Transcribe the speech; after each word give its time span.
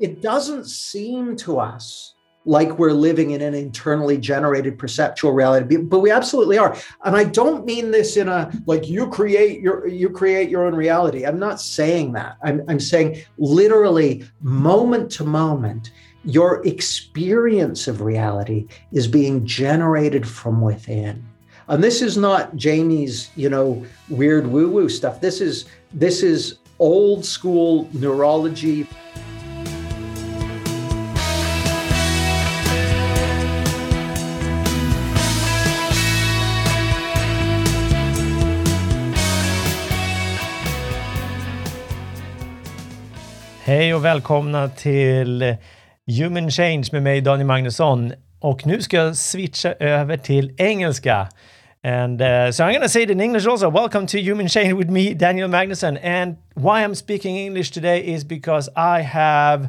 It 0.00 0.22
doesn't 0.22 0.66
seem 0.66 1.36
to 1.36 1.58
us 1.58 2.14
like 2.48 2.78
we're 2.78 2.92
living 2.92 3.32
in 3.32 3.42
an 3.42 3.54
internally 3.54 4.16
generated 4.16 4.78
perceptual 4.78 5.32
reality 5.32 5.76
but 5.76 5.98
we 5.98 6.10
absolutely 6.10 6.56
are. 6.56 6.76
And 7.04 7.14
i 7.14 7.24
don't 7.24 7.66
mean 7.66 7.90
this 7.90 8.16
in 8.16 8.28
a 8.28 8.50
like 8.66 8.88
you 8.88 9.08
create 9.08 9.60
your 9.60 9.86
you 9.86 10.08
create 10.08 10.48
your 10.48 10.64
own 10.64 10.74
reality. 10.74 11.26
I'm 11.26 11.38
not 11.38 11.60
saying 11.60 12.12
that. 12.12 12.38
I'm, 12.42 12.62
I'm 12.68 12.80
saying 12.80 13.22
literally 13.36 14.24
moment 14.40 15.10
to 15.12 15.24
moment 15.24 15.92
your 16.24 16.66
experience 16.66 17.86
of 17.86 18.00
reality 18.00 18.66
is 18.92 19.06
being 19.06 19.46
generated 19.46 20.26
from 20.26 20.60
within. 20.60 21.24
And 21.68 21.84
this 21.84 22.00
is 22.00 22.16
not 22.16 22.56
jamie's 22.56 23.30
you 23.36 23.50
know 23.50 23.84
weird 24.08 24.46
woo 24.46 24.70
woo 24.70 24.88
stuff. 24.88 25.20
This 25.20 25.42
is 25.42 25.66
this 25.92 26.22
is 26.22 26.58
old 26.78 27.24
school 27.24 27.88
neurology 27.92 28.86
Hej 43.68 43.94
och 43.94 44.04
välkomna 44.04 44.68
till 44.68 45.56
Human 46.18 46.50
Change 46.50 46.84
med 46.92 47.02
mig 47.02 47.20
Daniel 47.20 47.46
Magnusson. 47.46 48.12
Och 48.40 48.66
nu 48.66 48.82
ska 48.82 48.96
jag 48.96 49.16
switcha 49.16 49.72
över 49.72 50.16
till 50.16 50.54
engelska. 50.56 51.28
And 51.84 52.22
uh, 52.22 52.50
so 52.50 52.64
I'm 52.64 52.72
going 52.72 52.82
to 52.82 52.88
say 52.88 53.02
it 53.02 53.10
in 53.10 53.20
English 53.20 53.48
also. 53.48 53.70
Welcome 53.70 54.06
to 54.06 54.18
Human 54.18 54.48
Change 54.48 54.72
with 54.72 54.90
me, 54.90 55.14
Daniel 55.14 55.48
Magnusson. 55.48 55.98
And 56.02 56.36
why 56.54 56.84
I'm 56.84 56.94
speaking 56.94 57.36
English 57.36 57.70
today 57.70 58.14
is 58.14 58.24
because 58.24 58.70
I 58.76 59.02
have 59.02 59.68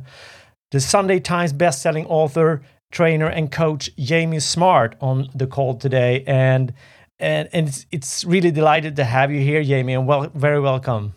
the 0.72 0.80
Sunday 0.80 1.20
Times 1.20 1.54
best-selling 1.54 2.06
author, 2.06 2.62
trainer, 2.92 3.28
and 3.28 3.52
coach 3.52 3.90
Jamie 3.98 4.40
Smart 4.40 4.96
on 5.02 5.30
the 5.36 5.48
call 5.48 5.78
today. 5.78 6.24
And 6.28 6.74
and, 7.20 7.50
and 7.52 7.68
it's, 7.68 7.86
it's 7.92 8.24
really 8.24 8.52
delighted 8.52 8.96
to 8.96 9.04
have 9.04 9.30
you 9.30 9.42
here, 9.42 9.62
Jamie, 9.62 9.94
and 9.96 10.08
well, 10.08 10.32
very 10.34 10.62
welcome. 10.62 11.14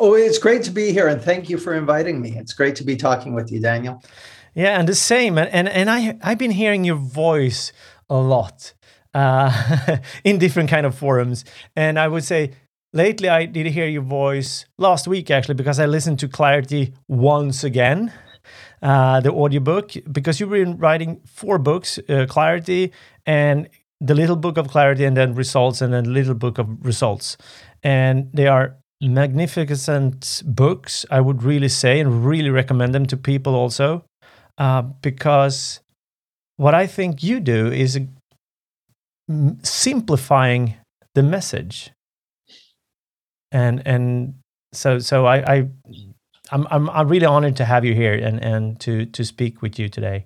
Oh, 0.00 0.14
it's 0.14 0.38
great 0.38 0.62
to 0.62 0.70
be 0.70 0.92
here, 0.92 1.08
and 1.08 1.20
thank 1.20 1.50
you 1.50 1.58
for 1.58 1.74
inviting 1.74 2.20
me. 2.20 2.36
It's 2.36 2.52
great 2.52 2.76
to 2.76 2.84
be 2.84 2.94
talking 2.96 3.34
with 3.34 3.50
you, 3.50 3.60
Daniel. 3.60 4.00
Yeah, 4.54 4.78
and 4.78 4.88
the 4.88 4.94
same. 4.94 5.38
And 5.38 5.48
and, 5.50 5.68
and 5.68 5.90
I 5.90 6.16
I've 6.22 6.38
been 6.38 6.52
hearing 6.52 6.84
your 6.84 6.96
voice 6.96 7.72
a 8.08 8.16
lot 8.16 8.74
uh, 9.12 9.98
in 10.24 10.38
different 10.38 10.70
kind 10.70 10.86
of 10.86 10.94
forums, 10.94 11.44
and 11.74 11.98
I 11.98 12.06
would 12.06 12.22
say 12.22 12.52
lately 12.92 13.28
I 13.28 13.46
did 13.46 13.66
hear 13.66 13.88
your 13.88 14.02
voice 14.02 14.66
last 14.78 15.08
week 15.08 15.30
actually 15.30 15.54
because 15.54 15.80
I 15.80 15.86
listened 15.86 16.20
to 16.20 16.28
Clarity 16.28 16.94
once 17.08 17.64
again. 17.64 18.12
Uh, 18.80 19.20
the 19.20 19.32
audiobook 19.32 19.92
because 20.12 20.38
you've 20.38 20.50
been 20.50 20.78
writing 20.78 21.20
four 21.26 21.58
books 21.58 21.98
uh, 22.08 22.24
clarity 22.28 22.92
and 23.26 23.68
the 24.00 24.14
little 24.14 24.36
book 24.36 24.56
of 24.56 24.68
clarity 24.68 25.04
and 25.04 25.16
then 25.16 25.34
results 25.34 25.82
and 25.82 25.92
then 25.92 26.14
little 26.14 26.34
book 26.34 26.58
of 26.58 26.68
results 26.86 27.36
and 27.82 28.30
they 28.32 28.46
are 28.46 28.76
magnificent 29.00 30.42
books, 30.44 31.06
I 31.10 31.20
would 31.20 31.42
really 31.42 31.68
say, 31.68 32.00
and 32.00 32.24
really 32.24 32.50
recommend 32.50 32.94
them 32.94 33.06
to 33.06 33.16
people 33.16 33.54
also, 33.54 34.04
uh, 34.58 34.82
because 34.82 35.80
what 36.56 36.74
I 36.74 36.86
think 36.86 37.22
you 37.22 37.40
do 37.40 37.70
is 37.70 37.98
simplifying 39.62 40.74
the 41.14 41.22
message, 41.22 41.92
and 43.52 43.82
and 43.86 44.34
so 44.72 44.98
so 44.98 45.26
I, 45.26 45.36
I 45.54 45.68
I'm 46.50 46.66
I'm 46.70 46.90
I'm 46.90 47.08
really 47.08 47.26
honored 47.26 47.56
to 47.56 47.64
have 47.64 47.84
you 47.84 47.94
here 47.94 48.14
and 48.14 48.42
and 48.42 48.80
to 48.80 49.06
to 49.06 49.24
speak 49.24 49.62
with 49.62 49.78
you 49.78 49.88
today. 49.88 50.24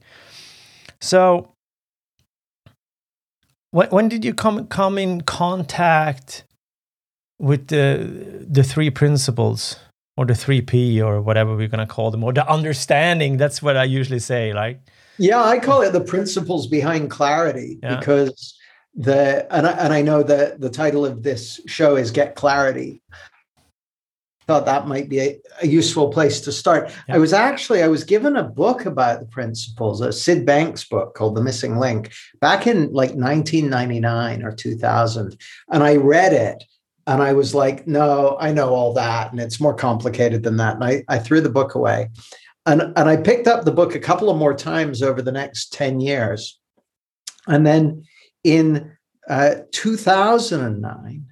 So. 1.00 1.48
When, 3.74 3.88
when 3.88 4.08
did 4.10 4.22
you 4.22 4.34
come 4.34 4.66
come 4.66 4.98
in 4.98 5.22
contact 5.22 6.44
with 7.42 7.66
the 7.66 8.46
the 8.48 8.62
three 8.62 8.88
principles 8.88 9.76
or 10.16 10.24
the 10.24 10.34
three 10.34 10.62
P 10.62 11.02
or 11.02 11.20
whatever 11.20 11.56
we're 11.56 11.68
gonna 11.68 11.86
call 11.86 12.10
them, 12.10 12.24
or 12.24 12.32
the 12.32 12.48
understanding. 12.48 13.36
That's 13.36 13.60
what 13.60 13.76
I 13.76 13.84
usually 13.84 14.20
say. 14.20 14.54
Like, 14.54 14.80
yeah, 15.18 15.42
I 15.42 15.58
call 15.58 15.82
it 15.82 15.92
the 15.92 16.00
principles 16.00 16.66
behind 16.66 17.10
clarity 17.10 17.78
yeah. 17.82 17.98
because 17.98 18.56
the 18.94 19.52
and 19.54 19.66
I, 19.66 19.72
and 19.72 19.92
I 19.92 20.02
know 20.02 20.22
that 20.22 20.60
the 20.60 20.70
title 20.70 21.04
of 21.04 21.22
this 21.22 21.60
show 21.66 21.96
is 21.96 22.10
Get 22.10 22.36
Clarity. 22.36 23.02
Thought 24.46 24.66
that 24.66 24.88
might 24.88 25.08
be 25.08 25.20
a, 25.20 25.40
a 25.62 25.66
useful 25.66 26.10
place 26.10 26.40
to 26.42 26.52
start. 26.52 26.92
Yeah. 27.08 27.14
I 27.14 27.18
was 27.18 27.32
actually 27.32 27.82
I 27.82 27.88
was 27.88 28.04
given 28.04 28.36
a 28.36 28.42
book 28.42 28.86
about 28.86 29.20
the 29.20 29.26
principles, 29.26 30.00
a 30.00 30.12
Syd 30.12 30.46
Banks 30.46 30.84
book 30.84 31.14
called 31.14 31.36
The 31.36 31.42
Missing 31.42 31.78
Link, 31.78 32.12
back 32.40 32.66
in 32.66 32.92
like 32.92 33.14
1999 33.14 34.42
or 34.44 34.52
2000, 34.52 35.36
and 35.70 35.82
I 35.82 35.96
read 35.96 36.32
it 36.32 36.64
and 37.06 37.22
I 37.22 37.32
was 37.32 37.54
like, 37.54 37.86
no, 37.86 38.36
I 38.40 38.52
know 38.52 38.70
all 38.70 38.94
that. 38.94 39.32
And 39.32 39.40
it's 39.40 39.60
more 39.60 39.74
complicated 39.74 40.42
than 40.42 40.56
that. 40.58 40.74
And 40.74 40.84
I, 40.84 41.04
I 41.08 41.18
threw 41.18 41.40
the 41.40 41.50
book 41.50 41.74
away. 41.74 42.10
And, 42.64 42.82
and 42.96 43.08
I 43.08 43.16
picked 43.16 43.48
up 43.48 43.64
the 43.64 43.72
book 43.72 43.94
a 43.94 44.00
couple 44.00 44.30
of 44.30 44.36
more 44.36 44.54
times 44.54 45.02
over 45.02 45.20
the 45.20 45.32
next 45.32 45.72
10 45.72 46.00
years. 46.00 46.60
And 47.48 47.66
then 47.66 48.04
in 48.44 48.92
uh, 49.28 49.54
2009, 49.72 51.26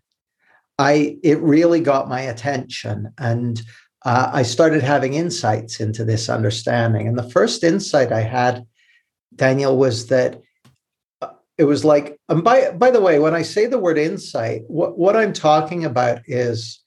I 0.78 1.18
it 1.22 1.38
really 1.40 1.80
got 1.80 2.08
my 2.08 2.22
attention. 2.22 3.12
And 3.18 3.62
uh, 4.04 4.30
I 4.32 4.42
started 4.42 4.82
having 4.82 5.14
insights 5.14 5.78
into 5.78 6.04
this 6.04 6.28
understanding. 6.28 7.06
And 7.06 7.18
the 7.18 7.30
first 7.30 7.62
insight 7.62 8.12
I 8.12 8.22
had, 8.22 8.66
Daniel, 9.36 9.76
was 9.76 10.06
that 10.06 10.40
it 11.60 11.64
was 11.64 11.84
like 11.84 12.18
and 12.30 12.42
by 12.42 12.70
by 12.70 12.90
the 12.90 13.02
way 13.02 13.18
when 13.18 13.34
i 13.34 13.42
say 13.42 13.66
the 13.66 13.78
word 13.78 13.98
insight 13.98 14.62
what, 14.66 14.98
what 14.98 15.14
i'm 15.14 15.32
talking 15.32 15.84
about 15.84 16.22
is 16.26 16.80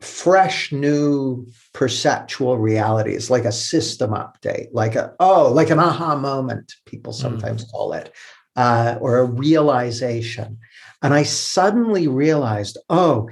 fresh 0.00 0.72
new 0.72 1.46
perceptual 1.74 2.56
realities 2.56 3.28
like 3.28 3.44
a 3.44 3.52
system 3.52 4.12
update 4.12 4.68
like 4.72 4.94
a 4.96 5.14
oh 5.20 5.52
like 5.52 5.68
an 5.68 5.78
aha 5.78 6.16
moment 6.16 6.72
people 6.86 7.12
hmm. 7.12 7.20
sometimes 7.20 7.64
mm. 7.64 7.70
call 7.70 7.92
it 7.92 8.12
uh, 8.56 8.96
or 9.00 9.18
a 9.18 9.24
realization 9.24 10.58
and 11.02 11.12
i 11.12 11.22
suddenly 11.22 12.08
realized 12.08 12.78
oh 12.88 13.28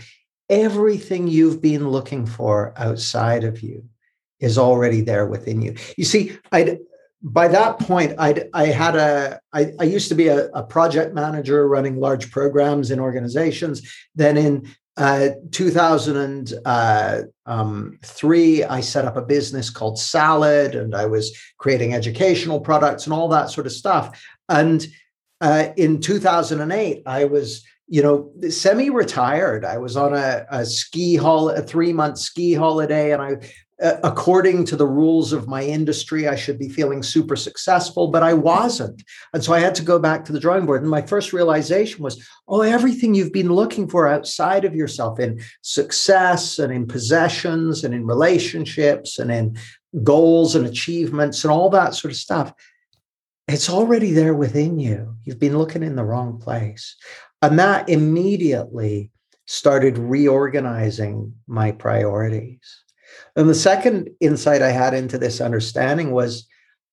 everything 0.51 1.27
you've 1.27 1.63
been 1.63 1.89
looking 1.89 2.27
for 2.27 2.75
outside 2.77 3.45
of 3.45 3.63
you 3.63 3.83
is 4.41 4.59
already 4.59 5.01
there 5.01 5.27
within 5.27 5.63
you 5.63 5.75
you 5.97 6.05
see 6.05 6.37
i 6.53 6.79
by 7.23 7.49
that 7.49 7.79
point, 7.79 8.15
I'd, 8.19 8.49
I 8.53 8.67
had 8.67 8.97
a, 8.97 9.41
I, 9.53 9.73
I 9.79 9.85
used 9.85 10.09
to 10.09 10.15
be 10.15 10.29
a, 10.29 10.49
a 10.49 10.63
project 10.63 11.15
manager 11.15 11.69
running 11.69 12.01
large 12.01 12.31
programs 12.33 12.91
in 12.91 12.99
organizations. 12.99 13.83
Then 14.15 14.37
in 14.37 14.69
uh, 14.97 15.31
2003, 15.53 16.63
uh, 16.65 17.23
um, 17.47 17.99
I 18.71 18.81
set 18.81 19.05
up 19.05 19.17
a 19.17 19.23
business 19.23 19.71
called 19.71 19.99
Salad, 19.99 20.75
and 20.75 20.95
I 20.95 21.07
was 21.07 21.37
creating 21.59 21.95
educational 21.95 22.61
products 22.61 23.07
and 23.07 23.15
all 23.15 23.29
that 23.29 23.51
sort 23.51 23.67
of 23.67 23.73
stuff. 23.73 24.21
And 24.49 24.85
uh, 25.41 25.69
in 25.77 26.01
2008, 26.01 27.03
I 27.07 27.25
was, 27.25 27.65
you 27.87 28.03
know, 28.03 28.33
semi-retired. 28.51 29.65
I 29.65 29.79
was 29.79 29.97
on 29.97 30.13
a, 30.13 30.45
a 30.51 30.67
ski 30.67 31.15
hall, 31.15 31.51
a 31.51 31.63
three-month 31.63 32.19
ski 32.19 32.53
holiday, 32.55 33.13
and 33.13 33.23
I 33.23 33.37
uh, 33.83 33.99
according 34.05 34.65
to 34.67 34.77
the 34.77 34.87
rules 34.87 35.33
of 35.33 35.49
my 35.49 35.63
industry, 35.63 36.29
I 36.29 36.37
should 36.37 36.59
be 36.59 36.69
feeling 36.69 37.03
super 37.03 37.35
successful, 37.35 38.09
but 38.09 38.23
I 38.23 38.33
wasn't. 38.33 39.03
And 39.35 39.43
so 39.43 39.53
I 39.53 39.59
had 39.59 39.75
to 39.77 39.83
go 39.83 39.99
back 39.99 40.25
to 40.25 40.33
the 40.33 40.39
drawing 40.39 40.67
board. 40.67 40.83
And 40.83 40.91
my 40.91 41.03
first 41.03 41.33
realization 41.33 42.03
was 42.03 42.25
oh, 42.47 42.63
everything 42.63 43.15
you've 43.15 43.33
been 43.33 43.53
looking 43.53 43.89
for 43.89 44.07
outside 44.07 44.65
of 44.65 44.75
yourself 44.75 45.19
in 45.19 45.41
success 45.63 46.59
and 46.59 46.73
in 46.73 46.87
possessions 46.87 47.83
and 47.83 47.93
in 47.93 48.07
relationships 48.07 49.19
and 49.19 49.33
in 49.33 49.57
goals 50.05 50.55
and 50.55 50.67
achievements 50.67 51.45
and 51.45 51.51
all 51.51 51.69
that 51.71 51.95
sort 51.95 52.13
of 52.13 52.19
stuff, 52.19 52.53
it's 53.49 53.69
already 53.69 54.13
there 54.13 54.35
within 54.35 54.79
you. 54.79 55.17
You've 55.25 55.41
been 55.41 55.59
looking 55.59 55.83
in 55.83 55.97
the 55.97 56.05
wrong 56.05 56.39
place. 56.39 56.97
And 57.43 57.59
that 57.59 57.89
immediately 57.89 59.11
started 59.47 59.99
reorganizing 59.99 61.35
my 61.47 61.73
priorities. 61.73 62.82
And 63.37 63.49
the 63.49 63.55
second 63.55 64.11
insight 64.21 64.63
I 64.63 64.71
had 64.71 64.95
into 64.95 65.19
this 65.19 65.41
understanding 65.41 66.13
was 66.13 66.47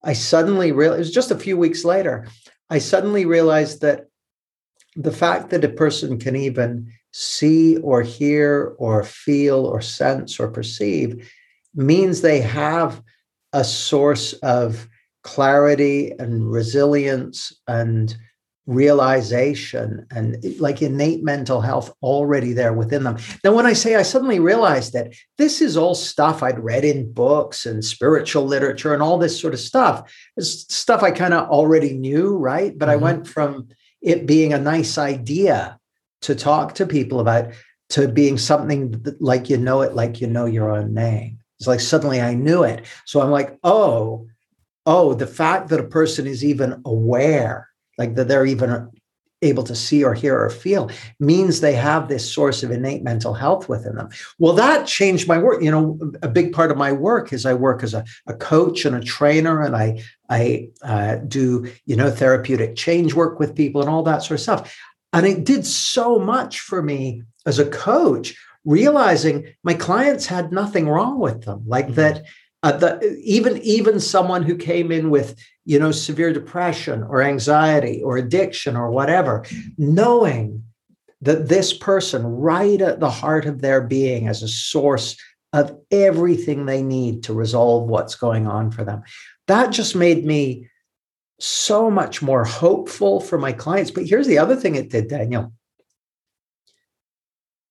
I 0.03 0.13
suddenly 0.13 0.71
realized, 0.71 0.97
it 0.97 0.99
was 0.99 1.11
just 1.11 1.31
a 1.31 1.39
few 1.39 1.57
weeks 1.57 1.83
later, 1.83 2.27
I 2.69 2.79
suddenly 2.79 3.25
realized 3.25 3.81
that 3.81 4.05
the 4.95 5.11
fact 5.11 5.49
that 5.49 5.63
a 5.63 5.69
person 5.69 6.19
can 6.19 6.35
even 6.35 6.91
see 7.11 7.77
or 7.77 8.01
hear 8.01 8.75
or 8.77 9.03
feel 9.03 9.65
or 9.65 9.81
sense 9.81 10.39
or 10.39 10.47
perceive 10.47 11.29
means 11.75 12.21
they 12.21 12.41
have 12.41 13.01
a 13.53 13.63
source 13.63 14.33
of 14.33 14.87
clarity 15.23 16.11
and 16.19 16.49
resilience 16.51 17.51
and 17.67 18.15
realization 18.69 20.05
and 20.11 20.37
like 20.59 20.79
innate 20.81 21.23
mental 21.23 21.59
health 21.59 21.91
already 22.03 22.53
there 22.53 22.71
within 22.71 23.03
them. 23.03 23.17
Then, 23.41 23.55
when 23.55 23.65
I 23.65 23.73
say 23.73 23.95
I 23.95 24.03
suddenly 24.03 24.39
realized 24.39 24.93
that 24.93 25.13
this 25.39 25.59
is 25.59 25.75
all 25.75 25.95
stuff 25.95 26.43
I'd 26.43 26.59
read 26.59 26.85
in 26.85 27.11
books 27.11 27.65
and 27.65 27.83
spiritual 27.83 28.45
literature 28.45 28.93
and 28.93 29.01
all 29.01 29.17
this 29.17 29.39
sort 29.39 29.55
of 29.55 29.59
stuff, 29.59 30.13
it's 30.37 30.73
stuff 30.73 31.01
I 31.01 31.09
kind 31.09 31.33
of 31.33 31.49
already 31.49 31.97
knew, 31.97 32.37
right? 32.37 32.77
But 32.77 32.89
mm-hmm. 32.89 33.03
I 33.03 33.03
went 33.03 33.27
from 33.27 33.69
it 34.01 34.27
being 34.27 34.53
a 34.53 34.59
nice 34.59 34.99
idea 34.99 35.79
to 36.21 36.35
talk 36.35 36.75
to 36.75 36.85
people 36.85 37.19
about 37.19 37.51
to 37.89 38.07
being 38.07 38.37
something 38.37 38.91
that, 38.91 39.19
like 39.19 39.49
you 39.49 39.57
know 39.57 39.81
it, 39.81 39.95
like 39.95 40.21
you 40.21 40.27
know 40.27 40.45
your 40.45 40.69
own 40.69 40.93
name. 40.93 41.39
It's 41.57 41.67
like 41.67 41.79
suddenly 41.79 42.21
I 42.21 42.35
knew 42.35 42.61
it. 42.61 42.85
So 43.05 43.19
I'm 43.19 43.31
like, 43.31 43.57
oh, 43.63 44.27
oh, 44.85 45.15
the 45.15 45.27
fact 45.27 45.69
that 45.69 45.79
a 45.79 45.87
person 45.87 46.27
is 46.27 46.45
even 46.45 46.81
aware 46.85 47.68
like 47.99 48.15
that 48.15 48.27
they're 48.27 48.45
even 48.45 48.89
able 49.41 49.63
to 49.63 49.75
see 49.75 50.03
or 50.03 50.13
hear 50.13 50.37
or 50.37 50.49
feel 50.49 50.89
means 51.19 51.61
they 51.61 51.73
have 51.73 52.07
this 52.07 52.29
source 52.29 52.61
of 52.61 52.71
innate 52.71 53.03
mental 53.03 53.33
health 53.33 53.69
within 53.69 53.95
them. 53.95 54.09
Well, 54.37 54.53
that 54.53 54.85
changed 54.85 55.27
my 55.27 55.37
work. 55.37 55.61
You 55.61 55.71
know, 55.71 55.99
a 56.21 56.27
big 56.27 56.51
part 56.51 56.71
of 56.71 56.77
my 56.77 56.91
work 56.91 57.31
is 57.31 57.45
I 57.45 57.53
work 57.53 57.83
as 57.83 57.93
a, 57.93 58.03
a 58.27 58.33
coach 58.33 58.85
and 58.85 58.95
a 58.95 59.01
trainer, 59.01 59.61
and 59.61 59.75
I 59.75 60.03
I 60.29 60.69
uh, 60.81 61.17
do 61.27 61.71
you 61.85 61.95
know 61.95 62.11
therapeutic 62.11 62.75
change 62.75 63.13
work 63.13 63.39
with 63.39 63.55
people 63.55 63.81
and 63.81 63.89
all 63.89 64.03
that 64.03 64.23
sort 64.23 64.39
of 64.39 64.41
stuff. 64.41 64.77
And 65.13 65.25
it 65.25 65.43
did 65.43 65.65
so 65.65 66.19
much 66.19 66.59
for 66.59 66.83
me 66.83 67.23
as 67.45 67.57
a 67.57 67.69
coach, 67.69 68.35
realizing 68.65 69.47
my 69.63 69.73
clients 69.73 70.27
had 70.27 70.51
nothing 70.51 70.87
wrong 70.87 71.19
with 71.19 71.43
them, 71.43 71.63
like 71.65 71.85
mm-hmm. 71.85 71.95
that. 71.95 72.25
Uh, 72.61 72.73
the, 72.73 73.17
even 73.23 73.57
even 73.59 73.99
someone 74.01 74.43
who 74.43 74.55
came 74.55 74.91
in 74.91 75.09
with 75.09 75.35
you 75.69 75.77
know, 75.77 75.91
severe 75.91 76.33
depression 76.33 77.03
or 77.03 77.21
anxiety 77.21 78.01
or 78.01 78.17
addiction 78.17 78.75
or 78.75 78.89
whatever, 78.89 79.45
knowing 79.77 80.63
that 81.21 81.47
this 81.47 81.73
person, 81.73 82.25
right 82.25 82.81
at 82.81 82.99
the 82.99 83.11
heart 83.11 83.45
of 83.45 83.61
their 83.61 83.79
being, 83.79 84.27
as 84.27 84.41
a 84.41 84.47
source 84.47 85.15
of 85.53 85.77
everything 85.91 86.65
they 86.65 86.81
need 86.81 87.21
to 87.21 87.35
resolve 87.35 87.87
what's 87.87 88.15
going 88.15 88.47
on 88.47 88.71
for 88.71 88.83
them. 88.83 89.03
That 89.45 89.69
just 89.69 89.95
made 89.95 90.25
me 90.25 90.67
so 91.39 91.91
much 91.91 92.23
more 92.23 92.45
hopeful 92.45 93.19
for 93.19 93.37
my 93.37 93.51
clients. 93.51 93.91
But 93.91 94.07
here's 94.07 94.25
the 94.25 94.39
other 94.39 94.55
thing 94.55 94.73
it 94.73 94.89
did, 94.89 95.07
Daniel. 95.07 95.53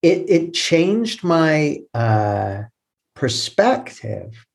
It, 0.02 0.30
it 0.30 0.54
changed 0.54 1.24
my 1.24 1.78
uh, 1.92 2.62
perspective 3.16 4.46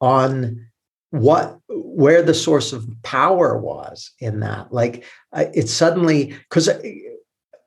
on 0.00 0.66
what 1.10 1.58
where 1.68 2.22
the 2.22 2.34
source 2.34 2.72
of 2.72 2.88
power 3.02 3.58
was 3.58 4.12
in 4.20 4.40
that. 4.40 4.72
Like 4.72 5.04
it 5.32 5.68
suddenly 5.68 6.36
because 6.48 6.68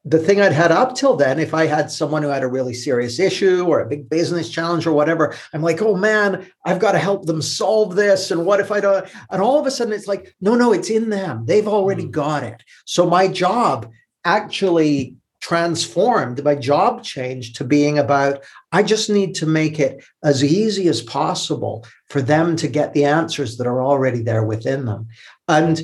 the 0.06 0.19
thing 0.19 0.41
i'd 0.41 0.51
had 0.51 0.71
up 0.71 0.95
till 0.95 1.15
then 1.15 1.39
if 1.39 1.53
i 1.53 1.65
had 1.65 1.89
someone 1.89 2.21
who 2.21 2.27
had 2.27 2.44
a 2.44 2.47
really 2.47 2.74
serious 2.74 3.19
issue 3.19 3.65
or 3.65 3.80
a 3.80 3.88
big 3.88 4.09
business 4.09 4.50
challenge 4.50 4.85
or 4.85 4.91
whatever 4.91 5.33
i'm 5.53 5.62
like 5.62 5.81
oh 5.81 5.95
man 5.95 6.45
i've 6.65 6.80
got 6.80 6.91
to 6.91 7.00
help 7.00 7.25
them 7.25 7.41
solve 7.41 7.95
this 7.95 8.30
and 8.30 8.45
what 8.45 8.59
if 8.59 8.69
i 8.69 8.81
don't? 8.81 9.07
And 9.31 9.41
all 9.41 9.59
of 9.59 9.65
a 9.65 9.71
sudden 9.71 9.94
it's 9.94 10.07
like 10.07 10.35
no 10.41 10.56
no 10.56 10.74
it's 10.74 10.89
in 10.89 11.09
them. 11.09 11.45
They've 11.45 11.68
already 11.68 12.06
mm. 12.06 12.12
got 12.12 12.44
it. 12.44 12.63
So 12.85 13.09
my 13.09 13.27
job 13.27 13.91
actually 14.25 15.18
transformed 15.44 16.42
my 16.42 16.56
job 16.56 17.04
change 17.04 17.51
to 17.51 17.66
being 17.66 18.00
about 18.00 18.42
I 18.72 18.81
just 18.81 19.10
need 19.10 19.36
to 19.36 19.45
make 19.45 19.78
it 19.78 20.01
as 20.24 20.42
easy 20.42 20.88
as 20.88 21.01
possible 21.01 21.86
for 22.07 22.22
them 22.22 22.56
to 22.56 22.68
get 22.69 22.94
the 22.94 23.04
answers 23.04 23.57
that 23.57 23.68
are 23.68 23.84
already 23.84 24.22
there 24.22 24.45
within 24.45 24.86
them. 24.86 25.10
And 25.50 25.81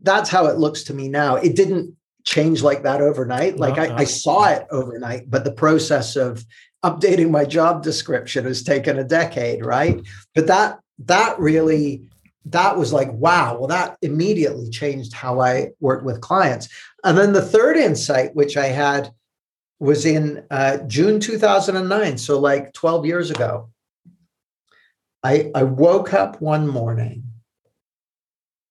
that's 0.00 0.30
how 0.30 0.46
it 0.46 0.56
looks 0.56 0.82
to 0.84 0.94
me 0.94 1.10
now. 1.10 1.36
It 1.36 1.54
didn't 1.54 1.94
change 2.24 2.62
like 2.62 2.84
that 2.84 3.02
overnight. 3.02 3.58
Like 3.58 3.76
no, 3.76 3.82
I, 3.82 3.86
no. 3.88 3.96
I 3.96 4.04
saw 4.04 4.48
it 4.48 4.66
overnight, 4.70 5.28
but 5.28 5.44
the 5.44 5.52
process 5.52 6.16
of 6.16 6.42
updating 6.82 7.30
my 7.30 7.44
job 7.44 7.82
description 7.82 8.46
has 8.46 8.62
taken 8.62 8.98
a 8.98 9.04
decade, 9.04 9.62
right? 9.62 10.00
But 10.34 10.46
that 10.46 10.78
that 11.00 11.38
really 11.38 12.08
that 12.44 12.76
was 12.76 12.92
like 12.92 13.12
wow 13.12 13.56
well 13.56 13.68
that 13.68 13.96
immediately 14.02 14.68
changed 14.68 15.12
how 15.12 15.40
i 15.40 15.68
worked 15.80 16.04
with 16.04 16.20
clients 16.20 16.68
and 17.04 17.18
then 17.18 17.32
the 17.32 17.42
third 17.42 17.76
insight, 17.76 18.34
which 18.34 18.56
I 18.56 18.66
had, 18.66 19.12
was 19.80 20.06
in 20.06 20.44
uh, 20.50 20.78
June 20.86 21.18
2009, 21.18 22.18
so 22.18 22.38
like 22.38 22.72
12 22.72 23.06
years 23.06 23.30
ago. 23.30 23.70
I, 25.24 25.50
I 25.54 25.64
woke 25.64 26.14
up 26.14 26.40
one 26.40 26.68
morning 26.68 27.24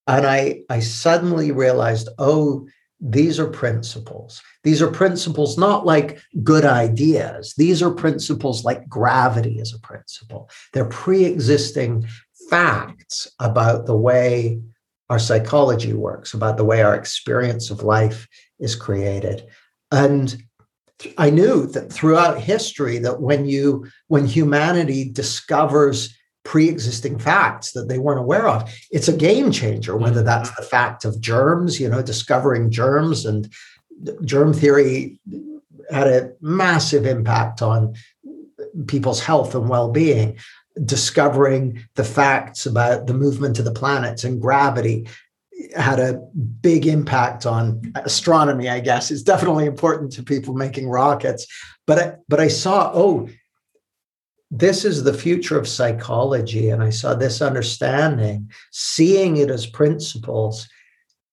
and 0.07 0.25
I, 0.25 0.63
I 0.69 0.79
suddenly 0.79 1.51
realized, 1.51 2.09
oh, 2.17 2.67
these 3.01 3.39
are 3.39 3.47
principles. 3.47 4.41
These 4.63 4.81
are 4.81 4.91
principles 4.91 5.57
not 5.57 5.85
like 5.85 6.19
good 6.43 6.63
ideas. 6.63 7.55
These 7.57 7.81
are 7.81 7.89
principles 7.89 8.63
like 8.63 8.87
gravity 8.87 9.57
is 9.59 9.73
a 9.73 9.79
principle. 9.79 10.49
They're 10.71 10.85
pre 10.85 11.25
existing 11.25 12.07
facts 12.49 13.27
about 13.39 13.87
the 13.87 13.95
way 13.95 14.61
our 15.09 15.17
psychology 15.19 15.93
works, 15.93 16.33
about 16.35 16.57
the 16.57 16.63
way 16.63 16.83
our 16.83 16.95
experience 16.95 17.71
of 17.71 17.83
life 17.83 18.27
is 18.59 18.75
created. 18.75 19.47
And 19.91 20.37
I 21.17 21.31
knew 21.31 21.65
that 21.67 21.91
throughout 21.91 22.39
history 22.39 22.99
that 22.99 23.19
when 23.19 23.45
you 23.45 23.87
when 24.07 24.27
humanity 24.27 25.09
discovers 25.11 26.15
pre-existing 26.43 27.19
facts 27.19 27.71
that 27.73 27.87
they 27.87 27.99
weren't 27.99 28.19
aware 28.19 28.47
of, 28.47 28.69
it's 28.91 29.07
a 29.07 29.15
game 29.15 29.51
changer, 29.51 29.95
whether 29.95 30.17
mm-hmm. 30.17 30.25
that's 30.25 30.55
the 30.55 30.63
fact 30.63 31.05
of 31.05 31.21
germs, 31.21 31.79
you 31.79 31.89
know, 31.89 32.01
discovering 32.01 32.71
germs 32.71 33.25
and 33.25 33.51
germ 34.23 34.53
theory 34.53 35.19
had 35.91 36.07
a 36.07 36.31
massive 36.41 37.05
impact 37.05 37.61
on 37.61 37.93
people's 38.87 39.21
health 39.21 39.55
and 39.55 39.69
well-being. 39.69 40.37
Discovering 40.85 41.83
the 41.95 42.03
facts 42.05 42.65
about 42.65 43.05
the 43.05 43.13
movement 43.13 43.59
of 43.59 43.65
the 43.65 43.73
planets 43.73 44.23
and 44.23 44.41
gravity 44.41 45.05
had 45.75 45.99
a 45.99 46.13
big 46.61 46.87
impact 46.87 47.45
on 47.45 47.91
astronomy 47.95 48.69
i 48.69 48.79
guess. 48.79 49.11
It's 49.11 49.21
definitely 49.21 49.65
important 49.65 50.13
to 50.13 50.23
people 50.23 50.53
making 50.53 50.87
rockets. 50.87 51.45
But 51.85 51.99
I, 51.99 52.13
but 52.29 52.39
i 52.39 52.47
saw 52.47 52.89
oh 52.93 53.27
this 54.51 54.83
is 54.83 55.03
the 55.03 55.13
future 55.13 55.57
of 55.57 55.67
psychology 55.67 56.69
and 56.69 56.83
i 56.83 56.89
saw 56.89 57.15
this 57.15 57.41
understanding 57.41 58.51
seeing 58.71 59.37
it 59.37 59.49
as 59.49 59.65
principles 59.65 60.67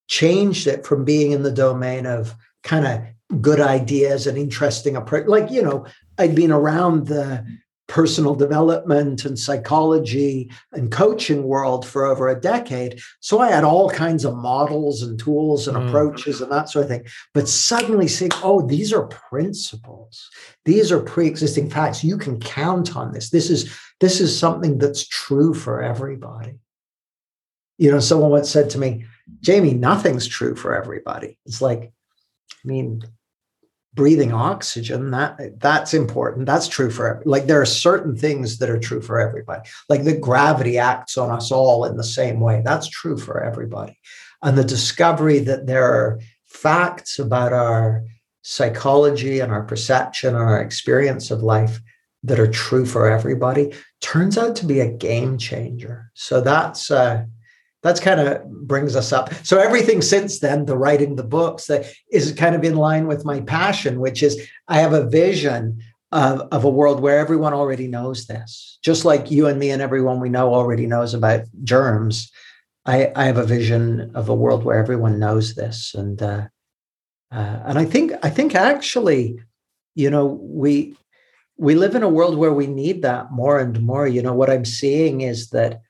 changed 0.07 0.67
it 0.69 0.87
from 0.87 1.05
being 1.05 1.33
in 1.33 1.43
the 1.43 1.51
domain 1.51 2.07
of 2.07 2.35
kind 2.63 2.87
of 2.87 3.43
good 3.43 3.61
ideas 3.61 4.27
and 4.27 4.39
interesting 4.39 4.97
approach 4.97 5.27
like 5.27 5.51
you 5.51 5.61
know 5.61 5.85
i'd 6.19 6.35
been 6.35 6.53
around 6.53 7.09
the 7.09 7.45
personal 7.89 8.35
development 8.35 9.25
and 9.25 9.39
psychology 9.39 10.51
and 10.73 10.93
coaching 10.93 11.45
world 11.45 11.87
for 11.87 12.05
over 12.05 12.29
a 12.29 12.41
decade. 12.41 13.01
So 13.21 13.41
I 13.41 13.51
had 13.51 13.65
all 13.65 13.91
kinds 13.91 14.27
of 14.27 14.37
models 14.37 15.03
and 15.03 15.19
tools 15.19 15.67
and 15.67 15.77
mm. 15.77 15.89
approaches 15.89 16.41
and 16.41 16.53
that 16.53 16.69
sort 16.69 16.85
of 16.85 16.91
thing. 16.91 17.07
But 17.33 17.49
suddenly 17.49 18.07
seeing, 18.07 18.31
oh, 18.45 18.61
these 18.61 18.93
are 18.93 19.07
principles. 19.07 20.29
These 20.67 20.93
are 20.93 21.01
pre-existing 21.01 21.71
facts. 21.71 22.05
You 22.05 22.19
can 22.19 22.39
count 22.39 22.95
on 22.95 23.13
this. 23.13 23.31
This 23.31 23.51
is 23.51 23.75
this 24.01 24.21
is 24.21 24.39
something 24.39 24.79
that's 24.79 25.09
true 25.09 25.55
for 25.55 25.83
everybody. 25.83 26.61
You 27.79 27.91
know, 27.91 28.01
someone 28.01 28.31
once 28.31 28.51
said 28.51 28.71
to 28.71 28.79
me, 28.79 29.07
Jamie, 29.41 29.75
nothing's 29.75 30.27
true 30.27 30.55
for 30.55 30.77
everybody. 30.77 31.39
It's 31.47 31.61
like, 31.61 31.93
I 32.53 32.69
mean, 32.69 33.03
breathing 33.95 34.33
oxygen 34.33 35.11
that 35.11 35.39
that's 35.61 35.95
important. 35.95 36.47
That's 36.47 36.69
true 36.69 36.91
for 36.91 37.23
like 37.25 37.47
there 37.47 37.61
are 37.61 37.67
certain 37.67 38.17
things 38.17 38.59
that 38.59 38.71
are 38.71 38.79
true 38.79 39.01
for 39.01 39.21
everybody. 39.21 39.69
Like 39.89 40.05
the 40.05 40.17
gravity 40.17 40.79
acts 40.79 41.17
on 41.17 41.31
us 41.31 41.51
all 41.51 41.85
in 41.85 41.97
the 41.97 42.05
same 42.05 42.41
way. 42.41 42.63
That's 42.65 42.89
true 42.89 43.17
for 43.17 43.43
everybody. 43.43 43.99
And 44.43 44.57
the 44.57 44.65
discovery 44.65 45.41
that 45.41 45.67
there 45.67 45.85
are 45.85 46.21
facts 46.45 47.19
about 47.19 47.53
our 47.53 48.05
psychology 48.43 49.41
and 49.41 49.53
our 49.53 49.65
perception 49.65 50.35
and 50.35 50.45
our 50.45 50.61
experience 50.61 51.31
of 51.31 51.43
life 51.43 51.81
that 52.23 52.41
are 52.41 52.51
true 52.51 52.87
for 52.87 53.09
everybody 53.09 53.73
turns 54.01 54.39
out 54.39 54.57
to 54.57 54.67
be 54.67 54.81
a 54.81 54.91
game 54.91 55.39
changer. 55.39 56.11
So 56.15 56.41
that's 56.41 56.91
uh, 56.91 57.25
that's 57.83 58.01
kind 58.01 58.21
of 58.21 58.45
brings 58.67 58.97
us 58.97 59.13
up. 59.13 59.33
So 59.45 59.59
everything 59.59 60.03
since 60.03 60.41
then, 60.41 60.65
the 60.65 60.77
writing 60.77 61.17
the 61.17 61.23
books, 61.23 61.67
that 61.67 61.87
is 62.11 62.33
kind 62.33 62.55
of 62.55 62.65
in 62.65 62.77
line 62.77 63.07
with 63.07 63.25
my 63.25 63.41
passion, 63.41 64.01
which 64.01 64.23
is 64.23 64.49
I 64.67 64.81
have 64.81 64.93
a 64.93 65.09
vision 65.09 65.81
of, 66.11 66.41
of 66.53 66.65
a 66.65 66.71
world 66.71 67.01
where 67.01 67.19
everyone 67.19 67.55
already 67.55 67.87
knows 67.87 68.27
this. 68.27 68.79
Just 68.83 69.05
like 69.05 69.31
you 69.31 69.47
and 69.47 69.59
me 69.59 69.71
and 69.71 69.83
everyone 69.83 70.21
we 70.21 70.29
know 70.29 70.55
already 70.55 70.87
knows 70.87 71.15
about 71.15 71.43
germs. 71.63 72.31
I, 72.87 73.13
I 73.15 73.25
have 73.25 73.37
a 73.37 73.45
vision 73.45 74.11
of 74.15 74.29
a 74.29 74.35
world 74.35 74.65
where 74.65 74.79
everyone 74.79 75.19
knows 75.19 75.55
this. 75.55 75.95
And 75.95 76.21
uh, 76.23 76.49
uh, 77.31 77.61
and 77.67 77.79
I 77.79 77.85
think 77.85 78.13
I 78.23 78.31
think 78.31 78.55
actually, 78.55 79.39
you 79.95 80.11
know, 80.11 80.27
we 80.43 80.97
we 81.59 81.75
live 81.75 81.95
in 81.95 82.03
a 82.03 82.09
world 82.09 82.39
where 82.39 82.53
we 82.53 82.67
need 82.67 83.03
that 83.03 83.31
more 83.31 83.59
and 83.59 83.81
more. 83.83 84.07
You 84.07 84.23
know, 84.23 84.33
what 84.33 84.51
I'm 84.51 84.65
seeing 84.65 85.21
is 85.21 85.51
that 85.51 85.83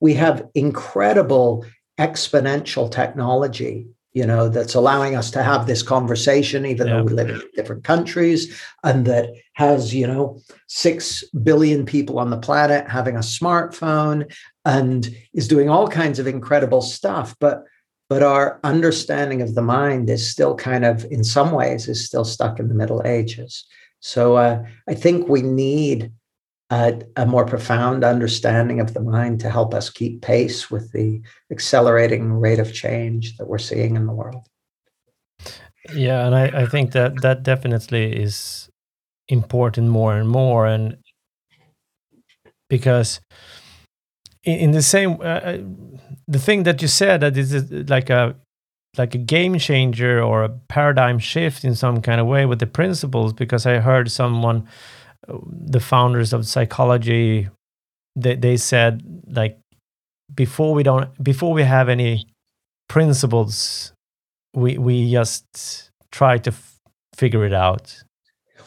we 0.00 0.14
have 0.14 0.46
incredible 0.54 1.64
exponential 1.98 2.90
technology 2.90 3.88
you 4.18 4.26
know, 4.26 4.48
that's 4.48 4.74
allowing 4.74 5.14
us 5.14 5.30
to 5.30 5.42
have 5.44 5.66
this 5.66 5.82
conversation, 5.82 6.66
even 6.66 6.88
yeah. 6.88 6.94
though 6.94 7.04
we 7.04 7.12
live 7.12 7.28
in 7.28 7.40
different 7.54 7.84
countries, 7.84 8.60
and 8.82 9.06
that 9.06 9.30
has, 9.52 9.94
you 9.94 10.06
know, 10.06 10.40
six 10.66 11.22
billion 11.44 11.84
people 11.84 12.18
on 12.18 12.30
the 12.30 12.38
planet 12.38 12.88
having 12.88 13.14
a 13.14 13.20
smartphone 13.20 14.32
and 14.64 15.14
is 15.34 15.46
doing 15.46 15.68
all 15.68 15.86
kinds 15.86 16.18
of 16.18 16.26
incredible 16.26 16.82
stuff. 16.82 17.36
But 17.38 17.62
but 18.08 18.22
our 18.22 18.58
understanding 18.64 19.42
of 19.42 19.54
the 19.54 19.62
mind 19.62 20.08
is 20.08 20.28
still 20.28 20.56
kind 20.56 20.84
of, 20.84 21.04
in 21.10 21.22
some 21.22 21.52
ways, 21.52 21.86
is 21.86 22.06
still 22.06 22.24
stuck 22.24 22.58
in 22.58 22.68
the 22.68 22.74
Middle 22.74 23.02
Ages. 23.04 23.66
So 24.00 24.36
uh, 24.36 24.64
I 24.88 24.94
think 24.94 25.28
we 25.28 25.42
need 25.42 26.10
a, 26.70 27.00
a, 27.16 27.24
more 27.24 27.46
profound 27.46 28.04
understanding 28.04 28.80
of 28.80 28.92
the 28.92 29.00
mind 29.00 29.40
to 29.40 29.50
help 29.50 29.72
us 29.72 29.88
keep 29.88 30.20
pace 30.20 30.70
with 30.70 30.92
the 30.92 31.22
accelerating 31.50 32.32
rate 32.32 32.58
of 32.58 32.74
change 32.74 33.36
that 33.38 33.48
we're 33.48 33.58
seeing 33.58 33.96
in 33.96 34.06
the 34.06 34.12
world. 34.12 34.46
Yeah, 35.94 36.26
and 36.26 36.34
I, 36.34 36.62
I 36.62 36.66
think 36.66 36.92
that 36.92 37.22
that 37.22 37.42
definitely 37.42 38.12
is 38.14 38.68
important 39.28 39.88
more 39.88 40.16
and 40.16 40.28
more, 40.28 40.66
and 40.66 40.98
because 42.68 43.20
in, 44.44 44.58
in 44.58 44.70
the 44.72 44.82
same, 44.82 45.12
uh, 45.20 45.24
uh 45.24 45.58
the 46.26 46.38
thing 46.38 46.64
that 46.64 46.82
you 46.82 46.88
said 46.88 47.20
that 47.22 47.36
is 47.38 47.70
like 47.88 48.10
a 48.10 48.36
like 48.98 49.14
a 49.14 49.18
game 49.18 49.58
changer 49.58 50.22
or 50.22 50.44
a 50.44 50.48
paradigm 50.68 51.18
shift 51.18 51.64
in 51.64 51.74
some 51.74 52.02
kind 52.02 52.20
of 52.20 52.26
way 52.26 52.44
with 52.44 52.58
the 52.58 52.66
principles, 52.66 53.32
because 53.32 53.64
I 53.64 53.78
heard 53.78 54.10
someone 54.10 54.68
the 55.26 55.80
founders 55.80 56.32
of 56.32 56.46
psychology 56.46 57.48
they, 58.16 58.36
they 58.36 58.56
said 58.56 59.02
like 59.28 59.58
before 60.34 60.74
we 60.74 60.82
don't 60.82 61.22
before 61.22 61.52
we 61.52 61.62
have 61.62 61.88
any 61.88 62.26
principles 62.88 63.92
we 64.54 64.78
we 64.78 65.10
just 65.10 65.90
try 66.10 66.38
to 66.38 66.50
f- 66.50 66.78
figure 67.16 67.44
it 67.44 67.52
out 67.52 68.02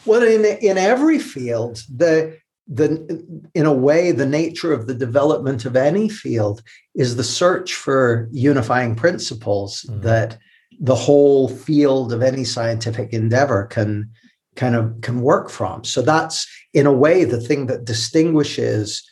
well 0.04 0.22
in 0.22 0.44
in 0.44 0.78
every 0.78 1.18
field 1.18 1.82
the 1.94 2.36
the 2.68 3.24
in 3.54 3.66
a 3.66 3.72
way 3.72 4.12
the 4.12 4.26
nature 4.26 4.72
of 4.72 4.86
the 4.86 4.94
development 4.94 5.64
of 5.64 5.76
any 5.76 6.08
field 6.08 6.62
is 6.94 7.16
the 7.16 7.24
search 7.24 7.74
for 7.74 8.28
unifying 8.32 8.94
principles 8.94 9.84
mm-hmm. 9.88 10.00
that 10.02 10.38
the 10.80 10.94
whole 10.94 11.48
field 11.48 12.12
of 12.12 12.22
any 12.22 12.44
scientific 12.44 13.12
endeavor 13.12 13.66
can 13.66 14.08
kind 14.56 14.74
of 14.74 15.00
can 15.00 15.20
work 15.22 15.50
from. 15.50 15.84
So 15.84 16.02
that's 16.02 16.46
in 16.74 16.86
a 16.86 16.92
way 16.92 17.24
the 17.24 17.40
thing 17.40 17.66
that 17.66 17.84
distinguishes 17.84 19.02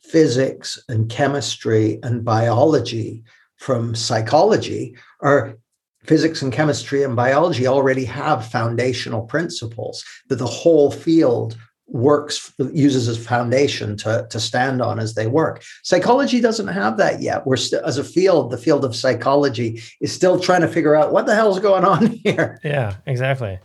physics 0.00 0.78
and 0.88 1.10
chemistry 1.10 1.98
and 2.02 2.24
biology 2.24 3.24
from 3.56 3.94
psychology 3.94 4.96
are 5.20 5.56
physics 6.04 6.42
and 6.42 6.52
chemistry 6.52 7.02
and 7.02 7.16
biology 7.16 7.66
already 7.66 8.04
have 8.04 8.46
foundational 8.46 9.22
principles 9.22 10.04
that 10.28 10.36
the 10.36 10.46
whole 10.46 10.90
field 10.90 11.56
works 11.88 12.52
uses 12.72 13.08
as 13.08 13.16
a 13.16 13.20
foundation 13.20 13.96
to, 13.96 14.26
to 14.30 14.40
stand 14.40 14.82
on 14.82 14.98
as 14.98 15.14
they 15.14 15.26
work. 15.26 15.62
Psychology 15.82 16.40
doesn't 16.40 16.68
have 16.68 16.96
that 16.96 17.22
yet. 17.22 17.46
We're 17.46 17.56
still 17.56 17.84
as 17.84 17.98
a 17.98 18.04
field 18.04 18.50
the 18.50 18.58
field 18.58 18.84
of 18.84 18.96
psychology 18.96 19.80
is 20.00 20.12
still 20.12 20.40
trying 20.40 20.62
to 20.62 20.68
figure 20.68 20.96
out 20.96 21.12
what 21.12 21.26
the 21.26 21.34
hell's 21.34 21.60
going 21.60 21.84
on 21.84 22.06
here. 22.24 22.60
Yeah 22.64 22.96
exactly. 23.06 23.58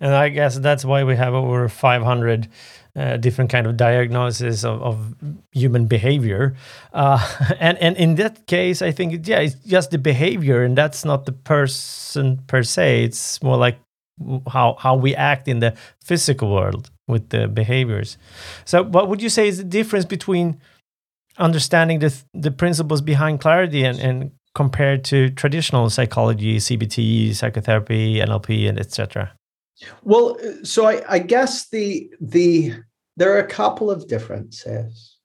And 0.00 0.14
i 0.14 0.28
guess 0.28 0.58
that's 0.58 0.84
why 0.84 1.04
we 1.04 1.14
have 1.16 1.34
over 1.34 1.68
500 1.68 2.48
uh, 2.96 3.16
different 3.18 3.48
kind 3.48 3.66
of 3.66 3.76
diagnosis 3.76 4.64
of, 4.64 4.82
of 4.82 5.14
human 5.52 5.86
behavior. 5.86 6.56
Uh, 6.92 7.54
and 7.60 7.78
and 7.78 7.96
in 7.96 8.16
that 8.16 8.46
case 8.46 8.82
i 8.82 8.90
think 8.90 9.26
yeah 9.28 9.38
it's 9.38 9.54
just 9.54 9.92
the 9.92 9.98
behavior 9.98 10.64
and 10.64 10.76
that's 10.76 11.04
not 11.04 11.26
the 11.26 11.32
person 11.32 12.38
per 12.48 12.64
se. 12.64 13.04
It's 13.04 13.40
more 13.40 13.56
like 13.56 13.78
how 14.48 14.74
how 14.80 14.96
we 14.96 15.14
act 15.14 15.46
in 15.46 15.60
the 15.60 15.76
physical 16.02 16.50
world 16.50 16.90
with 17.08 17.30
the 17.30 17.48
behaviors. 17.48 18.16
So, 18.64 18.84
what 18.84 19.08
would 19.08 19.20
you 19.20 19.28
say 19.28 19.48
is 19.48 19.58
the 19.58 19.64
difference 19.64 20.04
between 20.04 20.60
understanding 21.38 21.98
the 22.00 22.14
the 22.34 22.50
principles 22.50 23.00
behind 23.00 23.40
clarity 23.40 23.84
and, 23.84 23.98
and 23.98 24.30
compared 24.54 25.04
to 25.04 25.30
traditional 25.30 25.88
psychology, 25.90 26.58
CBT, 26.58 27.34
psychotherapy, 27.34 28.16
NLP, 28.16 28.68
and 28.68 28.78
etc.? 28.78 29.32
Well, 30.02 30.36
so 30.64 30.86
I, 30.86 31.02
I 31.08 31.18
guess 31.18 31.68
the 31.70 32.10
the 32.20 32.74
there 33.16 33.32
are 33.32 33.38
a 33.38 33.46
couple 33.46 33.90
of 33.90 34.08
differences. 34.08 35.16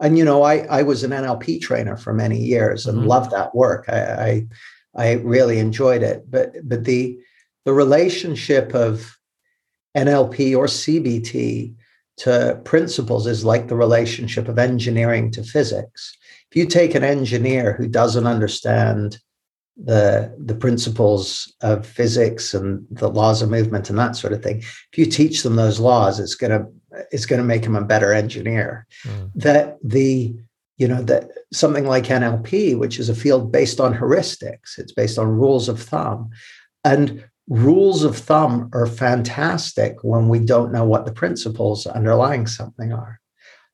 And 0.00 0.18
you 0.18 0.24
know, 0.24 0.42
I 0.42 0.58
I 0.78 0.82
was 0.82 1.04
an 1.04 1.12
NLP 1.12 1.60
trainer 1.60 1.96
for 1.96 2.12
many 2.12 2.38
years 2.38 2.86
and 2.86 2.98
mm-hmm. 2.98 3.08
loved 3.08 3.30
that 3.30 3.54
work. 3.54 3.88
I, 3.88 4.00
I 4.02 4.46
I 4.96 5.12
really 5.12 5.58
enjoyed 5.58 6.02
it. 6.02 6.30
But 6.30 6.54
but 6.64 6.84
the 6.84 7.18
the 7.64 7.72
relationship 7.72 8.74
of 8.74 9.16
NLP 9.96 10.56
or 10.56 10.66
CBT 10.66 11.74
to 12.16 12.60
principles 12.64 13.26
is 13.26 13.44
like 13.44 13.68
the 13.68 13.76
relationship 13.76 14.48
of 14.48 14.58
engineering 14.58 15.30
to 15.32 15.42
physics. 15.42 16.16
If 16.50 16.56
you 16.56 16.66
take 16.66 16.94
an 16.94 17.04
engineer 17.04 17.72
who 17.72 17.88
doesn't 17.88 18.26
understand 18.26 19.18
the 19.76 20.32
the 20.38 20.54
principles 20.54 21.52
of 21.60 21.84
physics 21.84 22.54
and 22.54 22.86
the 22.92 23.08
laws 23.08 23.42
of 23.42 23.50
movement 23.50 23.90
and 23.90 23.98
that 23.98 24.14
sort 24.14 24.32
of 24.32 24.42
thing, 24.42 24.58
if 24.58 24.96
you 24.96 25.06
teach 25.06 25.42
them 25.42 25.56
those 25.56 25.80
laws, 25.80 26.20
it's 26.20 26.36
gonna 26.36 26.66
it's 27.10 27.26
gonna 27.26 27.42
make 27.42 27.62
them 27.62 27.76
a 27.76 27.84
better 27.84 28.12
engineer. 28.12 28.86
Mm. 29.04 29.32
That 29.34 29.78
the 29.82 30.36
you 30.76 30.88
know 30.88 31.02
that 31.02 31.30
something 31.52 31.86
like 31.86 32.04
NLP, 32.04 32.78
which 32.78 33.00
is 33.00 33.08
a 33.08 33.14
field 33.14 33.50
based 33.50 33.80
on 33.80 33.94
heuristics, 33.94 34.78
it's 34.78 34.92
based 34.92 35.18
on 35.18 35.26
rules 35.26 35.68
of 35.68 35.80
thumb, 35.82 36.30
and 36.84 37.24
rules 37.48 38.04
of 38.04 38.16
thumb 38.16 38.70
are 38.72 38.86
fantastic 38.86 40.02
when 40.02 40.28
we 40.28 40.38
don't 40.38 40.72
know 40.72 40.84
what 40.84 41.04
the 41.04 41.12
principles 41.12 41.86
underlying 41.86 42.46
something 42.46 42.92
are. 42.92 43.20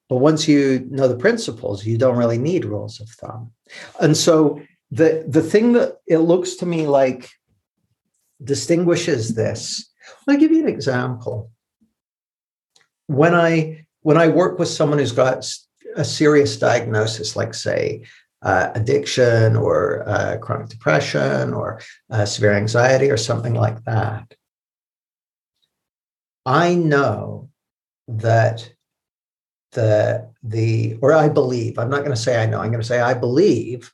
But 0.08 0.16
once 0.16 0.48
you 0.48 0.86
know 0.90 1.06
the 1.06 1.16
principles, 1.16 1.86
you 1.86 1.96
don't 1.96 2.16
really 2.16 2.38
need 2.38 2.64
rules 2.64 3.00
of 3.00 3.08
thumb. 3.10 3.52
And 4.00 4.16
so 4.16 4.60
the, 4.90 5.24
the 5.28 5.42
thing 5.42 5.72
that 5.74 5.98
it 6.06 6.18
looks 6.18 6.56
to 6.56 6.66
me 6.66 6.88
like 6.88 7.30
distinguishes 8.42 9.34
this, 9.34 9.88
I'll 10.28 10.36
give 10.36 10.50
you 10.50 10.62
an 10.62 10.68
example. 10.68 11.50
When 13.06 13.34
I 13.34 13.86
when 14.02 14.16
I 14.16 14.28
work 14.28 14.58
with 14.58 14.68
someone 14.68 14.98
who's 14.98 15.12
got 15.12 15.46
a 15.94 16.04
serious 16.04 16.56
diagnosis, 16.56 17.36
like 17.36 17.54
say 17.54 18.04
uh, 18.42 18.70
addiction 18.74 19.56
or 19.56 20.08
uh, 20.08 20.38
chronic 20.38 20.68
depression 20.68 21.52
or 21.52 21.80
uh, 22.10 22.24
severe 22.24 22.52
anxiety 22.52 23.10
or 23.10 23.16
something 23.16 23.54
like 23.54 23.82
that. 23.84 24.34
I 26.46 26.74
know 26.74 27.50
that 28.08 28.72
the 29.72 30.28
the 30.42 30.98
or 31.00 31.12
I 31.12 31.28
believe 31.28 31.78
I'm 31.78 31.90
not 31.90 32.00
going 32.00 32.10
to 32.10 32.16
say 32.16 32.42
I 32.42 32.46
know 32.46 32.60
I'm 32.60 32.70
going 32.70 32.80
to 32.80 32.86
say 32.86 33.00
I 33.00 33.14
believe 33.14 33.92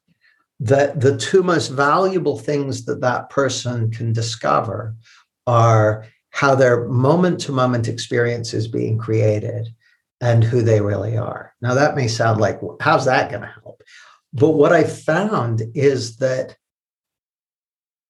that 0.61 1.01
the 1.01 1.17
two 1.19 1.43
most 1.43 1.69
valuable 1.69 2.39
things 2.39 2.87
that 2.87 3.03
that 3.03 3.29
person 3.29 3.91
can 3.91 4.13
discover 4.13 4.95
are 5.47 6.07
how 6.31 6.55
their 6.55 6.87
moment 6.89 7.41
to 7.41 7.53
moment 7.53 7.89
experience 7.89 8.55
is 8.55 8.69
being 8.69 8.97
created 8.97 9.69
and 10.21 10.43
who 10.43 10.63
they 10.63 10.81
really 10.81 11.17
are. 11.17 11.55
Now 11.61 11.75
that 11.75 11.97
may 11.97 12.09
sound 12.09 12.41
like 12.41 12.59
how's 12.81 13.05
that 13.05 13.31
going 13.31 13.43
to 13.43 13.55
help? 13.63 13.83
But 14.37 14.51
what 14.51 14.73
I 14.73 14.85
found 14.85 15.63
is 15.75 16.17
that 16.17 16.57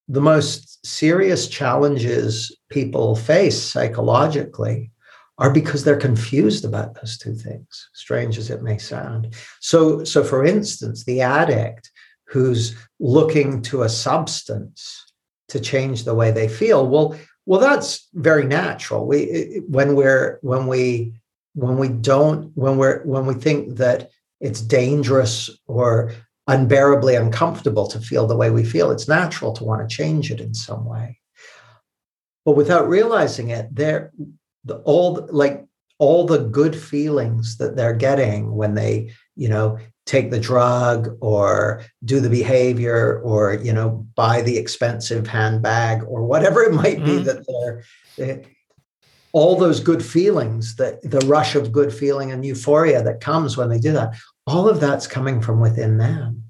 the 0.08 0.20
most 0.20 0.84
serious 0.84 1.46
challenges 1.46 2.56
people 2.68 3.14
face 3.14 3.60
psychologically 3.62 4.90
are 5.38 5.52
because 5.52 5.84
they're 5.84 5.96
confused 5.96 6.64
about 6.64 6.94
those 6.94 7.16
two 7.18 7.34
things 7.34 7.90
strange 7.94 8.38
as 8.38 8.50
it 8.50 8.62
may 8.62 8.78
sound. 8.78 9.34
So 9.60 10.02
so 10.02 10.24
for 10.24 10.44
instance 10.44 11.04
the 11.04 11.20
addict 11.20 11.90
who's 12.24 12.74
looking 12.98 13.62
to 13.62 13.82
a 13.82 13.88
substance 13.88 15.04
to 15.48 15.60
change 15.60 16.04
the 16.04 16.14
way 16.14 16.32
they 16.32 16.48
feel 16.48 16.88
well 16.88 17.16
well 17.44 17.60
that's 17.60 18.08
very 18.14 18.46
natural. 18.46 19.06
We 19.06 19.62
when 19.68 19.94
we're 19.94 20.38
when 20.42 20.66
we 20.66 21.14
when 21.54 21.78
we 21.78 21.88
don't 21.88 22.50
when 22.56 22.78
we're 22.78 23.02
when 23.04 23.26
we 23.26 23.34
think 23.34 23.76
that 23.76 24.10
it's 24.40 24.60
dangerous 24.60 25.50
or 25.66 26.12
unbearably 26.46 27.16
uncomfortable 27.16 27.86
to 27.88 28.00
feel 28.00 28.26
the 28.26 28.36
way 28.36 28.50
we 28.50 28.64
feel. 28.64 28.90
It's 28.90 29.08
natural 29.08 29.52
to 29.54 29.64
want 29.64 29.88
to 29.88 29.94
change 29.94 30.30
it 30.30 30.40
in 30.40 30.54
some 30.54 30.84
way. 30.84 31.18
But 32.44 32.52
without 32.52 32.88
realizing 32.88 33.50
it, 33.50 33.68
they're 33.72 34.12
the, 34.64 34.76
all 34.78 35.28
like 35.30 35.64
all 35.98 36.26
the 36.26 36.38
good 36.38 36.76
feelings 36.76 37.56
that 37.56 37.74
they're 37.74 37.94
getting 37.94 38.54
when 38.54 38.74
they, 38.74 39.12
you 39.34 39.48
know, 39.48 39.78
take 40.04 40.30
the 40.30 40.38
drug 40.38 41.16
or 41.20 41.82
do 42.04 42.20
the 42.20 42.30
behavior 42.30 43.20
or 43.22 43.54
you 43.54 43.72
know 43.72 44.06
buy 44.14 44.40
the 44.40 44.56
expensive 44.56 45.26
handbag 45.26 46.02
or 46.04 46.24
whatever 46.24 46.62
it 46.62 46.72
might 46.72 47.04
be 47.04 47.18
mm-hmm. 47.18 47.24
that 47.24 47.44
they're, 47.46 47.84
they, 48.16 48.55
all 49.36 49.54
those 49.54 49.80
good 49.80 50.02
feelings 50.02 50.76
that 50.76 51.02
the 51.02 51.20
rush 51.26 51.54
of 51.54 51.70
good 51.70 51.92
feeling 51.92 52.32
and 52.32 52.42
euphoria 52.42 53.02
that 53.02 53.20
comes 53.20 53.54
when 53.54 53.68
they 53.68 53.78
do 53.78 53.92
that 53.92 54.14
all 54.46 54.66
of 54.66 54.80
that's 54.80 55.06
coming 55.06 55.42
from 55.42 55.60
within 55.60 55.98
them. 55.98 56.42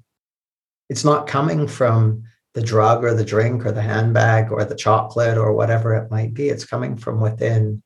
It's 0.87 1.03
not 1.03 1.27
coming 1.27 1.67
from 1.67 2.23
the 2.53 2.61
drug 2.61 3.03
or 3.03 3.13
the 3.13 3.25
drink 3.25 3.65
or 3.65 3.73
the 3.73 3.81
handbag 3.81 4.53
or 4.53 4.63
the 4.63 4.73
chocolate 4.73 5.37
or 5.37 5.51
whatever 5.51 5.95
it 5.95 6.09
might 6.09 6.33
be. 6.33 6.47
It's 6.47 6.65
coming 6.65 6.95
from 6.95 7.19
within 7.19 7.83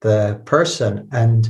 the 0.00 0.42
person. 0.46 1.08
And 1.12 1.48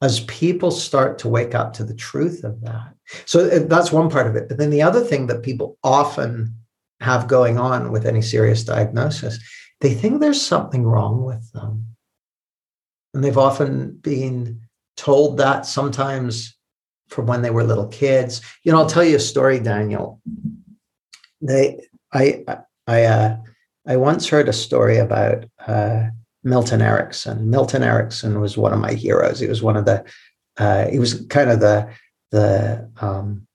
as 0.00 0.20
people 0.20 0.70
start 0.70 1.18
to 1.18 1.28
wake 1.28 1.56
up 1.56 1.72
to 1.72 1.84
the 1.84 1.94
truth 1.94 2.44
of 2.44 2.60
that, 2.60 2.94
so 3.24 3.48
uh, 3.48 3.66
that's 3.66 3.90
one 3.90 4.10
part 4.10 4.28
of 4.28 4.36
it. 4.36 4.48
But 4.48 4.58
then 4.58 4.70
the 4.70 4.82
other 4.82 5.00
thing 5.00 5.26
that 5.26 5.42
people 5.42 5.76
often 5.82 6.54
have 7.00 7.26
going 7.26 7.58
on 7.58 7.90
with 7.90 8.06
any 8.06 8.22
serious 8.22 8.62
diagnosis, 8.62 9.40
they 9.80 9.94
think 9.94 10.20
there's 10.20 10.40
something 10.40 10.84
wrong 10.84 11.24
with 11.24 11.52
them. 11.52 11.96
And 13.14 13.24
they've 13.24 13.38
often 13.38 13.98
been 14.02 14.60
told 14.96 15.38
that 15.38 15.66
sometimes 15.66 16.56
from 17.08 17.26
when 17.26 17.42
they 17.42 17.50
were 17.50 17.64
little 17.64 17.88
kids. 17.88 18.40
You 18.62 18.72
know, 18.72 18.78
I'll 18.78 18.86
tell 18.86 19.04
you 19.04 19.16
a 19.16 19.20
story, 19.20 19.58
Daniel. 19.58 20.20
They, 21.40 21.80
I, 22.12 22.44
I, 22.86 23.04
uh, 23.04 23.36
I 23.86 23.96
once 23.96 24.28
heard 24.28 24.48
a 24.48 24.52
story 24.52 24.98
about 24.98 25.44
uh, 25.66 26.08
Milton 26.44 26.82
Erickson. 26.82 27.50
Milton 27.50 27.82
Erickson 27.82 28.40
was 28.40 28.56
one 28.56 28.72
of 28.72 28.78
my 28.78 28.92
heroes. 28.92 29.40
He 29.40 29.48
was 29.48 29.62
one 29.62 29.76
of 29.76 29.86
the, 29.86 30.04
uh, 30.58 30.86
he 30.88 30.98
was 30.98 31.26
kind 31.28 31.50
of 31.50 31.60
the 31.60 31.92
the 32.30 32.90
um, 33.00 33.46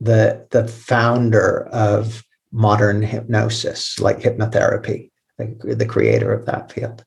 the 0.00 0.46
the 0.50 0.66
founder 0.66 1.66
of 1.68 2.24
modern 2.52 3.02
hypnosis, 3.02 3.98
like 4.00 4.18
hypnotherapy, 4.20 5.10
the, 5.38 5.74
the 5.74 5.86
creator 5.86 6.32
of 6.32 6.46
that 6.46 6.72
field. 6.72 7.04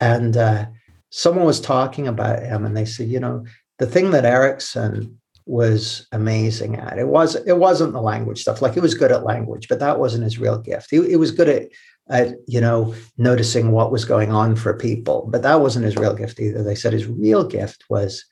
And 0.00 0.36
uh, 0.36 0.66
someone 1.10 1.46
was 1.46 1.60
talking 1.60 2.08
about 2.08 2.42
him, 2.42 2.64
and 2.64 2.76
they 2.76 2.84
said, 2.84 3.08
you 3.08 3.20
know, 3.20 3.44
the 3.78 3.86
thing 3.86 4.10
that 4.10 4.24
Erickson 4.24 5.18
was 5.46 6.06
amazing 6.12 6.76
at 6.76 6.98
it 6.98 7.06
was 7.06 7.34
it 7.34 7.58
wasn't 7.58 7.92
the 7.92 8.00
language 8.00 8.40
stuff. 8.40 8.62
Like 8.62 8.74
he 8.74 8.80
was 8.80 8.94
good 8.94 9.12
at 9.12 9.24
language, 9.24 9.68
but 9.68 9.78
that 9.80 9.98
wasn't 9.98 10.24
his 10.24 10.38
real 10.38 10.58
gift. 10.58 10.90
He, 10.90 11.06
he 11.08 11.16
was 11.16 11.30
good 11.30 11.48
at 11.48 11.68
at 12.08 12.34
you 12.46 12.60
know 12.60 12.94
noticing 13.16 13.70
what 13.70 13.92
was 13.92 14.04
going 14.04 14.32
on 14.32 14.56
for 14.56 14.74
people, 14.74 15.28
but 15.30 15.42
that 15.42 15.60
wasn't 15.60 15.84
his 15.84 15.96
real 15.96 16.14
gift 16.14 16.40
either. 16.40 16.62
They 16.62 16.74
said 16.74 16.92
his 16.92 17.06
real 17.06 17.44
gift 17.44 17.84
was 17.88 18.24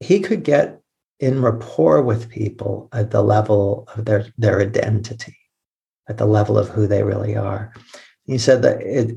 he 0.00 0.20
could 0.20 0.44
get 0.44 0.80
in 1.20 1.42
rapport 1.42 2.02
with 2.02 2.28
people 2.28 2.88
at 2.92 3.10
the 3.10 3.22
level 3.22 3.88
of 3.94 4.04
their 4.04 4.26
their 4.38 4.60
identity 4.60 5.36
at 6.08 6.16
the 6.16 6.26
level 6.26 6.58
of 6.58 6.68
who 6.68 6.86
they 6.86 7.02
really 7.02 7.36
are 7.36 7.72
he 8.24 8.38
said 8.38 8.62
that 8.62 8.80
it's 8.80 9.12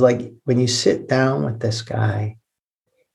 like 0.00 0.32
when 0.44 0.58
you 0.58 0.66
sit 0.66 1.08
down 1.08 1.44
with 1.44 1.60
this 1.60 1.82
guy 1.82 2.36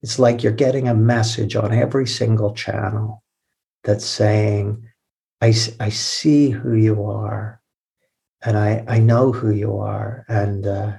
it's 0.02 0.18
like 0.18 0.42
you're 0.42 0.54
getting 0.54 0.88
a 0.88 0.96
message 0.96 1.56
on 1.56 1.74
every 1.74 2.08
single 2.08 2.54
channel 2.54 3.24
that's 3.84 4.06
saying 4.06 4.86
i, 5.42 5.54
I 5.80 5.90
see 5.90 6.50
who 6.50 6.76
you 6.76 7.04
are 7.06 7.62
and 8.42 8.58
i 8.58 8.84
i 8.88 9.00
know 9.00 9.32
who 9.34 9.52
you 9.52 9.78
are 9.80 10.26
and 10.30 10.66
uh, 10.66 10.94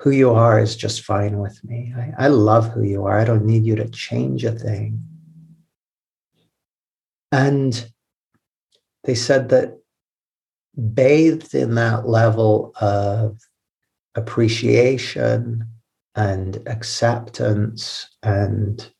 who 0.00 0.10
you 0.10 0.30
are 0.30 0.58
is 0.58 0.76
just 0.76 1.04
fine 1.04 1.38
with 1.38 1.62
me. 1.62 1.92
I, 1.94 2.24
I 2.24 2.28
love 2.28 2.70
who 2.70 2.82
you 2.82 3.04
are. 3.04 3.18
I 3.18 3.24
don't 3.24 3.44
need 3.44 3.66
you 3.66 3.76
to 3.76 3.88
change 3.90 4.44
a 4.44 4.52
thing. 4.52 4.98
And 7.32 7.90
they 9.04 9.14
said 9.14 9.48
that 9.50 9.78
bathed 10.94 11.54
in 11.54 11.74
that 11.74 12.08
level 12.08 12.72
of 12.80 13.38
appreciation 14.14 15.64
and 16.14 16.62
acceptance 16.66 18.08
and 18.22 18.90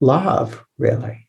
love, 0.00 0.64
really, 0.78 1.28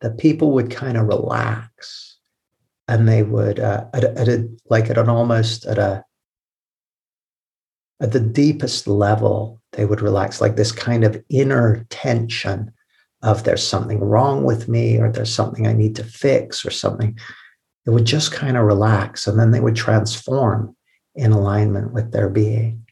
that 0.00 0.18
people 0.18 0.52
would 0.52 0.70
kind 0.70 0.96
of 0.96 1.06
relax 1.06 2.18
and 2.88 3.06
they 3.06 3.22
would 3.22 3.60
uh, 3.60 3.84
at, 3.92 4.04
a, 4.04 4.18
at 4.18 4.28
a 4.28 4.48
like 4.70 4.88
at 4.88 4.98
an 4.98 5.08
almost 5.08 5.66
at 5.66 5.78
a 5.78 6.02
at 8.00 8.12
the 8.12 8.20
deepest 8.20 8.86
level 8.86 9.57
they 9.78 9.84
would 9.84 10.02
relax 10.02 10.40
like 10.40 10.56
this 10.56 10.72
kind 10.72 11.04
of 11.04 11.22
inner 11.30 11.86
tension 11.88 12.72
of 13.22 13.44
there's 13.44 13.64
something 13.64 14.00
wrong 14.00 14.42
with 14.42 14.66
me 14.66 14.98
or 14.98 15.08
there's 15.08 15.32
something 15.32 15.68
i 15.68 15.72
need 15.72 15.94
to 15.94 16.02
fix 16.02 16.66
or 16.66 16.70
something. 16.70 17.16
It 17.86 17.90
would 17.90 18.04
just 18.04 18.32
kind 18.32 18.56
of 18.56 18.64
relax 18.64 19.28
and 19.28 19.38
then 19.38 19.52
they 19.52 19.60
would 19.60 19.76
transform 19.76 20.76
in 21.14 21.30
alignment 21.30 21.92
with 21.92 22.10
their 22.10 22.28
being. 22.28 22.86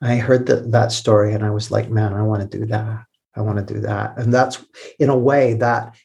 I 0.00 0.16
heard 0.16 0.46
that, 0.46 0.70
that 0.70 0.92
story 0.92 1.34
and 1.34 1.44
i 1.44 1.50
was 1.50 1.72
like 1.72 1.90
man 1.90 2.14
i 2.14 2.22
want 2.22 2.48
to 2.48 2.58
do 2.58 2.64
that. 2.66 3.04
I 3.34 3.40
want 3.40 3.58
to 3.58 3.74
do 3.74 3.80
that. 3.80 4.16
And 4.18 4.32
that's 4.32 4.64
in 5.00 5.08
a 5.08 5.18
way 5.18 5.54
that 5.54 5.96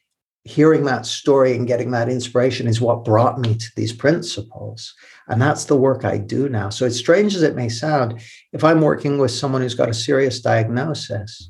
hearing 0.48 0.86
that 0.86 1.06
story 1.06 1.56
and 1.56 1.68
getting 1.68 1.92
that 1.92 2.10
inspiration 2.10 2.68
is 2.68 2.80
what 2.80 3.04
brought 3.04 3.38
me 3.40 3.56
to 3.56 3.68
these 3.76 3.92
principles. 3.92 4.94
And 5.28 5.42
that's 5.42 5.66
the 5.66 5.76
work 5.76 6.06
I 6.06 6.18
do 6.18 6.48
now. 6.48 6.70
So, 6.70 6.86
as 6.86 6.98
strange 6.98 7.36
as 7.36 7.44
it 7.44 7.56
may 7.56 7.68
sound, 7.68 8.22
if 8.54 8.64
I'm 8.64 8.82
working 8.82 9.18
with 9.18 9.32
someone 9.32 9.62
who's 9.62 9.76
got 9.76 9.90
a 9.90 9.94
serious 9.94 10.40
diagnosis, 10.40 11.50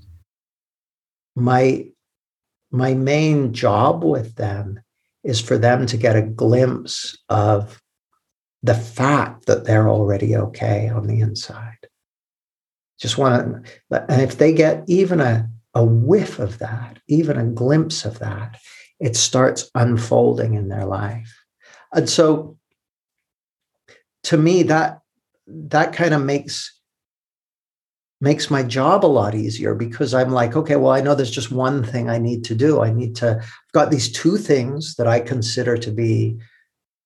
my, 1.35 1.85
my 2.71 2.95
main 2.95 3.53
job 3.53 4.03
with 4.03 4.35
them 4.35 4.79
is 5.23 5.39
for 5.39 5.57
them 5.57 5.85
to 5.85 5.97
get 5.97 6.15
a 6.15 6.23
glimpse 6.23 7.15
of 7.29 7.79
the 8.63 8.73
fact 8.73 9.45
that 9.45 9.65
they're 9.65 9.89
already 9.89 10.35
okay 10.35 10.89
on 10.89 11.05
the 11.05 11.19
inside. 11.19 11.77
Just 12.99 13.19
want 13.19 13.63
to, 13.91 14.05
and 14.09 14.21
if 14.23 14.39
they 14.39 14.53
get 14.53 14.83
even 14.87 15.21
a, 15.21 15.47
a 15.75 15.85
whiff 15.85 16.39
of 16.39 16.57
that, 16.57 16.97
even 17.07 17.37
a 17.37 17.45
glimpse 17.45 18.05
of 18.05 18.17
that, 18.19 18.57
it 18.99 19.15
starts 19.15 19.69
unfolding 19.75 20.53
in 20.53 20.69
their 20.69 20.85
life. 20.85 21.33
And 21.93 22.09
so 22.09 22.57
to 24.23 24.37
me, 24.37 24.63
that 24.63 24.99
that 25.47 25.93
kind 25.93 26.13
of 26.13 26.23
makes 26.23 26.77
makes 28.19 28.49
my 28.49 28.63
job 28.63 29.05
a 29.05 29.07
lot 29.07 29.35
easier 29.35 29.75
because 29.75 30.13
I'm 30.13 30.31
like, 30.31 30.55
okay, 30.55 30.75
well, 30.75 30.91
I 30.91 31.01
know 31.01 31.13
there's 31.13 31.31
just 31.31 31.51
one 31.51 31.83
thing 31.83 32.09
I 32.09 32.17
need 32.17 32.43
to 32.45 32.55
do. 32.55 32.81
I 32.81 32.91
need 32.91 33.15
to, 33.17 33.37
I've 33.39 33.71
got 33.73 33.91
these 33.91 34.11
two 34.11 34.37
things 34.37 34.95
that 34.95 35.07
I 35.07 35.19
consider 35.19 35.77
to 35.77 35.91
be 35.91 36.37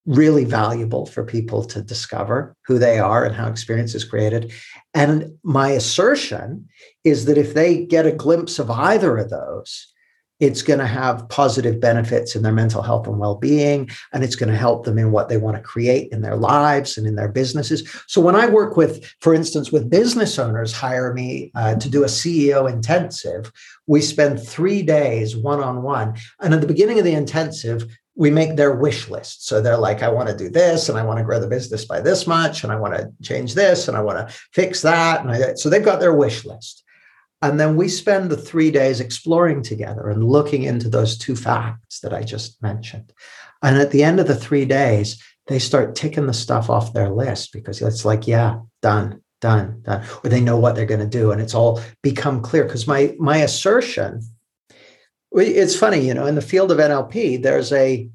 really 0.06 0.46
valuable 0.46 1.06
for 1.06 1.24
people 1.24 1.64
to 1.66 1.82
discover 1.82 2.56
who 2.66 2.80
they 2.80 2.98
are 2.98 3.26
and 3.26 3.36
how 3.36 3.48
experience 3.48 3.94
is 3.94 4.06
created. 4.06 4.52
And 4.94 5.38
my 5.44 5.72
assertion 5.72 6.68
is 7.04 7.26
that 7.26 7.38
if 7.38 7.54
they 7.54 7.86
get 7.86 8.06
a 8.06 8.12
glimpse 8.12 8.58
of 8.58 8.72
either 8.72 9.18
of 9.18 9.30
those, 9.30 9.94
it's 10.42 10.64
going 10.64 10.80
to 10.80 10.88
have 10.88 11.30
positive 11.30 11.80
benefits 11.80 12.36
in 12.36 12.42
their 12.42 12.52
mental 12.52 12.82
health 12.82 13.08
and 13.08 13.20
well-being 13.20 13.90
and 14.12 14.24
it's 14.24 14.36
going 14.36 14.50
to 14.52 14.58
help 14.58 14.84
them 14.84 14.98
in 14.98 15.12
what 15.12 15.30
they 15.30 15.38
want 15.38 15.56
to 15.56 15.64
create 15.64 16.12
in 16.12 16.22
their 16.22 16.36
lives 16.36 16.98
and 16.98 17.08
in 17.08 17.16
their 17.16 17.30
businesses 17.30 17.88
so 18.08 18.20
when 18.20 18.36
i 18.36 18.48
work 18.48 18.76
with 18.76 19.06
for 19.22 19.34
instance 19.34 19.72
with 19.72 19.90
business 19.90 20.38
owners 20.38 20.74
hire 20.74 21.14
me 21.14 21.52
uh, 21.56 21.76
to 21.76 21.90
do 21.90 22.04
a 22.04 22.08
ceo 22.08 22.70
intensive 22.70 23.52
we 23.88 24.02
spend 24.02 24.42
three 24.42 24.82
days 24.82 25.38
one-on-one 25.38 26.14
and 26.42 26.54
at 26.54 26.60
the 26.60 26.68
beginning 26.68 27.00
of 27.00 27.06
the 27.06 27.14
intensive 27.14 27.86
we 28.16 28.30
make 28.30 28.56
their 28.56 28.76
wish 28.76 29.10
list. 29.10 29.48
So 29.48 29.62
they're 29.62 29.78
like, 29.78 30.04
I 30.04 30.10
want 30.10 30.30
to 30.30 30.36
do 30.36 30.50
this 30.50 30.90
and 30.90 30.98
I 30.98 31.04
want 31.04 31.20
to 31.20 31.24
grow 31.24 31.40
the 31.40 31.48
business 31.48 31.86
by 31.86 32.02
this 32.02 32.28
much 32.28 32.64
and 32.64 32.72
I 32.72 32.76
want 32.76 32.94
to 32.96 33.12
change 33.24 33.56
this 33.56 33.88
and 33.88 33.96
I 33.96 34.02
want 34.02 34.28
to 34.28 34.36
fix 34.54 34.82
that. 34.82 35.22
And 35.22 35.32
I, 35.32 35.54
so 35.54 35.70
they've 35.70 35.84
got 35.84 36.00
their 36.00 36.14
wish 36.14 36.46
list. 36.46 36.84
And 37.42 37.60
then 37.60 37.76
we 37.76 37.88
spend 37.88 38.30
the 38.30 38.38
three 38.38 38.70
days 38.70 39.00
exploring 39.00 39.64
together 39.64 40.10
and 40.10 40.24
looking 40.24 40.64
into 40.64 40.90
those 40.90 41.18
two 41.18 41.36
facts 41.36 42.00
that 42.02 42.14
I 42.14 42.22
just 42.22 42.62
mentioned. 42.62 43.12
And 43.64 43.78
at 43.78 43.92
the 43.92 44.04
end 44.04 44.20
of 44.20 44.28
the 44.28 44.36
three 44.36 44.66
days, 44.66 45.22
they 45.48 45.58
start 45.58 45.96
ticking 45.96 46.28
the 46.28 46.34
stuff 46.34 46.70
off 46.70 46.94
their 46.94 47.10
list 47.10 47.52
because 47.52 47.82
it's 47.82 48.06
like, 48.06 48.28
yeah, 48.28 48.60
done, 48.82 49.22
done, 49.40 49.82
done. 49.82 50.06
Or 50.24 50.30
they 50.30 50.42
know 50.42 50.58
what 50.58 50.76
they're 50.76 50.86
going 50.86 51.00
to 51.00 51.08
do. 51.08 51.32
And 51.32 51.42
it's 51.42 51.56
all 51.56 51.82
become 52.04 52.42
clear. 52.42 52.64
Because 52.64 52.88
my 52.88 53.16
my 53.20 53.38
assertion, 53.38 54.22
it's 55.32 55.76
funny, 55.76 56.08
you 56.08 56.14
know, 56.14 56.28
in 56.28 56.36
the 56.36 56.42
field 56.42 56.72
of 56.72 56.78
NLP, 56.78 57.42
there's 57.42 57.72
a 57.72 58.08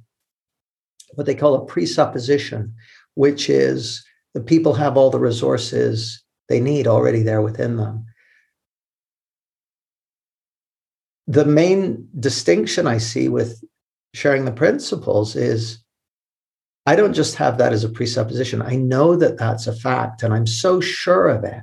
what 1.15 1.27
they 1.27 1.35
call 1.35 1.55
a 1.55 1.67
presupposition, 1.67 2.75
which 3.15 3.51
is 3.51 4.05
the 4.35 4.41
people 4.41 4.75
have 4.75 4.97
all 4.97 5.11
the 5.11 5.19
resources 5.19 6.23
they 6.49 6.61
need 6.61 6.87
already 6.87 7.23
there 7.23 7.43
within 7.43 7.77
them 7.77 8.06
the 11.27 11.45
main 11.45 12.09
distinction 12.19 12.87
I 12.87 12.99
see 12.99 13.29
with 13.29 13.63
sharing 14.15 14.45
the 14.45 14.53
principles 14.53 15.37
is 15.37 15.83
I 16.87 16.95
don't 16.95 17.15
just 17.15 17.35
have 17.37 17.59
that 17.59 17.73
as 17.73 17.83
a 17.83 17.89
presupposition. 17.89 18.63
I 18.63 18.77
know 18.77 19.17
that 19.17 19.39
that's 19.39 19.67
a 19.67 19.75
fact, 19.75 20.23
and 20.23 20.33
I'm 20.33 20.47
so 20.47 20.81
sure 20.81 21.29
of 21.29 21.43
it 21.43 21.63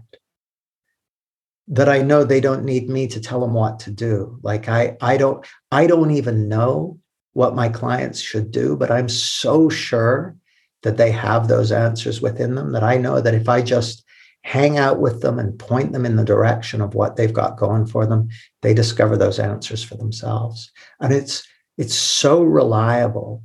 that 1.70 1.88
I 1.88 2.02
know 2.02 2.24
they 2.24 2.42
don't 2.42 2.66
need 2.66 2.90
me 2.90 3.08
to 3.08 3.22
tell 3.22 3.40
them 3.40 3.54
what 3.54 3.80
to 3.80 3.92
do. 3.92 4.38
Like 4.44 4.68
I, 4.68 4.98
I 5.02 5.16
don't, 5.16 5.46
I 5.72 5.88
don't 5.88 6.12
even 6.12 6.50
know 6.50 7.00
what 7.32 7.56
my 7.56 7.70
clients 7.70 8.20
should 8.20 8.52
do, 8.52 8.76
but 8.76 8.92
I'm 8.92 9.08
so 9.08 9.70
sure 9.70 10.36
that 10.84 10.98
they 10.98 11.12
have 11.12 11.48
those 11.48 11.72
answers 11.72 12.22
within 12.22 12.56
them 12.56 12.74
that 12.74 12.84
I 12.84 12.98
know 12.98 13.22
that 13.22 13.34
if 13.34 13.48
I 13.48 13.62
just 13.62 14.04
hang 14.44 14.78
out 14.78 15.00
with 15.00 15.22
them 15.22 15.40
and 15.40 15.58
point 15.58 15.94
them 15.94 16.06
in 16.06 16.16
the 16.16 16.26
direction 16.26 16.82
of 16.82 16.96
what 16.96 17.16
they've 17.16 17.34
got 17.34 17.58
going 17.58 17.86
for 17.86 18.06
them, 18.06 18.28
they 18.62 18.74
discover 18.74 19.18
those 19.18 19.40
answers 19.40 19.84
for 19.84 19.96
themselves. 19.96 20.72
And 21.00 21.14
it's 21.14 21.44
it's 21.78 21.96
so 21.96 22.44
reliable 22.44 23.44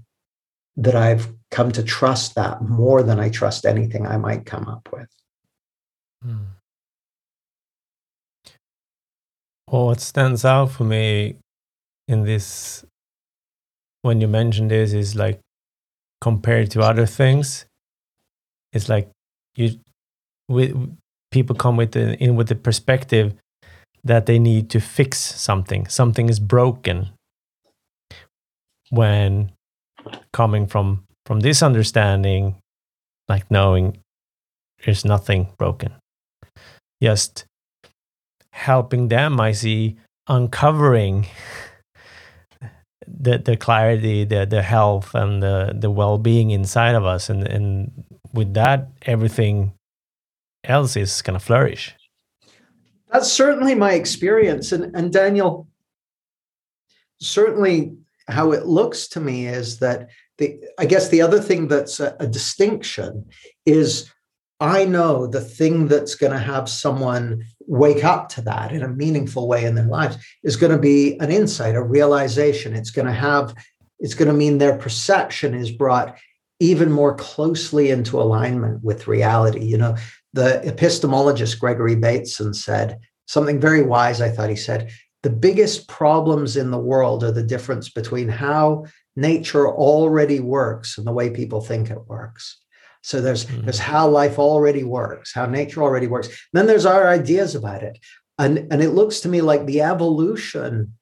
that 0.76 0.94
I've 0.94 1.32
come 1.50 1.72
to 1.72 1.82
trust 1.82 2.34
that 2.34 2.62
more 2.62 3.02
than 3.02 3.18
I 3.18 3.30
trust 3.30 3.64
anything 3.64 4.06
I 4.06 4.16
might 4.16 4.44
come 4.44 4.68
up 4.68 4.88
with. 4.92 5.08
Hmm. 6.22 6.44
Well, 9.70 9.86
what 9.86 10.00
stands 10.00 10.44
out 10.44 10.70
for 10.70 10.84
me 10.84 11.36
in 12.06 12.24
this, 12.24 12.84
when 14.02 14.20
you 14.20 14.28
mention 14.28 14.68
this, 14.68 14.92
is 14.92 15.14
like 15.14 15.40
compared 16.20 16.70
to 16.72 16.80
other 16.80 17.06
things, 17.06 17.66
it's 18.72 18.88
like 18.88 19.10
you, 19.56 19.80
with 20.48 20.74
people 21.30 21.54
come 21.54 21.76
with 21.76 21.92
the, 21.92 22.14
in 22.22 22.36
with 22.36 22.48
the 22.48 22.54
perspective 22.54 23.34
that 24.04 24.26
they 24.26 24.38
need 24.38 24.70
to 24.70 24.80
fix 24.80 25.18
something, 25.18 25.86
something 25.86 26.28
is 26.28 26.40
broken. 26.40 27.10
When 28.90 29.52
coming 30.32 30.66
from 30.66 31.04
from 31.26 31.40
this 31.40 31.62
understanding, 31.62 32.56
like 33.28 33.50
knowing 33.50 33.98
there's 34.82 35.04
nothing 35.04 35.48
broken, 35.58 35.92
just 37.02 37.44
helping 38.52 39.08
them, 39.08 39.38
I 39.38 39.52
see 39.52 39.98
uncovering 40.26 41.26
the 43.06 43.36
the 43.36 43.58
clarity, 43.58 44.24
the 44.24 44.46
the 44.46 44.62
health, 44.62 45.14
and 45.14 45.42
the 45.42 45.76
the 45.78 45.90
well 45.90 46.16
being 46.16 46.50
inside 46.50 46.94
of 46.94 47.04
us, 47.04 47.28
and 47.28 47.46
and 47.46 48.04
with 48.32 48.54
that, 48.54 48.88
everything 49.02 49.72
else 50.68 50.96
is 50.96 51.22
going 51.22 51.38
to 51.38 51.44
flourish. 51.44 51.94
That's 53.12 53.32
certainly 53.32 53.74
my 53.74 53.92
experience, 53.92 54.72
and 54.72 54.94
and 54.94 55.12
Daniel, 55.12 55.66
certainly 57.20 57.96
how 58.28 58.52
it 58.52 58.66
looks 58.66 59.08
to 59.08 59.20
me 59.20 59.46
is 59.46 59.78
that 59.78 60.10
the 60.36 60.62
I 60.78 60.84
guess 60.84 61.08
the 61.08 61.22
other 61.22 61.40
thing 61.40 61.68
that's 61.68 62.00
a, 62.00 62.14
a 62.20 62.26
distinction 62.26 63.24
is 63.64 64.10
I 64.60 64.84
know 64.84 65.26
the 65.26 65.40
thing 65.40 65.86
that's 65.86 66.14
going 66.16 66.32
to 66.32 66.38
have 66.38 66.68
someone 66.68 67.44
wake 67.66 68.04
up 68.04 68.28
to 68.30 68.42
that 68.42 68.72
in 68.72 68.82
a 68.82 68.88
meaningful 68.88 69.46
way 69.46 69.64
in 69.64 69.74
their 69.76 69.86
lives 69.86 70.16
is 70.42 70.56
going 70.56 70.72
to 70.72 70.78
be 70.78 71.16
an 71.20 71.30
insight, 71.30 71.76
a 71.76 71.82
realization. 71.82 72.74
It's 72.74 72.90
going 72.90 73.06
to 73.06 73.12
have, 73.12 73.54
it's 74.00 74.14
going 74.14 74.28
to 74.28 74.34
mean 74.34 74.58
their 74.58 74.76
perception 74.76 75.54
is 75.54 75.70
brought 75.70 76.18
even 76.58 76.90
more 76.90 77.14
closely 77.14 77.90
into 77.90 78.20
alignment 78.20 78.82
with 78.82 79.06
reality. 79.06 79.64
You 79.64 79.78
know, 79.78 79.96
the 80.32 80.60
epistemologist 80.64 81.58
Gregory 81.58 81.96
Bateson 81.96 82.54
said 82.54 82.98
something 83.26 83.60
very 83.60 83.82
wise, 83.82 84.20
I 84.20 84.30
thought 84.30 84.50
he 84.50 84.56
said. 84.56 84.90
The 85.22 85.30
biggest 85.30 85.88
problems 85.88 86.56
in 86.56 86.70
the 86.70 86.78
world 86.78 87.24
are 87.24 87.32
the 87.32 87.42
difference 87.42 87.88
between 87.88 88.28
how 88.28 88.84
nature 89.16 89.68
already 89.68 90.40
works 90.40 90.96
and 90.96 91.06
the 91.06 91.12
way 91.12 91.30
people 91.30 91.60
think 91.60 91.90
it 91.90 92.06
works. 92.06 92.58
So 93.02 93.20
there's 93.20 93.46
mm-hmm. 93.46 93.62
there's 93.62 93.78
how 93.78 94.08
life 94.08 94.38
already 94.38 94.84
works, 94.84 95.32
how 95.34 95.46
nature 95.46 95.82
already 95.82 96.06
works. 96.06 96.28
Then 96.52 96.66
there's 96.66 96.86
our 96.86 97.08
ideas 97.08 97.54
about 97.54 97.82
it. 97.82 97.98
And, 98.38 98.68
and 98.70 98.82
it 98.82 98.90
looks 98.90 99.20
to 99.20 99.28
me 99.28 99.40
like 99.40 99.66
the 99.66 99.82
evolution 99.82 100.94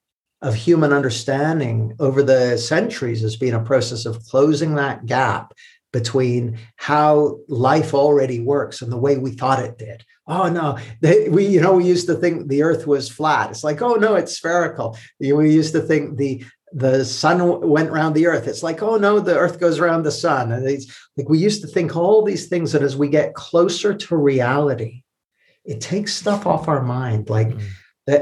of 0.43 0.55
human 0.55 0.93
understanding 0.93 1.95
over 1.99 2.23
the 2.23 2.57
centuries 2.57 3.23
has 3.23 3.37
been 3.37 3.55
a 3.55 3.63
process 3.63 4.07
of 4.07 4.23
closing 4.25 4.75
that 4.75 5.07
gap 5.07 5.53
between 5.97 6.59
how 6.77 7.39
life 7.49 7.95
already 7.95 8.39
works 8.39 8.83
and 8.83 8.93
the 8.93 8.99
way 8.99 9.17
we 9.17 9.31
thought 9.31 9.65
it 9.65 9.79
did. 9.79 10.05
Oh 10.29 10.51
no, 10.51 10.79
they, 11.01 11.31
we 11.31 11.47
you 11.47 11.61
know 11.63 11.77
we 11.77 11.87
used 11.87 12.07
to 12.09 12.15
think 12.15 12.49
the 12.49 12.63
Earth 12.63 12.87
was 12.87 13.09
flat. 13.09 13.51
It's 13.51 13.65
like 13.65 13.81
oh 13.81 13.95
no, 13.95 14.15
it's 14.15 14.37
spherical. 14.37 14.99
We 15.19 15.51
used 15.51 15.73
to 15.73 15.81
think 15.81 16.19
the 16.19 16.45
the 16.73 17.05
sun 17.07 17.39
went 17.67 17.89
around 17.89 18.13
the 18.13 18.27
earth. 18.27 18.47
It's 18.47 18.63
like, 18.63 18.83
oh 18.83 18.97
no, 18.97 19.19
the 19.19 19.39
earth 19.39 19.59
goes 19.59 19.79
around 19.79 20.03
the 20.03 20.11
sun. 20.11 20.53
And 20.53 20.67
it's 20.67 20.87
like 21.17 21.29
we 21.29 21.39
used 21.39 21.63
to 21.63 21.69
think 21.69 21.97
all 21.97 22.23
these 22.23 22.49
things 22.49 22.73
that 22.73 22.83
as 22.83 22.97
we 22.97 23.09
get 23.09 23.35
closer 23.35 23.95
to 23.95 24.17
reality, 24.17 25.03
it 25.65 25.81
takes 25.81 26.13
stuff 26.13 26.47
off 26.47 26.69
our 26.69 26.83
mind. 26.83 27.31
Like, 27.31 27.49
mm. 27.49 27.63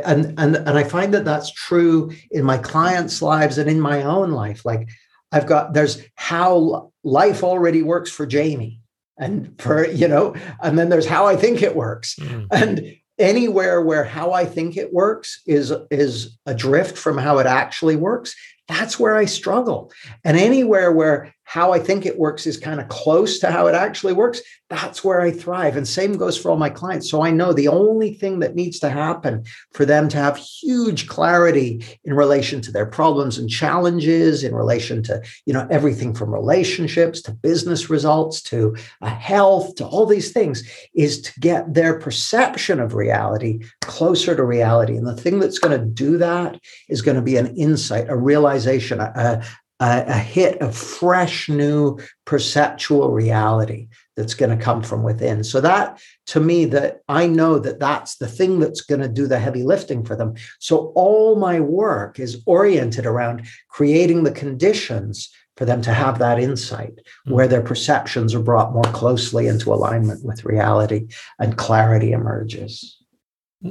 and 0.04 0.38
and 0.38 0.56
and 0.56 0.78
I 0.78 0.84
find 0.84 1.12
that 1.14 1.24
that's 1.24 1.50
true 1.50 2.12
in 2.30 2.44
my 2.44 2.58
clients' 2.58 3.20
lives 3.22 3.58
and 3.58 3.68
in 3.68 3.80
my 3.80 4.02
own 4.02 4.30
life. 4.30 4.64
Like, 4.64 4.88
I've 5.32 5.46
got 5.46 5.74
there's 5.74 6.02
how 6.14 6.92
life 7.04 7.44
already 7.44 7.82
works 7.82 8.10
for 8.10 8.26
Jamie, 8.26 8.80
and 9.18 9.54
for 9.60 9.86
you 9.86 10.08
know, 10.08 10.34
and 10.62 10.78
then 10.78 10.88
there's 10.88 11.06
how 11.06 11.26
I 11.26 11.36
think 11.36 11.62
it 11.62 11.76
works, 11.76 12.16
mm. 12.16 12.46
and 12.50 12.96
anywhere 13.18 13.80
where 13.80 14.04
how 14.04 14.32
I 14.32 14.44
think 14.44 14.76
it 14.76 14.92
works 14.92 15.40
is 15.46 15.72
is 15.90 16.36
adrift 16.46 16.98
from 16.98 17.18
how 17.18 17.38
it 17.38 17.46
actually 17.46 17.96
works, 17.96 18.34
that's 18.68 18.98
where 18.98 19.16
I 19.16 19.26
struggle. 19.26 19.92
And 20.24 20.36
anywhere 20.36 20.90
where 20.90 21.34
how 21.44 21.72
I 21.72 21.78
think 21.78 22.04
it 22.04 22.18
works 22.18 22.46
is 22.46 22.57
kind 22.57 22.80
of 22.80 22.88
close 22.88 23.38
to 23.38 23.50
how 23.50 23.66
it 23.66 23.74
actually 23.74 24.12
works, 24.12 24.40
that's 24.70 25.04
where 25.04 25.20
I 25.20 25.30
thrive. 25.30 25.76
And 25.76 25.87
same 25.87 26.16
goes 26.16 26.37
for 26.37 26.50
all 26.50 26.57
my 26.57 26.70
clients. 26.70 27.11
So 27.11 27.22
I 27.22 27.30
know 27.30 27.52
the 27.52 27.68
only 27.68 28.14
thing 28.14 28.40
that 28.40 28.54
needs 28.54 28.80
to 28.80 28.88
happen 28.88 29.44
for 29.72 29.85
them 29.85 30.09
to 30.09 30.16
have 30.16 30.37
huge 30.37 31.07
clarity 31.07 31.85
in 32.04 32.14
relation 32.14 32.61
to 32.62 32.72
their 32.72 32.87
problems 32.87 33.38
and 33.38 33.48
challenges, 33.48 34.42
in 34.42 34.54
relation 34.54 35.02
to, 35.04 35.22
you 35.46 35.52
know, 35.52 35.66
everything 35.70 36.14
from 36.14 36.33
relationships 36.33 37.20
to 37.22 37.33
business 37.33 37.90
results 37.90 38.40
to 38.42 38.74
uh, 39.02 39.09
health 39.09 39.74
to 39.76 39.87
all 39.87 40.07
these 40.07 40.33
things 40.33 40.68
is 40.94 41.20
to 41.22 41.40
get 41.40 41.72
their 41.74 41.98
perception 41.98 42.80
of 42.80 42.94
reality 42.94 43.61
closer 43.83 44.35
to 44.35 44.44
reality. 44.44 44.96
And 44.96 45.07
the 45.07 45.16
thing 45.16 45.38
that's 45.38 45.59
going 45.59 45.78
to 45.78 45.87
do 45.87 46.16
that 46.18 46.59
is 46.88 47.02
going 47.02 47.16
to 47.16 47.22
be 47.22 47.37
an 47.37 47.54
insight, 47.54 48.09
a 48.09 48.16
realization, 48.16 49.00
a, 49.00 49.44
a, 49.80 50.04
a 50.06 50.18
hit 50.18 50.60
of 50.60 50.76
fresh 50.76 51.48
new 51.48 51.98
perceptual 52.24 53.10
reality 53.10 53.88
that's 54.16 54.34
going 54.34 54.56
to 54.56 54.64
come 54.64 54.82
from 54.82 55.02
within. 55.02 55.42
So 55.42 55.60
that 55.60 56.00
to 56.26 56.40
me 56.40 56.64
that 56.66 57.00
i 57.08 57.26
know 57.26 57.58
that 57.58 57.80
that's 57.80 58.16
the 58.16 58.28
thing 58.28 58.60
that's 58.60 58.80
going 58.80 59.00
to 59.00 59.08
do 59.08 59.26
the 59.26 59.38
heavy 59.38 59.62
lifting 59.62 60.04
for 60.04 60.16
them. 60.16 60.34
So 60.60 60.92
all 60.94 61.37
my 61.37 61.60
work 61.60 62.20
is 62.20 62.42
oriented 62.46 63.06
around 63.06 63.46
creating 63.68 64.22
the 64.24 64.30
conditions 64.30 65.30
for 65.56 65.64
them 65.64 65.82
to 65.82 65.92
have 65.92 66.18
that 66.18 66.38
insight 66.38 66.96
mm-hmm. 66.96 67.32
where 67.32 67.48
their 67.48 67.62
perceptions 67.62 68.34
are 68.34 68.42
brought 68.42 68.72
more 68.72 68.82
closely 68.92 69.46
into 69.46 69.72
alignment 69.72 70.24
with 70.24 70.44
reality 70.44 71.08
and 71.38 71.56
clarity 71.56 72.12
emerges. 72.12 72.98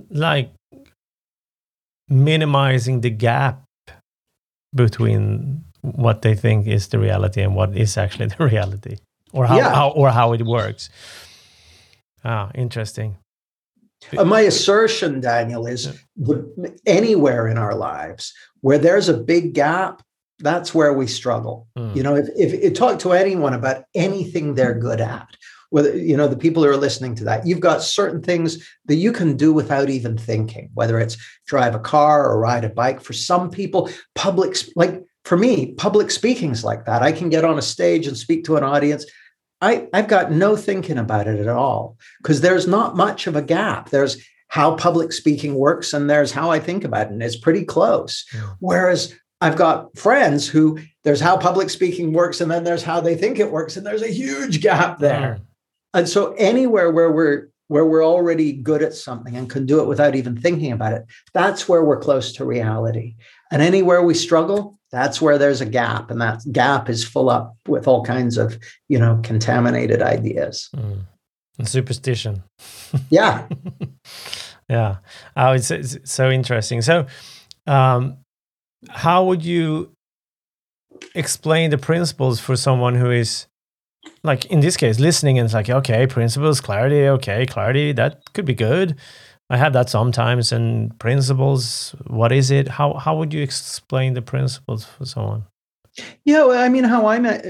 Like 0.09 0.53
minimizing 2.09 3.01
the 3.01 3.09
gap 3.09 3.63
between 4.73 5.63
what 5.83 6.21
they 6.21 6.33
think 6.33 6.65
is 6.65 6.87
the 6.87 6.97
reality 6.97 7.41
and 7.41 7.55
what 7.55 7.75
is 7.75 7.97
actually 7.97 8.25
the 8.37 8.43
reality 8.43 8.97
or 9.31 9.45
how, 9.45 9.57
yeah. 9.57 9.73
how 9.73 9.89
or 9.89 10.09
how 10.09 10.33
it 10.33 10.41
works 10.41 10.89
ah 12.23 12.49
interesting 12.55 13.17
uh, 14.17 14.23
my 14.23 14.41
assertion 14.41 15.19
daniel 15.19 15.67
is 15.67 15.85
yeah. 15.85 15.93
the, 16.15 16.79
anywhere 16.85 17.47
in 17.47 17.57
our 17.57 17.75
lives 17.75 18.33
where 18.61 18.77
there's 18.77 19.09
a 19.09 19.17
big 19.17 19.53
gap 19.53 20.01
that's 20.39 20.73
where 20.73 20.93
we 20.93 21.05
struggle 21.05 21.67
mm. 21.77 21.95
you 21.95 22.01
know 22.01 22.15
if, 22.15 22.27
if, 22.35 22.53
if 22.53 22.73
talk 22.73 22.97
to 22.99 23.11
anyone 23.11 23.53
about 23.53 23.83
anything 23.93 24.55
they're 24.55 24.79
good 24.79 25.01
at 25.01 25.27
whether 25.69 25.97
you 25.97 26.15
know 26.15 26.27
the 26.27 26.37
people 26.37 26.63
who 26.63 26.69
are 26.69 26.77
listening 26.77 27.15
to 27.15 27.23
that 27.23 27.45
you've 27.45 27.59
got 27.59 27.81
certain 27.81 28.21
things 28.21 28.63
that 28.85 28.95
you 28.95 29.11
can 29.11 29.35
do 29.35 29.51
without 29.51 29.89
even 29.89 30.17
thinking 30.17 30.69
whether 30.75 30.97
it's 30.99 31.17
drive 31.47 31.75
a 31.75 31.79
car 31.79 32.29
or 32.29 32.39
ride 32.39 32.63
a 32.63 32.69
bike 32.69 33.01
for 33.01 33.13
some 33.13 33.49
people 33.49 33.89
public 34.15 34.55
like 34.75 35.03
for 35.23 35.37
me, 35.37 35.73
public 35.73 36.11
speaking's 36.11 36.63
like 36.63 36.85
that. 36.85 37.01
I 37.01 37.11
can 37.11 37.29
get 37.29 37.45
on 37.45 37.57
a 37.57 37.61
stage 37.61 38.07
and 38.07 38.17
speak 38.17 38.43
to 38.45 38.57
an 38.57 38.63
audience. 38.63 39.05
I, 39.61 39.87
I've 39.93 40.09
got 40.09 40.31
no 40.31 40.57
thinking 40.57 40.97
about 40.97 41.27
it 41.27 41.39
at 41.39 41.47
all 41.47 41.97
because 42.21 42.41
there's 42.41 42.67
not 42.67 42.97
much 42.97 43.27
of 43.27 43.35
a 43.35 43.41
gap. 43.41 43.89
There's 43.89 44.17
how 44.49 44.75
public 44.75 45.13
speaking 45.13 45.55
works 45.55 45.93
and 45.93 46.09
there's 46.09 46.31
how 46.31 46.51
I 46.51 46.59
think 46.59 46.83
about 46.83 47.07
it. 47.07 47.13
And 47.13 47.23
it's 47.23 47.37
pretty 47.37 47.63
close. 47.63 48.25
Yeah. 48.33 48.49
Whereas 48.59 49.15
I've 49.39 49.55
got 49.55 49.97
friends 49.97 50.47
who 50.47 50.79
there's 51.03 51.21
how 51.21 51.37
public 51.37 51.69
speaking 51.69 52.13
works 52.13 52.41
and 52.41 52.51
then 52.51 52.63
there's 52.63 52.83
how 52.83 52.99
they 52.99 53.15
think 53.15 53.39
it 53.39 53.51
works. 53.51 53.77
And 53.77 53.85
there's 53.85 54.01
a 54.01 54.11
huge 54.11 54.61
gap 54.61 54.99
there. 54.99 55.19
Yeah. 55.19 55.37
And 55.93 56.09
so 56.09 56.33
anywhere 56.33 56.91
where 56.91 57.11
we're 57.11 57.49
where 57.67 57.85
we're 57.85 58.05
already 58.05 58.51
good 58.51 58.83
at 58.83 58.93
something 58.93 59.35
and 59.35 59.49
can 59.49 59.65
do 59.65 59.79
it 59.79 59.87
without 59.87 60.15
even 60.15 60.37
thinking 60.37 60.71
about 60.71 60.93
it, 60.93 61.05
that's 61.33 61.67
where 61.67 61.83
we're 61.83 61.99
close 61.99 62.33
to 62.33 62.45
reality. 62.45 63.15
And 63.51 63.61
anywhere 63.61 64.03
we 64.03 64.13
struggle, 64.13 64.77
that's 64.93 65.19
where 65.19 65.39
there's 65.39 65.59
a 65.59 65.65
gap 65.65 66.11
and 66.11 66.21
that 66.21 66.39
gap 66.51 66.87
is 66.87 67.03
full 67.03 67.29
up 67.29 67.57
with 67.67 67.87
all 67.87 68.05
kinds 68.05 68.37
of 68.37 68.57
you 68.87 68.99
know 68.99 69.19
contaminated 69.23 70.01
ideas. 70.01 70.69
Mm. 70.75 71.05
and 71.59 71.67
superstition. 71.67 72.43
Yeah. 73.09 73.47
Yeah. 74.69 74.97
Oh 75.35 75.53
it's, 75.53 75.71
it's, 75.71 75.97
so 76.05 76.29
interesting. 76.29 76.81
So 76.81 77.07
um, 77.67 78.17
how 78.87 79.25
would 79.25 79.43
you 79.43 79.91
explain 81.15 81.71
the 81.71 81.77
principles 81.77 82.39
for 82.39 82.55
someone 82.55 82.95
who 82.95 83.09
is 83.09 83.47
like 84.23 84.45
in 84.45 84.59
this 84.59 84.77
case, 84.77 84.99
listening 84.99 85.39
and 85.39 85.45
it's 85.45 85.53
like, 85.53 85.69
okay, 85.69 86.07
principles, 86.07 86.61
clarity, 86.61 87.07
okay, 87.07 87.45
clarity, 87.45 87.91
that 87.93 88.21
could 88.33 88.45
be 88.45 88.53
good. 88.53 88.95
I 89.53 89.57
have 89.57 89.73
that 89.73 89.87
sometimes. 89.87 90.51
And 90.51 90.97
principles, 90.97 91.93
what 92.07 92.31
is 92.31 92.49
it? 92.49 92.67
How 92.67 92.95
how 92.95 93.15
would 93.15 93.31
you 93.31 93.43
explain 93.43 94.15
the 94.15 94.21
principles 94.23 94.83
for 94.83 95.05
someone? 95.05 95.43
Yeah, 96.25 96.45
well, 96.45 96.59
I 96.59 96.69
mean, 96.69 96.83
how 96.83 97.05
I 97.05 97.19
uh, 97.19 97.41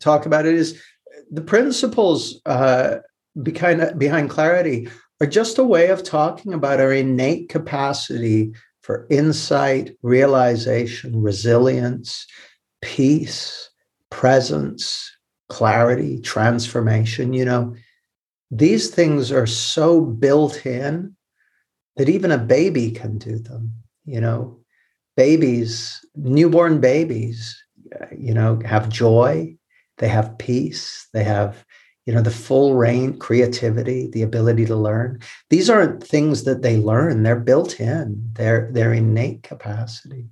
talk 0.00 0.26
about 0.26 0.44
it 0.44 0.56
is 0.56 0.82
the 1.30 1.40
principles 1.40 2.40
uh, 2.46 2.96
behind 3.44 3.96
behind 3.96 4.28
clarity 4.28 4.88
are 5.20 5.26
just 5.28 5.56
a 5.56 5.62
way 5.62 5.90
of 5.90 6.02
talking 6.02 6.52
about 6.52 6.80
our 6.80 6.92
innate 6.92 7.48
capacity 7.48 8.52
for 8.80 9.06
insight, 9.08 9.96
realization, 10.02 11.22
resilience, 11.22 12.26
peace, 12.80 13.70
presence, 14.10 15.16
clarity, 15.48 16.20
transformation. 16.20 17.32
You 17.32 17.44
know, 17.44 17.76
these 18.50 18.90
things 18.90 19.30
are 19.30 19.46
so 19.46 20.00
built 20.00 20.66
in 20.66 21.14
that 21.96 22.08
even 22.08 22.30
a 22.30 22.38
baby 22.38 22.90
can 22.90 23.18
do 23.18 23.38
them. 23.38 23.72
You 24.04 24.20
know, 24.20 24.60
babies, 25.16 26.04
newborn 26.16 26.80
babies, 26.80 27.56
uh, 28.00 28.06
you 28.16 28.34
know, 28.34 28.60
have 28.64 28.88
joy, 28.88 29.56
they 29.98 30.08
have 30.08 30.38
peace, 30.38 31.08
they 31.12 31.24
have 31.24 31.64
you 32.06 32.12
know 32.12 32.22
the 32.22 32.30
full 32.30 32.74
range 32.74 33.18
creativity 33.20 34.08
the 34.08 34.22
ability 34.22 34.66
to 34.66 34.76
learn. 34.76 35.20
These 35.50 35.70
aren't 35.70 36.02
things 36.02 36.44
that 36.44 36.62
they 36.62 36.76
learn 36.76 37.22
they're 37.22 37.36
built 37.36 37.80
in 37.80 38.30
they're 38.34 38.70
they're 38.72 38.92
innate 38.92 39.42
capacities. 39.42 40.26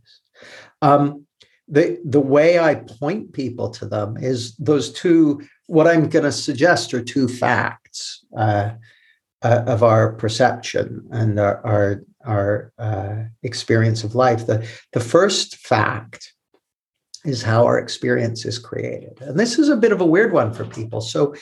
Um, 0.83 1.27
the 1.68 2.01
the 2.05 2.20
way 2.20 2.59
i 2.59 2.75
point 2.75 3.33
people 3.33 3.70
to 3.70 3.87
them 3.87 4.16
is 4.16 4.57
those 4.57 4.92
two 4.92 5.40
what 5.68 5.87
i'm 5.87 6.09
going 6.09 6.25
to 6.25 6.33
suggest 6.33 6.92
are 6.92 7.03
two 7.03 7.29
facts. 7.29 8.25
Uh, 8.37 8.70
uh, 9.42 9.62
of 9.66 9.83
our 9.83 10.12
perception 10.12 11.07
and 11.11 11.38
our 11.38 11.64
our, 11.66 12.03
our 12.24 12.72
uh, 12.79 13.24
experience 13.42 14.05
of 14.05 14.14
life 14.14 14.46
the 14.46 14.66
the 14.92 15.00
first 15.00 15.57
fact 15.57 16.33
is 17.24 17.42
how 17.42 17.64
our 17.66 17.79
experience 17.79 18.44
is 18.44 18.59
created. 18.59 19.20
And 19.20 19.38
this 19.38 19.59
is 19.59 19.68
a 19.68 19.76
bit 19.76 19.92
of 19.92 20.00
a 20.00 20.07
weird 20.07 20.33
one 20.33 20.53
for 20.53 20.64
people. 20.64 21.00
So, 21.00 21.35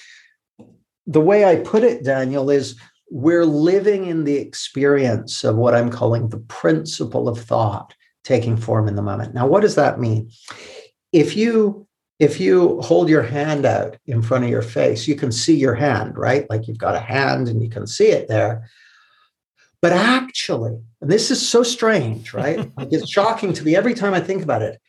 the 1.07 1.21
way 1.21 1.45
I 1.45 1.57
put 1.57 1.85
it, 1.85 2.05
Daniel, 2.05 2.51
is 2.51 2.79
we're 3.11 3.47
living 3.47 4.07
in 4.07 4.25
the 4.25 4.37
experience 4.37 5.43
of 5.43 5.57
what 5.57 5.75
I'm 5.75 5.91
calling 5.91 6.29
the 6.29 6.41
principle 6.41 7.29
of 7.29 7.39
thought 7.39 7.95
taking 8.25 8.59
form 8.59 8.89
in 8.89 8.97
the 8.97 9.03
moment. 9.03 9.33
Now, 9.33 9.47
what 9.47 9.63
does 9.63 9.77
that 9.77 9.99
mean? 9.99 10.31
If 11.13 11.35
you 11.35 11.88
if 12.19 12.41
you 12.41 12.81
hold 12.81 13.09
your 13.09 13.23
hand 13.23 13.65
out 13.65 13.97
in 14.07 14.23
front 14.23 14.45
of 14.45 14.51
your 14.51 14.63
face, 14.63 15.07
you 15.07 15.15
can 15.15 15.31
see 15.31 15.57
your 15.57 15.75
hand, 15.75 16.19
right? 16.19 16.49
Like 16.51 16.67
you've 16.67 16.79
got 16.79 16.97
a 16.97 17.01
hand 17.01 17.49
and 17.49 17.63
you 17.63 17.71
can 17.71 17.87
see 17.87 18.09
it 18.09 18.29
there. 18.29 18.69
But 19.81 19.93
actually, 19.93 20.81
and 21.01 21.11
this 21.11 21.31
is 21.31 21.47
so 21.47 21.63
strange, 21.63 22.35
right? 22.35 22.59
like 22.77 22.89
it's 22.91 23.09
shocking 23.09 23.53
to 23.53 23.65
me 23.65 23.77
every 23.77 23.95
time 23.95 24.15
I 24.15 24.21
think 24.21 24.43
about 24.43 24.63
it 24.63 24.81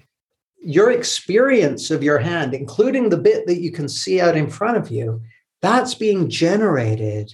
your 0.61 0.91
experience 0.91 1.89
of 1.89 2.03
your 2.03 2.19
hand, 2.19 2.53
including 2.53 3.09
the 3.09 3.17
bit 3.17 3.47
that 3.47 3.61
you 3.61 3.71
can 3.71 3.87
see 3.87 4.19
out 4.19 4.35
in 4.35 4.49
front 4.49 4.77
of 4.77 4.91
you, 4.91 5.21
that's 5.61 5.93
being 5.93 6.29
generated 6.29 7.33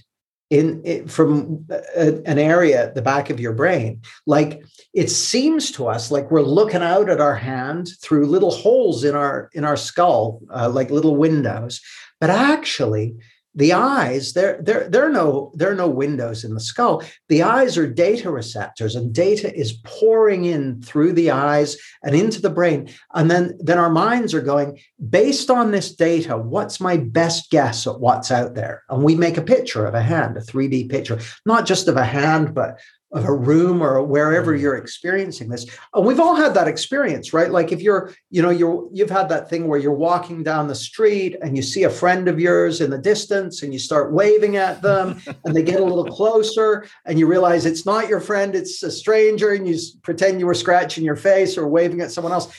in, 0.50 1.08
from 1.08 1.66
a, 1.70 2.22
an 2.24 2.38
area 2.38 2.82
at 2.82 2.94
the 2.94 3.02
back 3.02 3.30
of 3.30 3.40
your 3.40 3.52
brain. 3.52 4.00
Like 4.26 4.62
it 4.94 5.10
seems 5.10 5.72
to 5.72 5.88
us 5.88 6.10
like 6.10 6.30
we're 6.30 6.42
looking 6.42 6.82
out 6.82 7.10
at 7.10 7.20
our 7.20 7.34
hand 7.34 7.88
through 8.00 8.26
little 8.26 8.52
holes 8.52 9.04
in 9.04 9.14
our 9.14 9.50
in 9.52 9.64
our 9.64 9.76
skull, 9.76 10.40
uh, 10.54 10.68
like 10.68 10.90
little 10.90 11.16
windows, 11.16 11.80
but 12.20 12.30
actually 12.30 13.16
the 13.56 13.72
eyes 13.72 14.34
there 14.34 14.60
there 14.62 14.88
there 14.88 15.04
are 15.04 15.10
no 15.10 15.50
there 15.54 15.70
are 15.70 15.74
no 15.74 15.88
windows 15.88 16.44
in 16.44 16.54
the 16.54 16.60
skull. 16.60 17.02
The 17.28 17.42
eyes 17.42 17.78
are 17.78 17.86
data 17.86 18.30
receptors 18.30 18.94
and 18.94 19.14
data 19.14 19.52
is 19.58 19.80
pouring 19.82 20.44
in 20.44 20.82
through 20.82 21.14
the 21.14 21.30
eyes 21.30 21.76
and 22.04 22.14
into 22.14 22.40
the 22.40 22.50
brain. 22.50 22.90
And 23.14 23.30
then 23.30 23.56
then 23.58 23.78
our 23.78 23.90
minds 23.90 24.34
are 24.34 24.42
going 24.42 24.78
based 25.08 25.50
on 25.50 25.70
this 25.70 25.94
data 25.94 26.36
what's 26.36 26.80
my 26.80 26.98
best 26.98 27.50
guess 27.50 27.86
at 27.86 27.98
what's 27.98 28.30
out 28.30 28.54
there? 28.54 28.84
And 28.90 29.02
we 29.02 29.14
make 29.14 29.38
a 29.38 29.42
picture 29.42 29.86
of 29.86 29.94
a 29.94 30.02
hand 30.02 30.36
a 30.36 30.40
3d 30.40 30.90
picture 30.90 31.18
not 31.46 31.66
just 31.66 31.88
of 31.88 31.96
a 31.96 32.04
hand 32.04 32.54
but 32.54 32.78
of 33.12 33.24
a 33.24 33.32
room 33.32 33.82
or 33.82 34.02
wherever 34.02 34.56
mm. 34.56 34.60
you're 34.60 34.76
experiencing 34.76 35.48
this. 35.48 35.64
And 35.94 36.04
we've 36.04 36.18
all 36.18 36.34
had 36.34 36.54
that 36.54 36.66
experience 36.66 37.32
right? 37.32 37.50
Like 37.50 37.72
if 37.72 37.80
you're 37.80 38.12
you 38.30 38.42
know 38.42 38.50
you're 38.50 38.88
you've 38.92 39.10
had 39.10 39.28
that 39.28 39.48
thing 39.48 39.68
where 39.68 39.78
you're 39.78 39.92
walking 39.92 40.42
down 40.42 40.66
the 40.66 40.74
street 40.74 41.36
and 41.40 41.56
you 41.56 41.62
see 41.62 41.84
a 41.84 41.90
friend 41.90 42.28
of 42.28 42.40
yours 42.40 42.80
in 42.80 42.90
the 42.90 42.98
distance 42.98 43.62
and 43.62 43.72
you 43.72 43.78
start 43.78 44.12
waving 44.12 44.56
at 44.56 44.82
them 44.88 45.20
and 45.44 45.54
they 45.54 45.62
get 45.62 45.80
a 45.80 45.84
little 45.84 46.04
closer 46.04 46.86
and 47.04 47.18
you 47.18 47.26
realize 47.26 47.64
it's 47.64 47.86
not 47.86 48.08
your 48.08 48.20
friend 48.20 48.54
it's 48.54 48.82
a 48.82 48.90
stranger 48.90 49.52
and 49.52 49.68
you 49.68 49.78
pretend 50.02 50.40
you 50.40 50.46
were 50.46 50.54
scratching 50.54 51.04
your 51.04 51.16
face 51.16 51.56
or 51.56 51.68
waving 51.68 52.00
at 52.00 52.10
someone 52.10 52.32
else. 52.32 52.52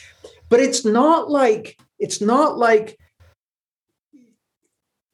But 0.48 0.60
it's 0.60 0.84
not 0.84 1.30
like 1.30 1.78
it's 1.98 2.20
not 2.20 2.56
like 2.56 2.98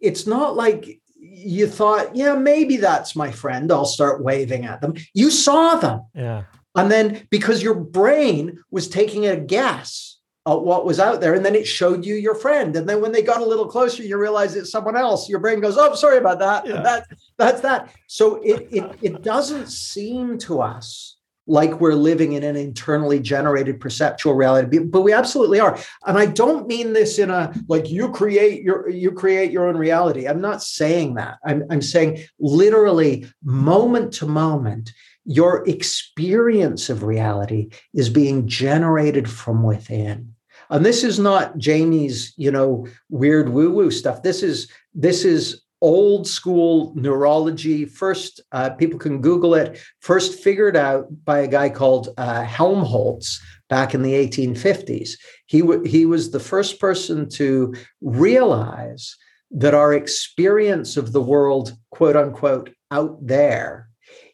it's 0.00 0.26
not 0.26 0.54
like 0.54 1.00
you 1.34 1.66
thought, 1.66 2.14
yeah, 2.14 2.34
maybe 2.34 2.76
that's 2.76 3.16
my 3.16 3.30
friend. 3.30 3.70
I'll 3.70 3.84
start 3.84 4.22
waving 4.22 4.64
at 4.64 4.80
them. 4.80 4.94
You 5.12 5.30
saw 5.30 5.76
them. 5.76 6.02
Yeah. 6.14 6.44
And 6.76 6.90
then 6.90 7.26
because 7.30 7.62
your 7.62 7.74
brain 7.74 8.62
was 8.70 8.88
taking 8.88 9.26
a 9.26 9.36
guess 9.36 10.18
at 10.46 10.60
what 10.60 10.84
was 10.84 11.00
out 11.00 11.20
there, 11.20 11.34
and 11.34 11.44
then 11.44 11.54
it 11.54 11.66
showed 11.66 12.04
you 12.04 12.14
your 12.16 12.34
friend. 12.34 12.76
And 12.76 12.88
then 12.88 13.00
when 13.00 13.12
they 13.12 13.22
got 13.22 13.40
a 13.40 13.46
little 13.46 13.66
closer, 13.66 14.02
you 14.02 14.18
realize 14.18 14.54
it's 14.54 14.70
someone 14.70 14.96
else. 14.96 15.28
Your 15.28 15.38
brain 15.38 15.60
goes, 15.60 15.76
Oh, 15.78 15.94
sorry 15.94 16.18
about 16.18 16.38
that. 16.40 16.66
Yeah. 16.66 16.82
That 16.82 17.06
that's 17.38 17.60
that. 17.62 17.90
So 18.08 18.36
it, 18.42 18.68
it 18.70 18.98
it 19.00 19.22
doesn't 19.22 19.68
seem 19.68 20.38
to 20.38 20.60
us 20.60 21.13
like 21.46 21.80
we're 21.80 21.94
living 21.94 22.32
in 22.32 22.42
an 22.42 22.56
internally 22.56 23.20
generated 23.20 23.80
perceptual 23.80 24.34
reality 24.34 24.78
but 24.78 25.02
we 25.02 25.12
absolutely 25.12 25.60
are. 25.60 25.78
And 26.06 26.18
i 26.18 26.26
don't 26.26 26.66
mean 26.66 26.92
this 26.92 27.18
in 27.18 27.30
a 27.30 27.52
like 27.68 27.90
you 27.90 28.10
create 28.10 28.62
your 28.62 28.88
you 28.88 29.12
create 29.12 29.50
your 29.50 29.68
own 29.68 29.76
reality. 29.76 30.26
I'm 30.26 30.40
not 30.40 30.62
saying 30.62 31.14
that. 31.14 31.38
I'm, 31.44 31.64
I'm 31.70 31.82
saying 31.82 32.22
literally 32.38 33.26
moment 33.42 34.12
to 34.14 34.26
moment 34.26 34.92
your 35.24 35.66
experience 35.68 36.90
of 36.90 37.02
reality 37.02 37.70
is 37.94 38.10
being 38.10 38.46
generated 38.46 39.28
from 39.28 39.62
within. 39.62 40.34
And 40.70 40.84
this 40.84 41.04
is 41.04 41.18
not 41.18 41.58
jamie's 41.58 42.32
you 42.36 42.50
know 42.50 42.86
weird 43.10 43.50
woo 43.50 43.72
woo 43.72 43.90
stuff. 43.90 44.22
This 44.22 44.42
is 44.42 44.70
this 44.94 45.24
is 45.24 45.63
old 45.80 46.26
school 46.26 46.92
neurology. 46.96 47.84
First, 47.84 48.40
uh, 48.52 48.70
people 48.70 48.98
can 48.98 49.20
Google 49.20 49.54
it. 49.54 49.78
First 50.00 50.42
figured 50.42 50.76
out 50.76 51.06
by 51.24 51.40
a 51.40 51.48
guy 51.48 51.68
called 51.68 52.08
uh, 52.16 52.42
Helmholtz 52.42 53.40
back 53.68 53.94
in 53.94 54.02
the 54.02 54.12
1850s. 54.12 55.12
He, 55.46 55.60
w- 55.60 55.84
he 55.84 56.06
was 56.06 56.30
the 56.30 56.40
first 56.40 56.80
person 56.80 57.28
to 57.30 57.74
realize 58.00 59.16
that 59.50 59.74
our 59.74 59.94
experience 59.94 60.96
of 60.96 61.12
the 61.12 61.22
world, 61.22 61.76
quote 61.90 62.16
unquote, 62.16 62.70
out 62.90 63.24
there, 63.24 63.88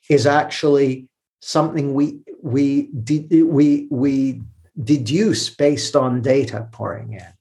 is 0.09 0.27
actually 0.27 1.09
something 1.41 1.95
we 1.95 2.21
we 2.43 2.89
de- 3.05 3.43
we 3.43 3.87
we 3.91 4.43
deduce 4.83 5.51
based 5.51 5.95
on 5.95 6.23
data 6.23 6.69
pouring 6.73 7.13
in. 7.15 7.33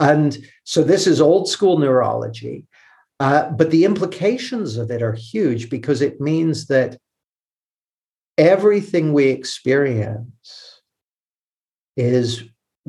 And 0.00 0.38
so 0.64 0.82
this 0.82 1.06
is 1.06 1.20
old 1.20 1.48
school 1.48 1.78
neurology. 1.78 2.66
Uh, 3.22 3.48
but 3.52 3.70
the 3.70 3.84
implications 3.84 4.76
of 4.76 4.90
it 4.90 5.00
are 5.00 5.12
huge 5.12 5.70
because 5.70 6.02
it 6.02 6.20
means 6.20 6.66
that 6.66 6.98
everything 8.36 9.12
we 9.12 9.26
experience 9.26 10.82
is 11.96 12.42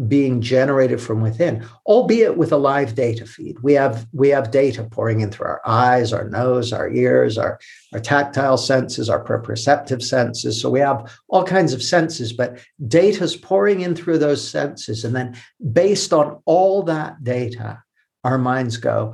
being 0.07 0.41
generated 0.41 0.99
from 0.99 1.21
within 1.21 1.63
albeit 1.85 2.35
with 2.35 2.51
a 2.51 2.57
live 2.57 2.95
data 2.95 3.27
feed. 3.27 3.59
We 3.61 3.73
have 3.73 4.07
we 4.11 4.29
have 4.29 4.49
data 4.49 4.85
pouring 4.85 5.21
in 5.21 5.29
through 5.29 5.45
our 5.45 5.61
eyes 5.67 6.11
our 6.11 6.27
nose 6.27 6.73
our 6.73 6.89
ears 6.89 7.37
our, 7.37 7.59
our 7.93 7.99
tactile 7.99 8.57
senses 8.57 9.11
our 9.11 9.23
proprioceptive 9.23 10.01
senses. 10.01 10.59
So 10.59 10.71
we 10.71 10.79
have 10.79 11.15
all 11.27 11.43
kinds 11.43 11.73
of 11.73 11.83
senses 11.83 12.33
but 12.33 12.57
data 12.87 13.23
is 13.23 13.35
pouring 13.35 13.81
in 13.81 13.93
through 13.93 14.17
those 14.17 14.49
senses. 14.49 15.05
And 15.05 15.15
then 15.15 15.37
based 15.71 16.11
on 16.11 16.41
all 16.45 16.81
that 16.83 17.23
data 17.23 17.83
our 18.23 18.39
minds 18.39 18.77
go 18.77 19.13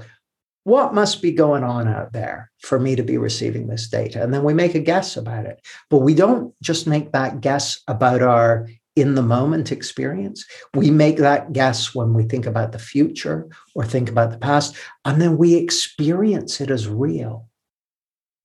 what 0.63 0.93
must 0.93 1.21
be 1.21 1.31
going 1.31 1.63
on 1.63 1.87
out 1.87 2.13
there 2.13 2.51
for 2.61 2.79
me 2.79 2.95
to 2.95 3.03
be 3.03 3.17
receiving 3.17 3.67
this 3.67 3.87
data? 3.87 4.21
And 4.21 4.33
then 4.33 4.43
we 4.43 4.53
make 4.53 4.75
a 4.75 4.79
guess 4.79 5.17
about 5.17 5.45
it. 5.45 5.65
But 5.89 5.99
we 5.99 6.13
don't 6.13 6.53
just 6.61 6.85
make 6.85 7.11
that 7.11 7.41
guess 7.41 7.79
about 7.87 8.21
our 8.21 8.67
in 8.95 9.15
the 9.15 9.23
moment 9.23 9.71
experience. 9.71 10.45
We 10.73 10.91
make 10.91 11.17
that 11.17 11.53
guess 11.53 11.95
when 11.95 12.13
we 12.13 12.23
think 12.23 12.45
about 12.45 12.71
the 12.71 12.79
future 12.79 13.47
or 13.73 13.85
think 13.85 14.09
about 14.09 14.31
the 14.31 14.37
past, 14.37 14.75
and 15.05 15.21
then 15.21 15.37
we 15.37 15.55
experience 15.55 16.59
it 16.59 16.69
as 16.69 16.87
real. 16.87 17.47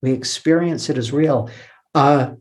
We 0.01 0.11
experience 0.11 0.89
it 0.89 0.97
as 0.97 1.11
real. 1.11 1.49
Uh, 1.93 2.35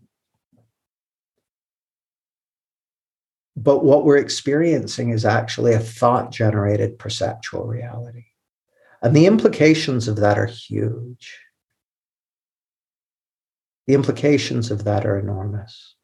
but 3.56 3.84
what 3.84 4.04
we're 4.04 4.18
experiencing 4.18 5.10
is 5.10 5.24
actually 5.24 5.72
a 5.72 5.78
thought 5.78 6.30
generated 6.30 6.98
perceptual 6.98 7.66
reality. 7.66 8.24
And 9.04 9.14
the 9.14 9.26
implications 9.26 10.08
of 10.08 10.16
that 10.16 10.38
are 10.38 10.46
huge. 10.46 11.38
The 13.86 13.94
implications 13.94 14.70
of 14.70 14.84
that 14.84 15.04
are 15.04 15.18
enormous. 15.18 15.94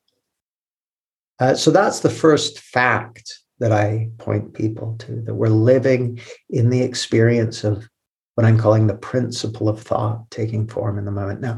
Uh, 1.39 1.55
so 1.55 1.71
that's 1.71 2.01
the 2.01 2.11
first 2.11 2.61
fact 2.61 3.39
that 3.59 3.73
I 3.73 4.11
point 4.19 4.53
people 4.53 4.97
to 4.99 5.23
that 5.23 5.35
we're 5.35 5.49
living 5.49 6.21
in 6.51 6.69
the 6.69 6.83
experience 6.83 7.65
of 7.65 7.89
what 8.35 8.47
I'm 8.47 8.59
calling 8.59 8.87
the 8.87 8.95
principle 8.95 9.71
of 9.71 9.81
thought 9.81 10.31
taking 10.31 10.67
form 10.67 10.99
in 10.99 11.07
the 11.07 11.11
moment. 11.11 11.41
Now, 11.41 11.57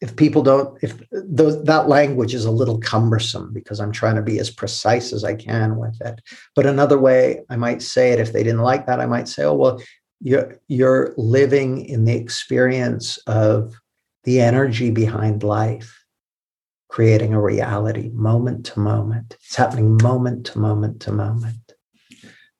if 0.00 0.16
people 0.16 0.42
don't, 0.42 0.76
if 0.82 1.00
those, 1.12 1.62
that 1.64 1.88
language 1.88 2.34
is 2.34 2.46
a 2.46 2.50
little 2.50 2.78
cumbersome 2.78 3.52
because 3.52 3.80
I'm 3.80 3.92
trying 3.92 4.16
to 4.16 4.22
be 4.22 4.38
as 4.38 4.50
precise 4.50 5.12
as 5.12 5.22
I 5.22 5.34
can 5.34 5.76
with 5.76 6.00
it. 6.00 6.20
But 6.56 6.66
another 6.66 6.98
way 6.98 7.42
I 7.48 7.56
might 7.56 7.82
say 7.82 8.10
it, 8.10 8.18
if 8.18 8.32
they 8.32 8.42
didn't 8.42 8.62
like 8.62 8.86
that, 8.86 9.00
I 9.00 9.06
might 9.06 9.28
say, 9.28 9.44
oh, 9.44 9.54
well, 9.54 9.80
you're, 10.20 10.60
you're 10.68 11.14
living 11.16 11.84
in 11.86 12.04
the 12.04 12.14
experience 12.14 13.18
of 13.26 13.74
the 14.24 14.40
energy 14.40 14.90
behind 14.90 15.42
life 15.42 16.00
creating 16.90 17.32
a 17.32 17.40
reality 17.40 18.10
moment 18.12 18.66
to 18.66 18.80
moment. 18.80 19.36
It's 19.44 19.56
happening 19.56 19.96
moment 20.02 20.46
to 20.46 20.58
moment 20.58 21.00
to 21.02 21.12
moment. 21.12 21.72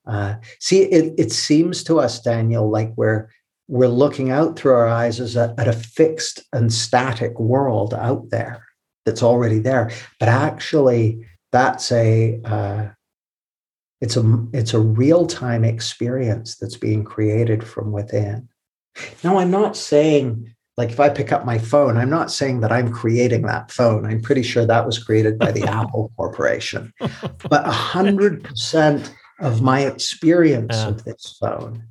Uh, 0.07 0.37
see, 0.61 0.83
it, 0.83 1.15
it 1.19 1.33
seems 1.33 1.85
to 1.85 1.99
us, 1.99 2.21
Daniel, 2.21 2.71
like 2.71 2.93
we're 2.97 3.29
we're 3.69 3.87
looking 3.87 4.31
out 4.31 4.59
through 4.59 4.73
our 4.73 4.89
eyes 4.89 5.21
as 5.21 5.37
a, 5.37 5.55
at 5.57 5.69
a 5.69 5.73
fixed 5.73 6.43
and 6.53 6.73
static 6.73 7.39
world 7.39 7.95
out 7.95 8.29
there 8.31 8.65
that's 9.07 9.23
already 9.23 9.61
there. 9.61 9.93
But 10.19 10.29
actually, 10.29 11.25
that's 11.53 11.93
a 11.93 12.41
uh, 12.45 12.89
it's 14.01 14.17
a 14.17 14.47
it's 14.53 14.75
a 14.75 14.81
real 14.81 15.27
time 15.27 15.65
experience 15.65 16.57
that's 16.57 16.77
being 16.77 17.05
created 17.05 17.65
from 17.65 17.93
within. 17.93 18.49
Now, 19.23 19.39
I'm 19.39 19.51
not 19.51 19.77
saying 19.77 20.55
like 20.77 20.91
if 20.91 21.01
I 21.01 21.11
pick 21.11 21.31
up 21.31 21.45
my 21.45 21.59
phone, 21.59 21.99
I'm 21.99 22.09
not 22.09 22.31
saying 22.31 22.61
that 22.61 22.73
I'm 22.73 22.91
creating 22.91 23.43
that 23.43 23.71
phone. 23.71 24.07
I'm 24.07 24.23
pretty 24.23 24.43
sure 24.43 24.65
that 24.65 24.87
was 24.87 24.99
created 24.99 25.39
by 25.39 25.53
the 25.53 25.63
Apple 25.69 26.11
Corporation. 26.17 26.93
But 26.99 27.67
a 27.67 27.71
hundred 27.71 28.45
percent 28.45 29.15
of 29.41 29.61
my 29.61 29.81
experience 29.81 30.77
yeah. 30.77 30.89
of 30.89 31.05
this 31.05 31.37
phone 31.39 31.85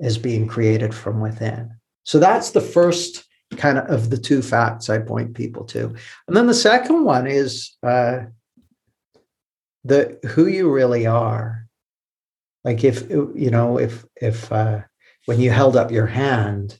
is 0.00 0.18
being 0.18 0.48
created 0.48 0.92
from 0.92 1.20
within. 1.20 1.70
So 2.02 2.18
that's 2.18 2.50
the 2.50 2.60
first 2.60 3.24
kind 3.56 3.78
of 3.78 3.86
of 3.86 4.10
the 4.10 4.18
two 4.18 4.42
facts 4.42 4.90
I 4.90 4.98
point 4.98 5.34
people 5.34 5.64
to. 5.66 5.94
And 6.26 6.36
then 6.36 6.48
the 6.48 6.54
second 6.54 7.04
one 7.04 7.28
is 7.28 7.76
uh, 7.84 8.24
the 9.84 10.18
who 10.28 10.46
you 10.46 10.70
really 10.70 11.06
are. 11.06 11.66
Like 12.64 12.82
if 12.84 13.08
you 13.10 13.50
know 13.50 13.78
if 13.78 14.04
if 14.16 14.50
uh, 14.52 14.80
when 15.26 15.40
you 15.40 15.50
held 15.50 15.76
up 15.76 15.90
your 15.90 16.06
hand 16.06 16.78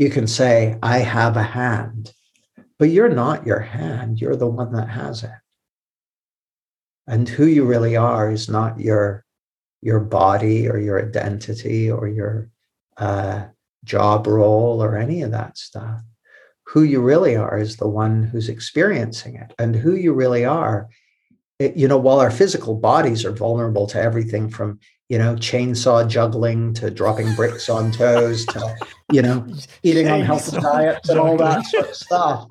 you 0.00 0.08
can 0.08 0.26
say, 0.26 0.78
I 0.82 1.00
have 1.00 1.36
a 1.36 1.42
hand, 1.42 2.14
but 2.78 2.88
you're 2.88 3.10
not 3.10 3.46
your 3.46 3.60
hand. 3.60 4.18
You're 4.18 4.34
the 4.34 4.46
one 4.46 4.72
that 4.72 4.88
has 4.88 5.22
it. 5.22 5.40
And 7.06 7.28
who 7.28 7.44
you 7.44 7.66
really 7.66 7.96
are 7.96 8.32
is 8.32 8.48
not 8.48 8.80
your, 8.80 9.26
your 9.82 10.00
body 10.00 10.66
or 10.66 10.78
your 10.78 11.06
identity 11.06 11.90
or 11.90 12.08
your 12.08 12.48
uh, 12.96 13.48
job 13.84 14.26
role 14.26 14.82
or 14.82 14.96
any 14.96 15.20
of 15.20 15.32
that 15.32 15.58
stuff. 15.58 16.00
Who 16.68 16.82
you 16.82 17.02
really 17.02 17.36
are 17.36 17.58
is 17.58 17.76
the 17.76 17.86
one 17.86 18.22
who's 18.22 18.48
experiencing 18.48 19.34
it. 19.34 19.52
And 19.58 19.76
who 19.76 19.96
you 19.96 20.14
really 20.14 20.46
are, 20.46 20.88
you 21.60 21.86
know, 21.86 21.98
while 21.98 22.20
our 22.20 22.30
physical 22.30 22.74
bodies 22.74 23.24
are 23.24 23.32
vulnerable 23.32 23.86
to 23.88 24.00
everything 24.00 24.48
from 24.48 24.78
you 25.10 25.18
know, 25.18 25.34
chainsaw 25.34 26.08
juggling 26.08 26.72
to 26.72 26.88
dropping 26.88 27.34
bricks 27.34 27.68
on 27.68 27.90
toes 27.92 28.46
to, 28.46 28.76
you 29.12 29.20
know, 29.20 29.44
eating 29.82 30.06
unhealthy 30.06 30.56
diets 30.58 31.08
and 31.10 31.18
all 31.18 31.36
that 31.36 31.66
sort 31.66 31.88
of 31.88 31.94
stuff. 31.94 32.46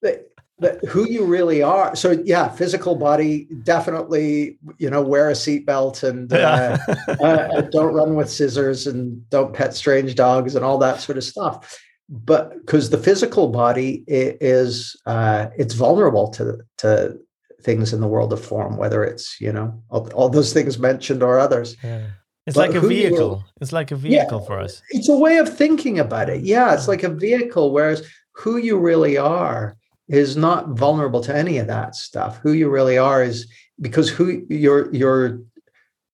But, 0.00 0.30
but 0.58 0.82
who 0.86 1.06
you 1.06 1.26
really 1.26 1.62
are. 1.62 1.94
So 1.94 2.12
yeah, 2.24 2.48
physical 2.48 2.96
body, 2.96 3.46
definitely, 3.62 4.58
you 4.78 4.88
know, 4.88 5.02
wear 5.02 5.28
a 5.28 5.34
seatbelt 5.34 6.02
and 6.02 6.32
uh, 6.32 6.78
uh, 7.22 7.60
don't 7.70 7.92
run 7.92 8.14
with 8.14 8.30
scissors 8.30 8.86
and 8.86 9.28
don't 9.28 9.52
pet 9.52 9.74
strange 9.74 10.14
dogs 10.14 10.56
and 10.56 10.64
all 10.64 10.78
that 10.78 11.00
sort 11.00 11.18
of 11.18 11.24
stuff. 11.24 11.78
But 12.08 12.54
because 12.60 12.88
the 12.88 12.98
physical 12.98 13.48
body 13.48 14.02
is, 14.06 14.96
uh, 15.04 15.48
it's 15.58 15.74
vulnerable 15.74 16.30
to, 16.30 16.60
to 16.78 17.18
things 17.62 17.92
in 17.92 18.00
the 18.00 18.08
world 18.08 18.32
of 18.32 18.44
form, 18.44 18.76
whether 18.76 19.04
it's, 19.04 19.40
you 19.40 19.52
know, 19.52 19.82
all, 19.88 20.10
all 20.12 20.28
those 20.28 20.52
things 20.52 20.78
mentioned 20.78 21.22
or 21.22 21.38
others. 21.38 21.76
Yeah. 21.82 22.06
It's 22.46 22.56
but 22.56 22.70
like 22.70 22.82
a 22.82 22.86
vehicle. 22.86 23.44
it's 23.60 23.72
like 23.72 23.92
a 23.92 23.96
vehicle 23.96 24.40
for 24.40 24.58
us. 24.58 24.82
It's 24.90 25.08
a 25.08 25.16
way 25.16 25.38
of 25.38 25.54
thinking 25.56 26.00
about 26.00 26.28
it. 26.28 26.42
Yeah, 26.42 26.74
it's 26.74 26.88
like 26.88 27.04
a 27.04 27.08
vehicle, 27.08 27.72
whereas 27.72 28.06
who 28.32 28.56
you 28.56 28.78
really 28.78 29.16
are 29.16 29.76
is 30.08 30.36
not 30.36 30.70
vulnerable 30.70 31.20
to 31.22 31.34
any 31.34 31.58
of 31.58 31.68
that 31.68 31.94
stuff. 31.94 32.38
Who 32.38 32.52
you 32.52 32.68
really 32.68 32.98
are 32.98 33.22
is 33.22 33.46
because 33.80 34.08
who 34.08 34.44
your 34.48 34.92
your 34.92 35.40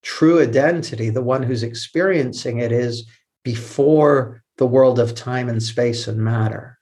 true 0.03 0.41
identity, 0.41 1.09
the 1.09 1.23
one 1.23 1.43
who's 1.43 1.63
experiencing 1.63 2.59
it, 2.59 2.73
is 2.73 3.07
before 3.43 4.45
the 4.59 4.67
world 4.67 4.99
of 4.99 5.15
time 5.15 5.49
and 5.49 5.63
space 5.63 6.07
and 6.09 6.19
matter, 6.19 6.79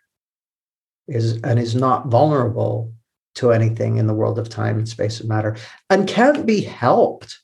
is 1.06 1.40
and 1.42 1.60
is 1.60 1.76
not 1.76 2.08
vulnerable 2.08 2.92
to 3.36 3.52
anything 3.52 3.96
in 3.96 4.06
the 4.06 4.14
world 4.14 4.38
of 4.38 4.48
time 4.48 4.78
and 4.78 4.88
space 4.88 5.20
and 5.20 5.28
matter 5.28 5.56
and 5.90 6.08
can't 6.08 6.46
be 6.46 6.60
helped 6.60 7.38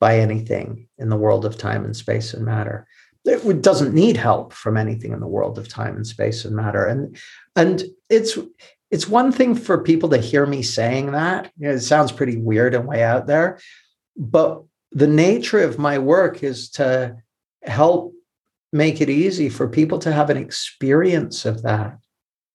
by 0.00 0.18
anything 0.18 0.88
in 0.98 1.08
the 1.08 1.16
world 1.16 1.44
of 1.44 1.58
time 1.58 1.84
and 1.84 1.96
space 1.96 2.32
and 2.32 2.44
matter. 2.44 2.86
It 3.24 3.62
doesn't 3.62 3.94
need 3.94 4.16
help 4.16 4.52
from 4.52 4.76
anything 4.76 5.12
in 5.12 5.20
the 5.20 5.26
world 5.26 5.58
of 5.58 5.68
time 5.68 5.96
and 5.96 6.06
space 6.06 6.44
and 6.44 6.56
matter. 6.56 6.86
And 6.86 7.18
and 7.56 7.82
it's 8.08 8.38
it's 8.90 9.08
one 9.08 9.32
thing 9.32 9.54
for 9.54 9.82
people 9.82 10.08
to 10.10 10.18
hear 10.18 10.46
me 10.46 10.62
saying 10.62 11.12
that. 11.12 11.50
You 11.58 11.68
know, 11.68 11.74
it 11.74 11.80
sounds 11.80 12.12
pretty 12.12 12.38
weird 12.38 12.74
and 12.74 12.86
way 12.86 13.02
out 13.02 13.26
there 13.26 13.58
but 14.18 14.64
the 14.90 15.06
nature 15.06 15.60
of 15.60 15.78
my 15.78 15.98
work 15.98 16.42
is 16.42 16.68
to 16.70 17.16
help 17.62 18.12
make 18.72 19.00
it 19.00 19.08
easy 19.08 19.48
for 19.48 19.68
people 19.68 19.98
to 20.00 20.12
have 20.12 20.28
an 20.28 20.36
experience 20.36 21.46
of 21.46 21.62
that 21.62 21.96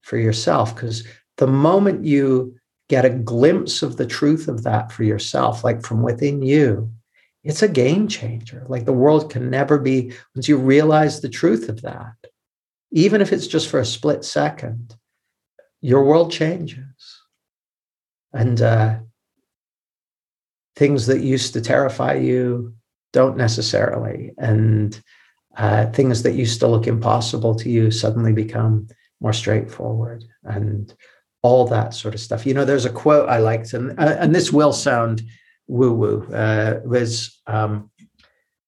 for 0.01 0.17
yourself 0.17 0.75
because 0.75 1.07
the 1.37 1.47
moment 1.47 2.05
you 2.05 2.55
get 2.89 3.05
a 3.05 3.09
glimpse 3.09 3.81
of 3.81 3.97
the 3.97 4.05
truth 4.05 4.47
of 4.47 4.63
that 4.63 4.91
for 4.91 5.03
yourself, 5.03 5.63
like 5.63 5.83
from 5.83 6.03
within 6.03 6.41
you, 6.41 6.91
it's 7.43 7.61
a 7.61 7.67
game 7.67 8.07
changer. 8.07 8.65
Like 8.67 8.85
the 8.85 8.93
world 8.93 9.29
can 9.31 9.49
never 9.49 9.77
be, 9.77 10.13
once 10.35 10.47
you 10.47 10.57
realize 10.57 11.19
the 11.19 11.29
truth 11.29 11.69
of 11.69 11.81
that, 11.81 12.13
even 12.91 13.21
if 13.21 13.33
it's 13.33 13.47
just 13.47 13.69
for 13.69 13.79
a 13.79 13.85
split 13.85 14.23
second, 14.23 14.95
your 15.81 16.03
world 16.03 16.31
changes. 16.31 17.21
And 18.31 18.61
uh, 18.61 18.99
things 20.75 21.07
that 21.07 21.21
used 21.21 21.53
to 21.53 21.61
terrify 21.61 22.13
you 22.15 22.73
don't 23.11 23.37
necessarily. 23.37 24.31
And 24.37 24.99
uh, 25.57 25.87
things 25.87 26.23
that 26.23 26.33
used 26.33 26.59
to 26.61 26.67
look 26.67 26.87
impossible 26.87 27.55
to 27.55 27.69
you 27.69 27.91
suddenly 27.91 28.33
become 28.33 28.87
more 29.21 29.33
straightforward. 29.33 30.25
And 30.43 30.93
all 31.43 31.67
that 31.67 31.93
sort 31.93 32.13
of 32.13 32.21
stuff. 32.21 32.45
You 32.45 32.53
know, 32.53 32.65
there's 32.65 32.85
a 32.85 32.89
quote 32.89 33.29
I 33.29 33.37
liked, 33.37 33.73
and 33.73 33.99
uh, 33.99 34.15
and 34.19 34.33
this 34.33 34.51
will 34.51 34.73
sound 34.73 35.21
woo 35.67 35.93
woo. 35.93 36.33
Uh, 36.33 36.79
was 36.83 37.39
um, 37.45 37.91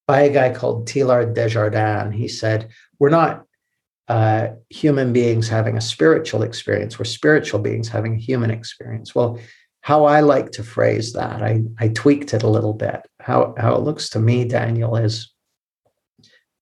by 0.06 0.22
a 0.22 0.34
guy 0.34 0.54
called 0.54 0.88
Teilhard 0.88 1.34
de 1.34 1.50
Chardin. 1.50 2.12
He 2.12 2.28
said, 2.28 2.70
"We're 3.00 3.10
not 3.10 3.46
uh, 4.08 4.50
human 4.70 5.14
beings 5.14 5.48
having 5.48 5.78
a 5.78 5.82
spiritual 5.82 6.44
experience. 6.44 7.00
We're 7.00 7.06
spiritual 7.06 7.62
beings 7.62 7.88
having 7.88 8.16
a 8.16 8.20
human 8.20 8.52
experience." 8.52 9.16
Well, 9.16 9.40
how 9.82 10.06
I 10.06 10.20
like 10.20 10.52
to 10.54 10.64
phrase 10.64 11.14
that, 11.14 11.42
I 11.42 11.64
I 11.80 11.88
tweaked 11.88 12.34
it 12.34 12.44
a 12.44 12.50
little 12.50 12.74
bit. 12.74 13.02
How 13.22 13.56
how 13.58 13.74
it 13.76 13.82
looks 13.82 14.10
to 14.10 14.20
me, 14.20 14.44
Daniel, 14.44 14.98
is 14.98 15.34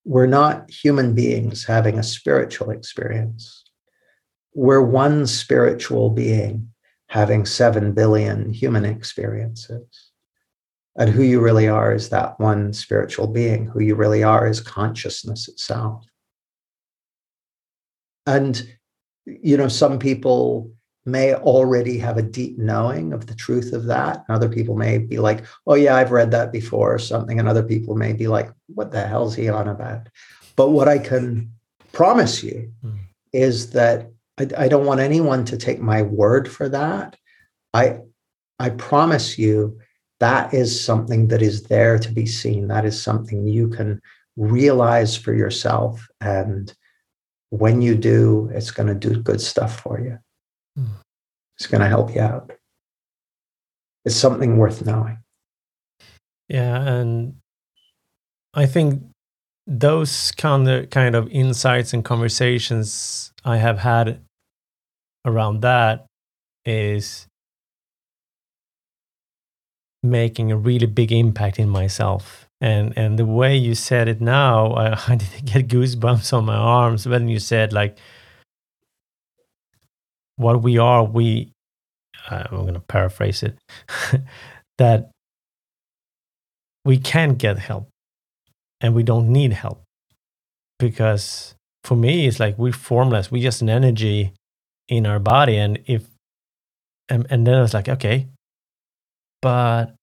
we're 0.06 0.28
not 0.28 0.70
human 0.70 1.16
beings 1.16 1.66
having 1.66 1.98
a 1.98 2.04
spiritual 2.04 2.70
experience 2.70 3.63
we're 4.54 4.82
one 4.82 5.26
spiritual 5.28 6.10
being 6.10 6.70
having 7.08 7.46
7 7.46 7.92
billion 7.92 8.52
human 8.52 8.86
experiences. 8.86 10.10
And 10.98 11.12
who 11.12 11.22
you 11.22 11.42
really 11.42 11.68
are 11.68 11.94
is 11.94 12.10
that 12.10 12.40
one 12.40 12.74
spiritual 12.74 13.28
being. 13.28 13.68
Who 13.68 13.82
you 13.82 13.94
really 13.96 14.24
are 14.24 14.48
is 14.48 14.60
consciousness 14.60 15.48
itself. 15.48 16.06
And, 18.26 18.68
you 19.26 19.58
know, 19.58 19.68
some 19.68 20.00
people 20.00 20.72
may 21.06 21.36
already 21.36 22.00
have 22.00 22.18
a 22.18 22.24
deep 22.24 22.58
knowing 22.58 23.14
of 23.14 23.28
the 23.28 23.36
truth 23.36 23.74
of 23.74 23.86
that. 23.86 24.24
And 24.28 24.36
other 24.36 24.50
people 24.50 24.76
may 24.76 24.98
be 24.98 25.20
like, 25.20 25.46
oh, 25.68 25.76
yeah, 25.76 25.96
I've 25.96 26.12
read 26.12 26.32
that 26.32 26.52
before 26.52 26.96
or 26.96 27.00
something. 27.00 27.40
And 27.40 27.48
other 27.48 27.64
people 27.64 27.96
may 27.96 28.14
be 28.14 28.28
like, 28.28 28.52
what 28.68 28.92
the 28.92 29.06
hell's 29.06 29.36
he 29.36 29.50
on 29.50 29.68
about? 29.68 30.08
But 30.56 30.70
what 30.70 30.88
I 30.88 30.98
can 30.98 31.52
promise 31.92 32.44
you 32.44 32.72
mm. 32.84 32.98
is 33.34 33.72
that 33.72 34.10
I, 34.40 34.48
I 34.58 34.68
don't 34.68 34.86
want 34.86 35.00
anyone 35.00 35.46
to 35.46 35.58
take 35.58 35.80
my 35.80 36.02
word 36.02 36.52
for 36.52 36.70
that. 36.70 37.18
I 37.74 38.00
I 38.60 38.70
promise 38.70 39.38
you 39.38 39.80
that 40.20 40.54
is 40.54 40.80
something 40.80 41.28
that 41.28 41.42
is 41.42 41.64
there 41.64 42.00
to 42.00 42.12
be 42.12 42.26
seen. 42.26 42.68
That 42.68 42.86
is 42.86 43.02
something 43.02 43.46
you 43.46 43.68
can 43.68 44.02
realize 44.38 45.18
for 45.18 45.34
yourself. 45.34 46.08
And 46.22 46.74
when 47.50 47.82
you 47.82 47.96
do, 47.96 48.50
it's 48.54 48.72
going 48.72 48.88
to 48.88 48.96
do 48.96 49.22
good 49.22 49.42
stuff 49.42 49.82
for 49.82 50.00
you. 50.00 50.18
Mm. 50.80 50.88
It's 51.58 51.68
going 51.68 51.82
to 51.82 51.90
help 51.90 52.16
you 52.16 52.22
out. 52.22 52.54
It's 54.06 54.16
something 54.16 54.58
worth 54.58 54.86
knowing. 54.86 55.18
Yeah. 56.48 56.82
And 56.82 57.36
I 58.54 58.66
think 58.66 59.04
those 59.68 60.32
kind 60.32 60.70
of 60.70 60.90
kind 60.90 61.16
of 61.16 61.28
insights 61.30 61.94
and 61.94 62.04
conversations 62.04 63.33
I 63.46 63.58
have 63.58 63.80
had 63.80 64.22
around 65.26 65.62
that 65.62 66.06
is 66.66 67.28
making 70.02 70.52
a 70.52 70.58
really 70.58 70.86
big 70.86 71.12
impact 71.12 71.60
in 71.60 71.70
myself. 71.70 72.48
And 72.62 72.98
and 72.98 73.20
the 73.20 73.26
way 73.26 73.58
you 73.58 73.76
said 73.76 74.08
it 74.08 74.22
now, 74.22 74.74
I, 74.74 74.98
I 75.08 75.16
did 75.16 75.46
get 75.46 75.68
goosebumps 75.68 76.34
on 76.34 76.46
my 76.46 76.56
arms 76.56 77.08
when 77.08 77.28
you 77.28 77.40
said 77.40 77.74
like 77.74 77.98
what 80.36 80.62
we 80.62 80.78
are, 80.78 81.04
we 81.04 81.52
uh, 82.30 82.44
I'm 82.52 82.62
going 82.62 82.74
to 82.74 82.80
paraphrase 82.80 83.44
it 83.44 83.58
that 84.78 85.12
we 86.86 86.98
can 86.98 87.36
get 87.36 87.60
help 87.60 87.90
and 88.82 88.94
we 88.94 89.04
don't 89.04 89.30
need 89.30 89.54
help 89.54 89.84
because 90.80 91.56
for 91.84 91.96
me 91.96 92.28
it's 92.28 92.40
like 92.40 92.58
we're 92.58 92.72
formless. 92.72 93.32
We're 93.32 93.44
just 93.44 93.62
an 93.62 93.70
energy 93.70 94.34
in 94.88 95.06
our 95.06 95.20
body. 95.20 95.58
And 95.58 95.80
if 95.86 96.08
and, 97.10 97.28
and 97.30 97.46
then 97.46 97.64
it's 97.64 97.74
like 97.74 97.90
okay 97.90 98.28
but 99.44 99.94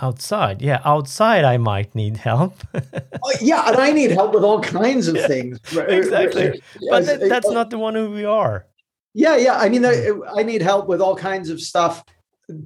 outside 0.00 0.62
yeah 0.62 0.80
outside 0.84 1.44
i 1.44 1.56
might 1.56 1.94
need 1.94 2.16
help. 2.16 2.56
Oh, 2.74 3.32
yeah 3.40 3.68
and 3.68 3.76
i 3.76 3.90
need 3.90 4.12
help 4.12 4.32
with 4.32 4.44
all 4.44 4.60
kinds 4.60 5.08
of 5.08 5.16
yeah, 5.16 5.26
things. 5.26 5.58
exactly. 5.76 6.62
But 6.88 7.06
that, 7.06 7.28
that's 7.28 7.50
not 7.50 7.70
the 7.70 7.78
one 7.78 7.94
who 7.94 8.10
we 8.10 8.24
are. 8.24 8.66
Yeah 9.12 9.36
yeah 9.36 9.58
i 9.58 9.68
mean 9.68 9.84
I. 9.84 10.10
I 10.34 10.42
need 10.42 10.62
help 10.62 10.86
with 10.86 11.00
all 11.00 11.16
kinds 11.16 11.50
of 11.50 11.60
stuff 11.60 12.02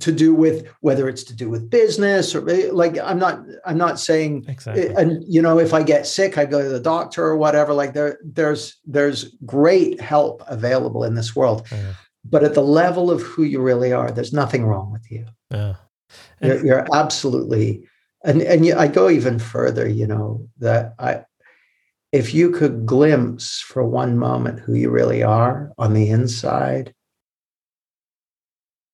to 0.00 0.10
do 0.10 0.34
with 0.34 0.66
whether 0.80 1.08
it's 1.08 1.22
to 1.22 1.34
do 1.34 1.48
with 1.48 1.70
business 1.70 2.34
or 2.34 2.40
like 2.72 2.98
i'm 2.98 3.18
not 3.18 3.40
i'm 3.64 3.78
not 3.78 4.00
saying 4.00 4.44
exactly. 4.48 4.88
Eh, 4.88 4.94
and 4.96 5.22
you 5.26 5.40
know 5.40 5.58
if 5.58 5.72
i 5.72 5.82
get 5.82 6.06
sick 6.06 6.36
i 6.36 6.44
go 6.44 6.62
to 6.62 6.68
the 6.68 6.80
doctor 6.80 7.24
or 7.24 7.36
whatever 7.36 7.72
like 7.72 7.94
there 7.94 8.18
there's 8.24 8.76
there's 8.86 9.36
great 9.46 10.00
help 10.00 10.42
available 10.48 11.04
in 11.04 11.14
this 11.14 11.36
world 11.36 11.66
yeah. 11.70 11.92
but 12.24 12.42
at 12.42 12.54
the 12.54 12.62
level 12.62 13.10
of 13.10 13.22
who 13.22 13.44
you 13.44 13.60
really 13.60 13.92
are 13.92 14.10
there's 14.10 14.32
nothing 14.32 14.66
wrong 14.66 14.90
with 14.90 15.08
you 15.10 15.24
yeah 15.50 15.74
you're, 16.42 16.64
you're 16.64 16.86
absolutely 16.94 17.86
and 18.24 18.42
and 18.42 18.66
you, 18.66 18.74
i 18.76 18.88
go 18.88 19.08
even 19.08 19.38
further 19.38 19.88
you 19.88 20.06
know 20.06 20.44
that 20.58 20.94
i 20.98 21.22
if 22.10 22.34
you 22.34 22.50
could 22.50 22.84
glimpse 22.84 23.60
for 23.60 23.84
one 23.84 24.18
moment 24.18 24.58
who 24.60 24.74
you 24.74 24.90
really 24.90 25.22
are 25.22 25.72
on 25.78 25.94
the 25.94 26.08
inside 26.08 26.94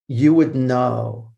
you 0.08 0.34
would 0.34 0.54
know 0.54 1.32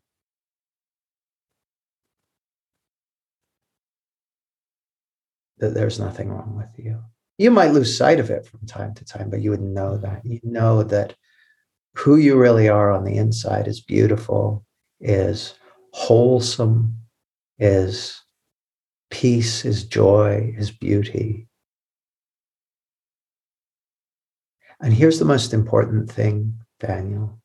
that 5.59 5.73
there's 5.73 5.99
nothing 5.99 6.29
wrong 6.29 6.55
with 6.55 6.83
you. 6.83 7.01
You 7.37 7.51
might 7.51 7.71
lose 7.71 7.97
sight 7.97 8.19
of 8.19 8.29
it 8.29 8.45
from 8.45 8.65
time 8.67 8.93
to 8.95 9.05
time, 9.05 9.29
but 9.29 9.41
you 9.41 9.51
would 9.51 9.61
know 9.61 9.97
that. 9.97 10.25
You 10.25 10.39
know 10.43 10.83
that 10.83 11.15
who 11.95 12.17
you 12.17 12.37
really 12.37 12.67
are 12.67 12.91
on 12.91 13.03
the 13.03 13.15
inside 13.15 13.67
is 13.67 13.81
beautiful, 13.81 14.65
is 14.99 15.55
wholesome, 15.93 16.97
is 17.57 18.21
peace, 19.09 19.65
is 19.65 19.83
joy, 19.83 20.53
is 20.57 20.71
beauty. 20.71 21.47
And 24.79 24.93
here's 24.93 25.17
the 25.17 25.25
most 25.25 25.53
important 25.53 26.11
thing, 26.11 26.59
Daniel 26.79 27.39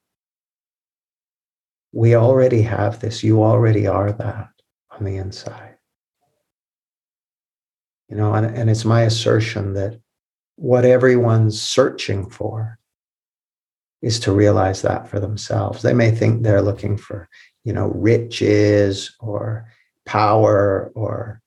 we 1.92 2.16
already 2.16 2.62
have 2.62 3.00
this. 3.00 3.22
You 3.22 3.42
already 3.42 3.86
are 3.86 4.12
that 4.12 4.48
on 4.90 5.04
the 5.04 5.16
inside. 5.16 5.76
You 8.08 8.16
know, 8.16 8.34
and, 8.34 8.46
and 8.46 8.68
it's 8.68 8.84
my 8.84 9.02
assertion 9.02 9.74
that 9.74 10.00
what 10.56 10.84
everyone's 10.84 11.60
searching 11.60 12.28
for 12.28 12.78
is 14.02 14.18
to 14.20 14.32
realize 14.32 14.82
that 14.82 15.08
for 15.08 15.20
themselves. 15.20 15.82
They 15.82 15.94
may 15.94 16.10
think 16.10 16.42
they're 16.42 16.62
looking 16.62 16.96
for, 16.96 17.28
you 17.64 17.72
know, 17.72 17.88
riches 17.88 19.14
or 19.20 19.66
power 20.04 20.90
or 20.94 21.40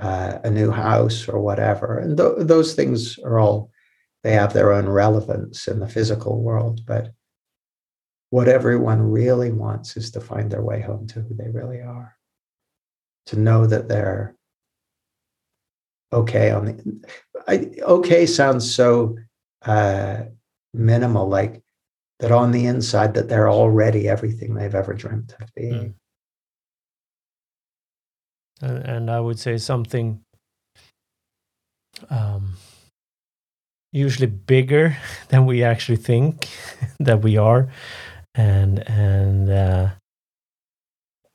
uh, 0.00 0.38
a 0.44 0.50
new 0.50 0.70
house 0.70 1.28
or 1.28 1.40
whatever. 1.40 1.98
And 1.98 2.16
th- 2.16 2.34
those 2.38 2.74
things 2.74 3.18
are 3.20 3.38
all, 3.38 3.70
they 4.22 4.32
have 4.32 4.52
their 4.52 4.72
own 4.72 4.88
relevance 4.88 5.66
in 5.66 5.80
the 5.80 5.88
physical 5.88 6.40
world. 6.40 6.82
But 6.86 7.12
what 8.32 8.48
everyone 8.48 9.10
really 9.10 9.52
wants 9.52 9.94
is 9.98 10.10
to 10.10 10.18
find 10.18 10.50
their 10.50 10.62
way 10.62 10.80
home 10.80 11.06
to 11.06 11.20
who 11.20 11.34
they 11.34 11.50
really 11.50 11.82
are, 11.82 12.16
to 13.26 13.38
know 13.38 13.66
that 13.66 13.88
they're 13.88 14.34
okay 16.14 16.50
on 16.50 16.64
the. 16.64 17.06
I, 17.46 17.70
okay 17.82 18.24
sounds 18.24 18.74
so 18.74 19.18
uh, 19.66 20.22
minimal, 20.72 21.28
like 21.28 21.62
that 22.20 22.32
on 22.32 22.52
the 22.52 22.64
inside 22.64 23.12
that 23.14 23.28
they're 23.28 23.50
already 23.50 24.08
everything 24.08 24.54
they've 24.54 24.74
ever 24.74 24.94
dreamt 24.94 25.34
of 25.38 25.54
being. 25.54 25.94
Mm. 28.62 28.88
And, 28.88 29.10
I 29.10 29.20
would 29.20 29.38
say 29.38 29.58
something 29.58 30.24
um, 32.08 32.54
usually 33.92 34.28
bigger 34.28 34.96
than 35.28 35.44
we 35.44 35.62
actually 35.62 35.96
think 35.96 36.48
that 36.98 37.20
we 37.20 37.36
are 37.36 37.68
and 38.34 38.88
and 38.88 39.50
uh, 39.50 39.90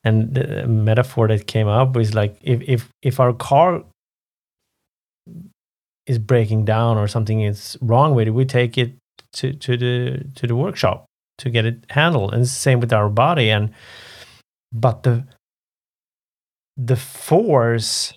and 0.04 0.34
the 0.34 0.68
metaphor 0.68 1.28
that 1.28 1.48
came 1.48 1.68
up 1.68 1.96
was 1.96 2.14
like 2.14 2.38
if 2.42 2.62
if 2.62 2.90
if 3.02 3.20
our 3.20 3.34
car 3.34 3.84
is 6.06 6.18
breaking 6.18 6.66
down 6.66 6.98
or 6.98 7.08
something 7.08 7.42
is 7.42 7.78
wrong 7.82 8.16
with 8.16 8.28
it, 8.28 8.32
we 8.32 8.46
take 8.46 8.78
it 8.78 8.96
to 9.34 9.54
to 9.54 9.78
the 9.78 10.24
to 10.36 10.48
the 10.48 10.56
workshop 10.56 11.06
to 11.38 11.50
get 11.50 11.66
it 11.66 11.86
handled, 11.90 12.34
and 12.34 12.48
same 12.48 12.80
with 12.80 12.94
our 12.94 13.10
body. 13.10 13.50
And 13.50 13.74
but 14.72 15.04
the 15.04 15.26
the 16.76 16.96
force 16.96 18.14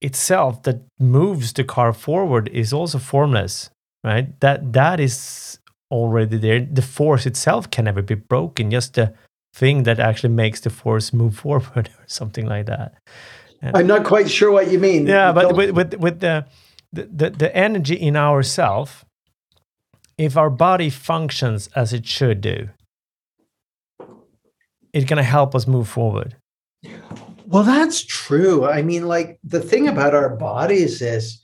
itself 0.00 0.62
that 0.62 0.82
moves 1.00 1.52
the 1.54 1.64
car 1.64 1.92
forward 1.92 2.48
is 2.48 2.72
also 2.72 2.98
formless, 2.98 3.70
right? 4.04 4.38
That 4.40 4.72
that 4.74 5.00
is 5.00 5.58
already 5.94 6.36
there. 6.36 6.60
The 6.60 6.82
force 6.82 7.24
itself 7.26 7.70
can 7.70 7.84
never 7.84 8.02
be 8.02 8.16
broken, 8.16 8.70
just 8.70 8.94
the 8.94 9.14
thing 9.54 9.84
that 9.84 10.00
actually 10.00 10.34
makes 10.34 10.60
the 10.60 10.70
force 10.70 11.12
move 11.12 11.36
forward 11.42 11.88
or 11.96 12.04
something 12.06 12.46
like 12.46 12.66
that. 12.66 12.94
And 13.62 13.76
I'm 13.76 13.86
not 13.86 14.04
quite 14.04 14.28
sure 14.28 14.50
what 14.50 14.70
you 14.70 14.78
mean. 14.78 15.06
Yeah, 15.06 15.32
but 15.32 15.56
with, 15.56 15.70
with, 15.70 15.94
with 15.94 16.20
the, 16.20 16.46
the, 16.92 17.30
the 17.30 17.56
energy 17.56 17.94
in 17.94 18.16
ourself, 18.16 19.04
if 20.18 20.36
our 20.36 20.50
body 20.50 20.90
functions 20.90 21.68
as 21.74 21.92
it 21.92 22.06
should 22.06 22.40
do, 22.40 22.68
it's 24.92 25.06
going 25.06 25.16
to 25.16 25.22
help 25.22 25.54
us 25.54 25.66
move 25.66 25.88
forward. 25.88 26.36
Well, 27.46 27.62
that's 27.62 28.04
true. 28.04 28.64
I 28.64 28.82
mean, 28.82 29.08
like 29.08 29.38
the 29.42 29.60
thing 29.60 29.88
about 29.88 30.14
our 30.14 30.28
bodies 30.28 31.00
is 31.00 31.40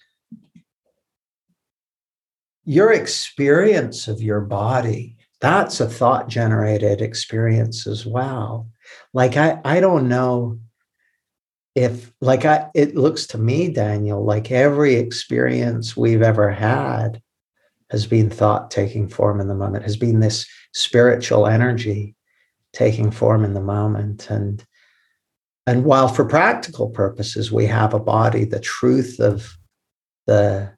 your 2.65 2.93
experience 2.93 4.09
of 4.09 4.21
your 4.21 4.41
body 4.41 5.17
that's 5.41 5.81
a 5.81 5.89
thought 5.89 6.29
generated 6.29 7.01
experience 7.01 7.87
as 7.87 8.05
well. 8.05 8.69
Like 9.15 9.37
i 9.37 9.59
i 9.65 9.81
don't 9.81 10.09
know 10.09 10.61
if 11.75 12.13
like 12.21 12.45
i 12.45 12.69
it 12.75 12.97
looks 12.97 13.27
to 13.29 13.39
me 13.39 13.69
daniel 13.69 14.25
like 14.25 14.51
every 14.51 14.97
experience 14.97 15.97
we've 15.97 16.21
ever 16.21 16.51
had 16.51 17.23
has 17.91 18.07
been 18.07 18.29
thought 18.29 18.71
taking 18.71 19.09
form 19.09 19.41
in 19.41 19.49
the 19.49 19.55
moment 19.55 19.85
has 19.85 19.97
been 19.97 20.21
this 20.21 20.47
spiritual 20.73 21.47
energy 21.47 22.15
taking 22.73 23.11
form 23.11 23.45
in 23.45 23.55
the 23.55 23.61
moment. 23.61 24.31
And 24.31 24.65
and 25.67 25.85
while 25.85 26.09
for 26.09 26.25
practical 26.25 26.89
purposes 26.89 27.53
we 27.53 27.67
have 27.67 27.95
a 27.95 28.01
body 28.01 28.45
the 28.45 28.61
truth 28.61 29.21
of 29.21 29.57
the 30.27 30.73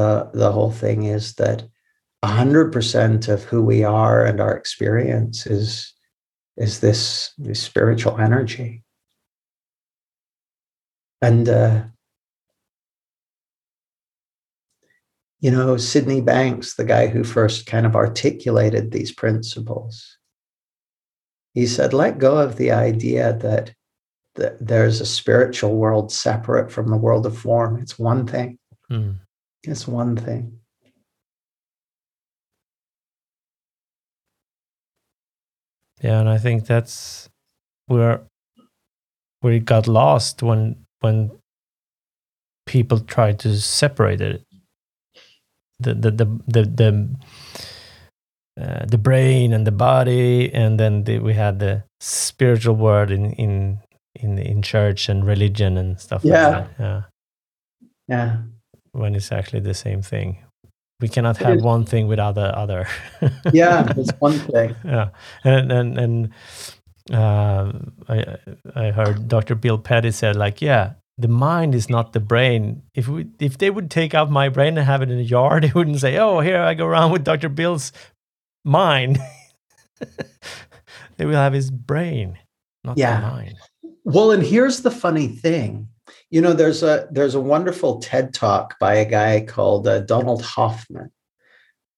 the 0.00 0.30
the 0.32 0.52
whole 0.52 0.70
thing 0.70 1.04
is 1.04 1.34
that 1.34 1.68
100% 2.24 3.28
of 3.28 3.44
who 3.44 3.62
we 3.62 3.82
are 3.82 4.24
and 4.24 4.40
our 4.40 4.54
experience 4.56 5.46
is 5.46 5.94
is 6.56 6.80
this, 6.80 7.32
this 7.38 7.62
spiritual 7.62 8.18
energy 8.18 8.82
and 11.22 11.48
uh, 11.48 11.82
you 15.40 15.50
know 15.50 15.76
sydney 15.76 16.20
banks 16.20 16.74
the 16.74 16.84
guy 16.84 17.06
who 17.06 17.24
first 17.24 17.66
kind 17.66 17.86
of 17.86 17.96
articulated 17.96 18.90
these 18.90 19.12
principles 19.12 20.18
he 21.54 21.66
said 21.66 21.92
let 21.92 22.18
go 22.18 22.38
of 22.38 22.56
the 22.56 22.70
idea 22.70 23.32
that 23.34 23.74
that 24.36 24.54
there's 24.64 25.00
a 25.00 25.06
spiritual 25.06 25.74
world 25.76 26.12
separate 26.12 26.70
from 26.70 26.88
the 26.88 26.96
world 26.96 27.26
of 27.26 27.36
form. 27.36 27.80
It's 27.80 27.98
one 27.98 28.26
thing. 28.26 28.58
Mm. 28.90 29.18
It's 29.64 29.86
one 29.86 30.16
thing. 30.16 30.60
Yeah, 36.02 36.20
and 36.20 36.28
I 36.28 36.38
think 36.38 36.66
that's 36.66 37.28
where 37.86 38.22
where 39.40 39.52
it 39.52 39.64
got 39.64 39.86
lost 39.86 40.42
when 40.42 40.86
when 41.00 41.30
people 42.66 43.00
tried 43.00 43.38
to 43.40 43.58
separate 43.60 44.20
it. 44.20 44.42
The 45.78 45.94
the 45.94 46.10
the 46.10 46.24
the 46.46 46.62
the, 46.64 47.16
uh, 48.60 48.86
the 48.86 48.98
brain 48.98 49.52
and 49.52 49.66
the 49.66 49.72
body, 49.72 50.52
and 50.54 50.78
then 50.80 51.04
the, 51.04 51.18
we 51.18 51.34
had 51.34 51.58
the 51.58 51.84
spiritual 52.00 52.76
world 52.76 53.10
in 53.10 53.32
in 53.32 53.78
in 54.14 54.38
in 54.38 54.62
church 54.62 55.08
and 55.08 55.26
religion 55.26 55.76
and 55.76 56.00
stuff. 56.00 56.24
Yeah, 56.24 56.48
like 56.48 56.76
that. 56.78 56.80
yeah, 56.80 57.02
yeah. 58.08 58.36
When 58.92 59.14
it's 59.14 59.32
actually 59.32 59.60
the 59.60 59.74
same 59.74 60.02
thing. 60.02 60.38
We 61.00 61.08
cannot 61.08 61.38
have 61.38 61.62
one 61.62 61.86
thing 61.86 62.08
without 62.08 62.34
the 62.34 62.56
other. 62.56 62.86
Yeah 63.52 63.92
it's 63.96 64.12
one 64.18 64.38
thing. 64.38 64.76
Yeah. 64.84 65.10
And 65.44 65.72
and 65.72 65.98
and 65.98 66.30
uh, 67.10 67.72
I 68.08 68.36
I 68.74 68.90
heard 68.90 69.28
Dr. 69.28 69.54
Bill 69.54 69.78
Pettit 69.78 70.14
said 70.14 70.36
like 70.36 70.60
yeah 70.60 70.94
the 71.16 71.28
mind 71.28 71.74
is 71.74 71.88
not 71.88 72.12
the 72.12 72.20
brain. 72.20 72.82
If 72.94 73.08
we 73.08 73.28
if 73.38 73.58
they 73.58 73.70
would 73.70 73.90
take 73.90 74.14
out 74.14 74.30
my 74.30 74.48
brain 74.48 74.76
and 74.76 74.86
have 74.86 75.02
it 75.02 75.10
in 75.10 75.18
a 75.18 75.22
yard 75.22 75.62
they 75.64 75.72
wouldn't 75.74 76.00
say 76.00 76.18
oh 76.18 76.40
here 76.40 76.60
I 76.60 76.74
go 76.74 76.86
around 76.86 77.12
with 77.12 77.24
Dr. 77.24 77.48
Bill's 77.48 77.92
mind. 78.64 79.18
They 81.16 81.26
will 81.26 81.34
have 81.34 81.52
his 81.52 81.70
brain 81.70 82.38
not 82.82 82.96
yeah. 82.96 83.20
the 83.20 83.26
mind. 83.26 83.56
Well 84.04 84.30
and 84.30 84.42
here's 84.42 84.80
the 84.80 84.90
funny 84.90 85.28
thing 85.28 85.88
you 86.30 86.40
know, 86.40 86.52
there's 86.52 86.82
a 86.82 87.08
there's 87.10 87.34
a 87.34 87.40
wonderful 87.40 88.00
TED 88.00 88.34
talk 88.34 88.78
by 88.78 88.94
a 88.94 89.08
guy 89.08 89.44
called 89.46 89.86
uh, 89.88 90.00
Donald 90.00 90.42
Hoffman, 90.42 91.10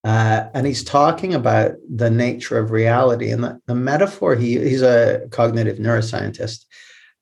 uh, 0.03 0.47
and 0.53 0.67
he's 0.67 0.83
talking 0.83 1.33
about 1.33 1.73
the 1.89 2.09
nature 2.09 2.57
of 2.57 2.71
reality 2.71 3.31
and 3.31 3.43
the, 3.43 3.61
the 3.67 3.75
metaphor. 3.75 4.35
He 4.35 4.59
he's 4.59 4.81
a 4.81 5.27
cognitive 5.31 5.77
neuroscientist, 5.77 6.65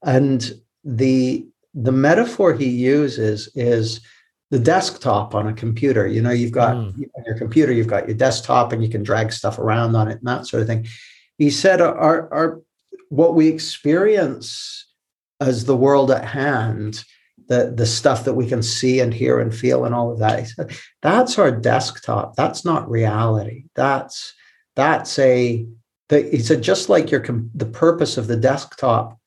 and 0.04 0.52
the 0.84 1.46
the 1.74 1.92
metaphor 1.92 2.54
he 2.54 2.68
uses 2.70 3.50
is 3.56 4.02
the 4.50 4.60
desktop 4.60 5.34
on 5.34 5.48
a 5.48 5.54
computer. 5.54 6.08
You 6.08 6.22
know, 6.22 6.32
you've 6.32 6.52
got 6.52 6.76
mm. 6.76 6.94
on 7.16 7.24
your 7.26 7.38
computer, 7.38 7.72
you've 7.72 7.88
got 7.88 8.08
your 8.08 8.18
desktop, 8.18 8.74
and 8.74 8.84
you 8.84 8.89
can 8.89 9.04
drag 9.04 9.32
stuff 9.32 9.60
around 9.60 9.96
on 9.96 10.08
it 10.10 10.18
and 10.18 10.28
that 10.28 10.48
sort 10.48 10.62
of 10.62 10.68
thing. 10.68 10.88
He 11.38 11.50
said, 11.50 11.82
"Our 11.82 12.34
our 12.34 12.62
what 13.10 13.36
we 13.36 13.48
experience." 13.48 14.88
As 15.42 15.66
the 15.66 15.76
world 15.76 16.12
at 16.12 16.24
hand, 16.24 17.04
the, 17.48 17.74
the 17.76 17.86
stuff 17.86 18.24
that 18.24 18.36
we 18.36 18.48
can 18.48 18.64
see 18.64 19.02
and 19.02 19.14
hear 19.14 19.39
and 19.39 19.54
feel 19.54 19.84
and 19.84 19.94
all 19.94 20.12
of 20.12 20.20
that. 20.20 20.39
He 20.39 20.46
said, 20.46 20.78
that's 21.02 21.38
our 21.38 21.52
desktop. 21.52 22.36
That's 22.36 22.64
not 22.64 22.89
reality. 22.89 23.66
That's 23.76 24.34
that's 24.76 25.20
a 25.20 25.66
he 26.10 26.39
said 26.39 26.62
just 26.62 26.89
like 26.89 27.12
your 27.12 27.26
the 27.56 27.66
purpose 27.66 28.18
of 28.18 28.28
the 28.28 28.38
desktop 28.38 29.18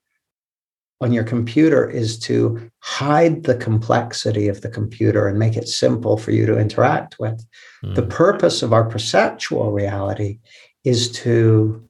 on 1.00 1.12
your 1.12 1.24
computer 1.24 1.88
is 1.88 2.18
to 2.18 2.70
hide 2.80 3.44
the 3.44 3.56
complexity 3.56 4.48
of 4.48 4.60
the 4.60 4.68
computer 4.68 5.26
and 5.26 5.38
make 5.38 5.56
it 5.56 5.68
simple 5.68 6.16
for 6.16 6.30
you 6.30 6.46
to 6.46 6.58
interact 6.58 7.18
with. 7.18 7.44
Mm. 7.84 7.94
The 7.94 8.02
purpose 8.02 8.62
of 8.62 8.72
our 8.72 8.84
perceptual 8.84 9.72
reality 9.72 10.38
is 10.84 11.10
to 11.12 11.86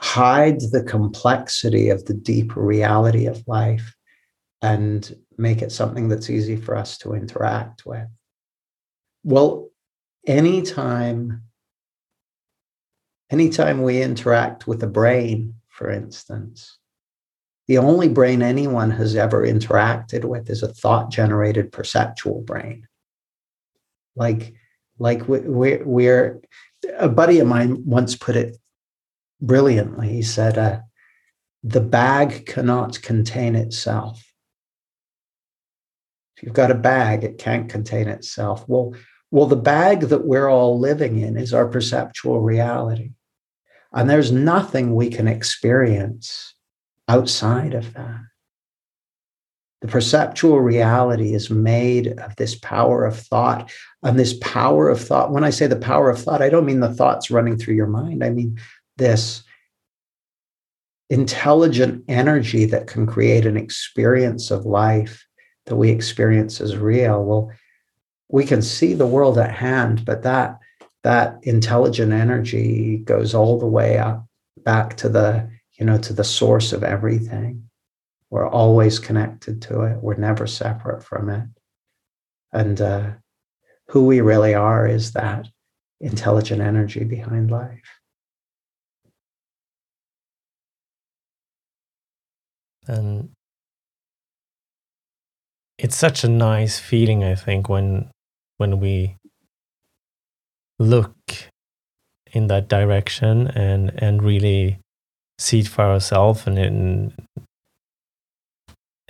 hide 0.00 0.60
the 0.72 0.82
complexity 0.82 1.90
of 1.90 2.04
the 2.06 2.14
deeper 2.14 2.60
reality 2.60 3.26
of 3.26 3.46
life 3.46 3.94
and 4.62 5.14
make 5.36 5.60
it 5.60 5.70
something 5.70 6.08
that's 6.08 6.30
easy 6.30 6.56
for 6.56 6.74
us 6.74 6.96
to 6.98 7.12
interact 7.12 7.84
with. 7.84 8.08
Well, 9.24 9.68
anytime 10.26 11.42
anytime 13.30 13.82
we 13.82 14.02
interact 14.02 14.66
with 14.66 14.82
a 14.82 14.86
brain, 14.86 15.54
for 15.68 15.90
instance, 15.90 16.78
the 17.68 17.78
only 17.78 18.08
brain 18.08 18.42
anyone 18.42 18.90
has 18.90 19.14
ever 19.14 19.46
interacted 19.46 20.24
with 20.24 20.50
is 20.50 20.62
a 20.62 20.72
thought 20.72 21.10
generated 21.10 21.70
perceptual 21.70 22.40
brain. 22.40 22.88
Like, 24.16 24.54
like 24.98 25.28
we're, 25.28 25.84
we're, 25.84 26.40
a 26.98 27.08
buddy 27.08 27.38
of 27.38 27.46
mine 27.46 27.82
once 27.84 28.16
put 28.16 28.36
it 28.36 28.56
brilliantly. 29.40 30.08
He 30.08 30.22
said, 30.22 30.58
uh, 30.58 30.80
The 31.62 31.80
bag 31.80 32.46
cannot 32.46 33.00
contain 33.02 33.54
itself. 33.54 34.24
If 36.36 36.44
you've 36.44 36.54
got 36.54 36.70
a 36.70 36.74
bag, 36.74 37.24
it 37.24 37.38
can't 37.38 37.68
contain 37.68 38.08
itself. 38.08 38.64
Well, 38.66 38.94
well, 39.30 39.46
the 39.46 39.56
bag 39.56 40.00
that 40.02 40.26
we're 40.26 40.48
all 40.48 40.78
living 40.78 41.18
in 41.18 41.36
is 41.36 41.54
our 41.54 41.68
perceptual 41.68 42.40
reality. 42.40 43.12
And 43.92 44.08
there's 44.08 44.32
nothing 44.32 44.94
we 44.94 45.10
can 45.10 45.28
experience 45.28 46.54
outside 47.08 47.74
of 47.74 47.92
that. 47.94 48.20
The 49.80 49.88
perceptual 49.88 50.60
reality 50.60 51.32
is 51.34 51.48
made 51.48 52.18
of 52.18 52.36
this 52.36 52.54
power 52.54 53.04
of 53.06 53.18
thought. 53.18 53.72
And 54.02 54.18
this 54.18 54.34
power 54.34 54.88
of 54.88 55.00
thought, 55.00 55.32
when 55.32 55.44
I 55.44 55.50
say 55.50 55.66
the 55.66 55.76
power 55.76 56.10
of 56.10 56.20
thought, 56.20 56.42
I 56.42 56.50
don't 56.50 56.66
mean 56.66 56.80
the 56.80 56.92
thoughts 56.92 57.30
running 57.30 57.56
through 57.56 57.74
your 57.74 57.86
mind. 57.86 58.22
I 58.22 58.30
mean 58.30 58.58
this 59.00 59.42
intelligent 61.08 62.04
energy 62.06 62.64
that 62.66 62.86
can 62.86 63.04
create 63.04 63.44
an 63.44 63.56
experience 63.56 64.52
of 64.52 64.64
life 64.64 65.26
that 65.66 65.74
we 65.74 65.90
experience 65.90 66.60
as 66.60 66.76
real. 66.76 67.24
Well 67.24 67.52
we 68.32 68.44
can 68.44 68.62
see 68.62 68.94
the 68.94 69.06
world 69.06 69.38
at 69.38 69.50
hand 69.50 70.04
but 70.04 70.22
that 70.22 70.58
that 71.02 71.38
intelligent 71.42 72.12
energy 72.12 72.98
goes 72.98 73.34
all 73.34 73.58
the 73.58 73.66
way 73.66 73.98
up 73.98 74.24
back 74.64 74.96
to 74.98 75.08
the 75.08 75.50
you 75.72 75.84
know 75.84 75.98
to 75.98 76.12
the 76.12 76.24
source 76.24 76.72
of 76.72 76.84
everything. 76.84 77.68
We're 78.30 78.48
always 78.48 79.00
connected 79.00 79.62
to 79.62 79.82
it. 79.82 79.96
We're 79.96 80.14
never 80.14 80.46
separate 80.46 81.02
from 81.02 81.30
it. 81.30 81.48
And 82.52 82.80
uh, 82.80 83.10
who 83.88 84.06
we 84.06 84.20
really 84.20 84.54
are 84.54 84.86
is 84.86 85.12
that 85.12 85.48
intelligent 86.00 86.62
energy 86.62 87.02
behind 87.02 87.50
life 87.50 87.99
and 92.90 93.30
it's 95.78 95.96
such 95.96 96.24
a 96.24 96.28
nice 96.28 96.78
feeling 96.78 97.24
i 97.24 97.34
think 97.34 97.68
when 97.68 98.10
when 98.58 98.80
we 98.80 99.16
look 100.78 101.14
in 102.32 102.46
that 102.48 102.68
direction 102.68 103.48
and 103.48 103.92
and 104.02 104.22
really 104.22 104.78
see 105.38 105.60
it 105.60 105.68
for 105.68 105.84
ourselves 105.84 106.46
and 106.46 106.58
and, 106.58 107.12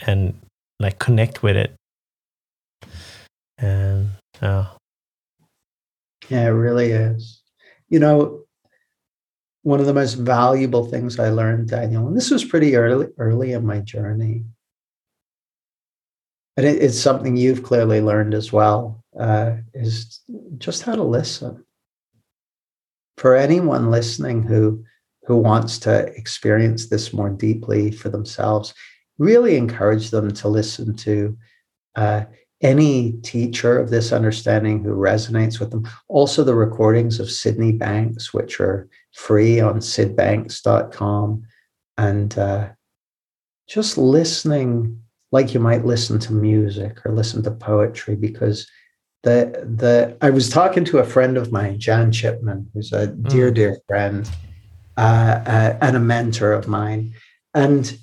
and 0.06 0.40
like 0.78 0.98
connect 0.98 1.42
with 1.42 1.56
it. 1.56 1.74
And 3.58 4.10
uh, 4.40 4.66
yeah 6.28 6.46
it 6.46 6.56
really 6.66 6.92
is. 6.92 7.42
You 7.88 7.98
know 7.98 8.44
one 9.62 9.80
of 9.80 9.86
the 9.86 9.94
most 9.94 10.14
valuable 10.14 10.86
things 10.86 11.18
I 11.18 11.30
learned, 11.30 11.68
Daniel, 11.68 12.06
and 12.06 12.16
this 12.16 12.30
was 12.30 12.44
pretty 12.44 12.76
early, 12.76 13.08
early 13.18 13.52
in 13.52 13.66
my 13.66 13.80
journey. 13.80 14.44
And 16.56 16.66
it, 16.66 16.82
it's 16.82 16.98
something 16.98 17.36
you've 17.36 17.62
clearly 17.62 18.00
learned 18.00 18.34
as 18.34 18.52
well, 18.52 19.04
uh, 19.18 19.56
is 19.74 20.20
just 20.58 20.82
how 20.82 20.94
to 20.94 21.02
listen. 21.02 21.64
For 23.16 23.36
anyone 23.36 23.90
listening 23.90 24.42
who 24.42 24.84
who 25.26 25.36
wants 25.36 25.78
to 25.78 26.06
experience 26.16 26.88
this 26.88 27.12
more 27.12 27.30
deeply 27.30 27.92
for 27.92 28.08
themselves, 28.08 28.74
really 29.18 29.56
encourage 29.56 30.10
them 30.10 30.32
to 30.32 30.48
listen 30.48 30.96
to 30.96 31.36
uh, 31.94 32.24
any 32.62 33.12
teacher 33.22 33.78
of 33.78 33.90
this 33.90 34.12
understanding 34.12 34.82
who 34.82 34.94
resonates 34.94 35.58
with 35.58 35.70
them. 35.70 35.88
Also, 36.08 36.44
the 36.44 36.54
recordings 36.54 37.18
of 37.18 37.30
Sydney 37.30 37.72
Banks, 37.72 38.34
which 38.34 38.60
are 38.60 38.88
free 39.12 39.60
on 39.60 39.76
sidbanks.com 39.80 41.42
and 41.96 42.38
uh, 42.38 42.68
just 43.68 43.96
listening 43.96 45.00
like 45.32 45.54
you 45.54 45.60
might 45.60 45.84
listen 45.84 46.18
to 46.18 46.32
music 46.32 47.04
or 47.04 47.12
listen 47.12 47.42
to 47.42 47.50
poetry 47.50 48.16
because 48.16 48.68
the 49.22 49.64
the 49.76 50.16
I 50.20 50.30
was 50.30 50.48
talking 50.48 50.84
to 50.86 50.98
a 50.98 51.04
friend 51.04 51.36
of 51.36 51.52
mine, 51.52 51.78
Jan 51.78 52.10
Chipman, 52.10 52.70
who's 52.72 52.92
a 52.92 53.08
dear, 53.08 53.50
mm. 53.50 53.54
dear 53.54 53.78
friend 53.86 54.28
uh, 54.96 55.42
uh, 55.46 55.78
and 55.82 55.96
a 55.96 56.00
mentor 56.00 56.52
of 56.52 56.68
mine. 56.68 57.14
And 57.54 57.96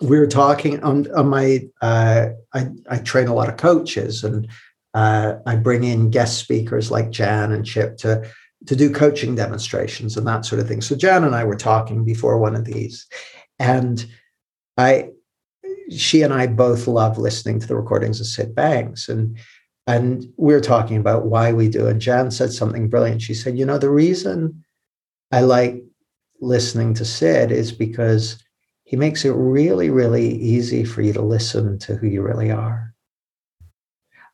we 0.00 0.18
were 0.18 0.26
talking 0.26 0.82
on, 0.82 1.10
on 1.12 1.28
my 1.28 1.60
uh, 1.82 2.28
I, 2.54 2.68
I 2.88 2.98
train 2.98 3.28
a 3.28 3.34
lot 3.34 3.48
of 3.48 3.56
coaches 3.56 4.24
and 4.24 4.48
uh, 4.94 5.34
I 5.46 5.56
bring 5.56 5.84
in 5.84 6.10
guest 6.10 6.38
speakers 6.38 6.90
like 6.90 7.10
Jan 7.10 7.52
and 7.52 7.64
Chip 7.64 7.96
to 7.98 8.28
to 8.66 8.76
do 8.76 8.92
coaching 8.92 9.34
demonstrations 9.34 10.16
and 10.16 10.26
that 10.26 10.44
sort 10.44 10.60
of 10.60 10.68
thing. 10.68 10.82
So 10.82 10.94
Jan 10.94 11.24
and 11.24 11.34
I 11.34 11.44
were 11.44 11.56
talking 11.56 12.04
before 12.04 12.38
one 12.38 12.54
of 12.54 12.64
these, 12.64 13.06
and 13.58 14.04
I 14.76 15.10
she 15.90 16.22
and 16.22 16.32
I 16.32 16.46
both 16.46 16.86
love 16.86 17.18
listening 17.18 17.60
to 17.60 17.66
the 17.66 17.76
recordings 17.76 18.20
of 18.20 18.26
Sid 18.26 18.54
Banks. 18.54 19.08
And 19.08 19.38
and 19.86 20.24
we 20.36 20.54
are 20.54 20.60
talking 20.60 20.96
about 20.96 21.26
why 21.26 21.52
we 21.52 21.68
do. 21.68 21.86
And 21.86 22.00
Jan 22.00 22.30
said 22.30 22.52
something 22.52 22.88
brilliant. 22.88 23.22
She 23.22 23.34
said, 23.34 23.58
you 23.58 23.66
know, 23.66 23.78
the 23.78 23.90
reason 23.90 24.64
I 25.32 25.40
like 25.40 25.82
listening 26.40 26.94
to 26.94 27.04
Sid 27.04 27.50
is 27.50 27.72
because 27.72 28.42
he 28.90 28.96
makes 28.96 29.24
it 29.24 29.30
really, 29.30 29.88
really 29.88 30.34
easy 30.34 30.82
for 30.82 31.00
you 31.00 31.12
to 31.12 31.22
listen 31.22 31.78
to 31.78 31.94
who 31.94 32.08
you 32.08 32.22
really 32.22 32.50
are. 32.50 32.92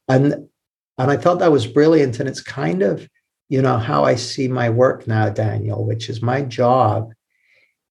And 0.08 0.48
and 0.96 1.10
I 1.10 1.18
thought 1.18 1.40
that 1.40 1.52
was 1.52 1.66
brilliant. 1.66 2.20
And 2.20 2.26
it's 2.26 2.40
kind 2.40 2.80
of, 2.80 3.06
you 3.50 3.60
know, 3.60 3.76
how 3.76 4.04
I 4.04 4.14
see 4.14 4.48
my 4.48 4.70
work 4.70 5.06
now, 5.06 5.28
Daniel, 5.28 5.84
which 5.84 6.08
is 6.08 6.22
my 6.22 6.40
job 6.40 7.12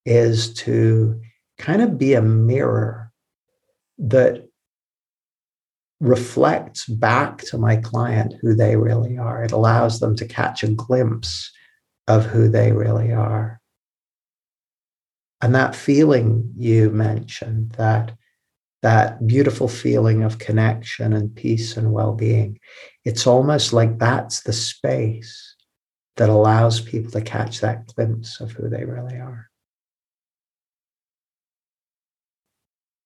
is 0.07 0.55
to 0.55 1.22
kind 1.59 1.84
of 1.84 1.99
be 1.99 2.16
a 2.16 2.22
mirror 2.24 3.11
that 3.99 4.49
reflects 5.99 6.88
back 6.88 7.43
to 7.43 7.59
my 7.59 7.76
client 7.76 8.34
who 8.41 8.55
they 8.55 8.76
really 8.76 9.20
are. 9.20 9.43
It 9.43 9.51
allows 9.51 9.99
them 9.99 10.16
to 10.16 10.26
catch 10.28 10.63
a 10.63 10.72
glimpse 10.72 11.51
of 12.07 12.26
who 12.26 12.49
they 12.49 12.72
really 12.72 13.11
are. 13.13 13.61
And 15.42 15.54
that 15.56 15.76
feeling 15.76 16.54
you 16.58 16.90
mentioned, 16.90 17.72
that, 17.74 18.16
that 18.82 19.26
beautiful 19.28 19.68
feeling 19.68 20.24
of 20.24 20.40
connection 20.40 21.14
and 21.14 21.36
peace 21.36 21.78
and 21.78 21.92
well 21.92 22.14
being, 22.14 22.60
it's 23.04 23.28
almost 23.28 23.74
like 23.74 24.00
that's 24.00 24.42
the 24.42 24.54
space 24.54 25.56
that 26.18 26.30
allows 26.30 26.80
people 26.80 27.12
to 27.12 27.22
catch 27.22 27.60
that 27.60 27.94
glimpse 27.94 28.40
of 28.40 28.52
who 28.52 28.70
they 28.70 28.86
really 28.86 29.16
are. 29.16 29.50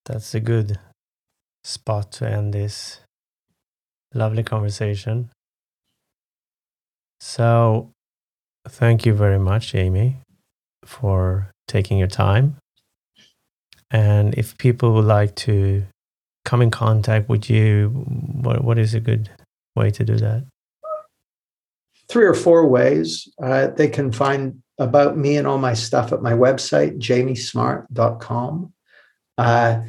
That's 0.06 0.34
a 0.34 0.40
good 0.40 0.78
spot 1.64 2.12
to 2.12 2.28
end 2.28 2.54
this 2.54 3.00
lovely 4.14 4.42
conversation. 4.42 5.30
So, 7.20 7.92
thank 8.66 9.04
you 9.04 9.12
very 9.12 9.38
much, 9.38 9.72
Jamie, 9.72 10.18
for 10.84 11.52
taking 11.70 11.98
your 11.98 12.08
time. 12.08 12.56
And 13.90 14.34
if 14.34 14.58
people 14.58 14.92
would 14.94 15.04
like 15.04 15.34
to 15.46 15.84
come 16.44 16.62
in 16.62 16.70
contact 16.70 17.28
with 17.28 17.48
you, 17.48 17.88
what, 17.88 18.62
what 18.62 18.78
is 18.78 18.94
a 18.94 19.00
good 19.00 19.30
way 19.74 19.90
to 19.90 20.04
do 20.04 20.16
that? 20.16 20.44
Three 22.08 22.26
or 22.26 22.34
four 22.34 22.66
ways. 22.66 23.28
Uh, 23.42 23.68
they 23.68 23.88
can 23.88 24.12
find 24.12 24.62
about 24.78 25.16
me 25.16 25.36
and 25.36 25.46
all 25.46 25.58
my 25.58 25.74
stuff 25.74 26.12
at 26.12 26.22
my 26.22 26.32
website, 26.32 26.98
jamiesmart.com. 26.98 28.72
Uh, 29.38 29.80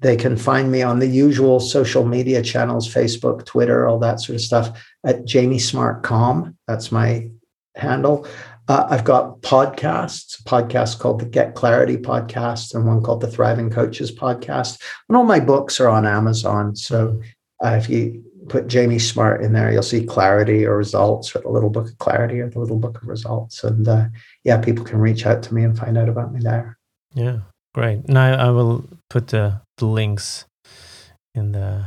they 0.00 0.16
can 0.16 0.36
find 0.36 0.72
me 0.72 0.82
on 0.82 0.98
the 0.98 1.06
usual 1.06 1.60
social 1.60 2.04
media 2.06 2.42
channels 2.42 2.92
Facebook, 2.92 3.44
Twitter, 3.44 3.86
all 3.86 3.98
that 3.98 4.20
sort 4.20 4.36
of 4.36 4.40
stuff 4.40 4.70
at 5.04 5.24
Jamie 5.26 5.58
Smart 5.58 6.02
Com. 6.02 6.56
That's 6.66 6.90
my 6.90 7.28
handle. 7.76 8.26
Uh, 8.70 8.86
I've 8.88 9.02
got 9.02 9.40
podcasts, 9.40 10.38
a 10.38 10.44
podcast 10.44 11.00
called 11.00 11.20
the 11.20 11.26
Get 11.26 11.56
Clarity 11.56 11.96
podcast 11.96 12.72
and 12.72 12.86
one 12.86 13.02
called 13.02 13.20
the 13.20 13.26
Thriving 13.26 13.68
Coaches 13.68 14.12
podcast. 14.12 14.80
And 15.08 15.16
all 15.16 15.24
my 15.24 15.40
books 15.40 15.80
are 15.80 15.88
on 15.88 16.06
Amazon. 16.06 16.76
So 16.76 17.20
uh, 17.64 17.70
if 17.70 17.90
you 17.90 18.24
put 18.48 18.68
Jamie 18.68 19.00
Smart 19.00 19.42
in 19.42 19.54
there, 19.54 19.72
you'll 19.72 19.82
see 19.82 20.06
Clarity 20.06 20.64
or 20.64 20.76
Results 20.76 21.34
or 21.34 21.42
the 21.42 21.48
Little 21.48 21.68
Book 21.68 21.88
of 21.88 21.98
Clarity 21.98 22.38
or 22.38 22.48
the 22.48 22.60
Little 22.60 22.78
Book 22.78 23.02
of 23.02 23.08
Results. 23.08 23.64
And 23.64 23.88
uh, 23.88 24.04
yeah, 24.44 24.58
people 24.58 24.84
can 24.84 25.00
reach 25.00 25.26
out 25.26 25.42
to 25.42 25.52
me 25.52 25.64
and 25.64 25.76
find 25.76 25.98
out 25.98 26.08
about 26.08 26.32
me 26.32 26.38
there. 26.38 26.78
Yeah. 27.12 27.38
Great. 27.74 28.08
Now 28.08 28.36
I 28.36 28.50
will 28.50 28.84
put 29.08 29.26
the, 29.26 29.62
the 29.78 29.86
links 29.86 30.44
in 31.34 31.50
the 31.50 31.86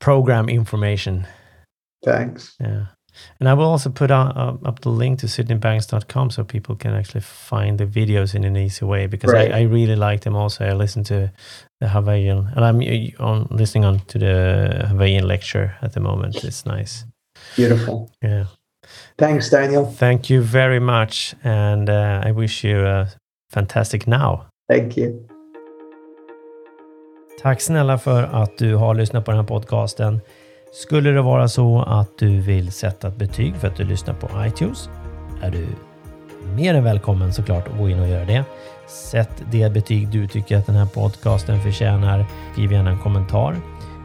program 0.00 0.48
information. 0.48 1.26
Thanks. 2.04 2.54
Yeah. 2.60 2.86
And 3.40 3.48
I 3.48 3.54
will 3.54 3.64
also 3.64 3.90
put 3.90 4.10
on, 4.10 4.28
uh, 4.36 4.68
up 4.68 4.80
the 4.80 4.90
link 4.90 5.18
to 5.20 5.26
sydneybanks.com 5.26 6.30
so 6.30 6.44
people 6.44 6.76
can 6.76 6.94
actually 6.94 7.22
find 7.22 7.78
the 7.78 7.86
videos 7.86 8.34
in 8.34 8.44
an 8.44 8.56
easy 8.56 8.84
way 8.84 9.06
because 9.06 9.32
right. 9.32 9.52
I, 9.52 9.58
I, 9.58 9.62
really 9.62 9.96
like 9.96 10.20
them 10.20 10.36
also. 10.36 10.64
I 10.64 10.72
listen 10.72 11.04
to 11.04 11.30
the 11.80 11.88
Hawaiian 11.88 12.48
and 12.54 12.64
I'm 12.64 12.80
uh, 12.80 13.24
on 13.24 13.46
listening 13.50 13.84
on 13.84 14.00
to 14.06 14.18
the 14.18 14.86
Hawaiian 14.88 15.26
lecture 15.26 15.76
at 15.82 15.92
the 15.92 16.00
moment. 16.00 16.44
It's 16.44 16.66
nice. 16.66 17.04
Beautiful. 17.56 18.10
Yeah. 18.22 18.46
Thanks, 19.18 19.50
Daniel. 19.50 19.86
Thank 19.86 20.30
you 20.30 20.42
very 20.42 20.80
much. 20.80 21.34
And 21.44 21.90
uh, 21.90 22.22
I 22.24 22.32
wish 22.32 22.64
you 22.64 22.86
a 22.86 23.08
fantastic 23.50 24.06
now. 24.06 24.46
Thank 24.68 24.96
you. 24.96 25.28
Tack 27.42 27.60
snälla 27.60 27.98
för 27.98 28.22
att 28.22 28.58
du 28.58 28.74
har 28.74 28.94
lyssnat 28.94 29.24
på 29.24 29.30
den 29.30 29.40
här 29.40 29.46
podcasten. 29.46 30.20
Skulle 30.72 31.10
det 31.10 31.22
vara 31.22 31.48
så 31.48 31.82
att 31.82 32.18
du 32.18 32.40
vill 32.40 32.72
sätta 32.72 33.08
ett 33.08 33.16
betyg 33.16 33.56
för 33.56 33.68
att 33.68 33.76
du 33.76 33.84
lyssnar 33.84 34.14
på 34.14 34.46
iTunes 34.46 34.90
är 35.42 35.50
du 35.50 35.66
mer 36.56 36.74
än 36.74 36.84
välkommen 36.84 37.32
såklart 37.32 37.68
att 37.68 37.78
gå 37.78 37.88
in 37.88 38.00
och 38.00 38.08
göra 38.08 38.24
det. 38.24 38.44
Sätt 38.86 39.44
det 39.50 39.72
betyg 39.72 40.08
du 40.08 40.28
tycker 40.28 40.56
att 40.56 40.66
den 40.66 40.76
här 40.76 40.86
podcasten 40.86 41.60
förtjänar. 41.60 42.26
Skriv 42.52 42.72
gärna 42.72 42.90
en 42.90 42.98
kommentar. 42.98 43.56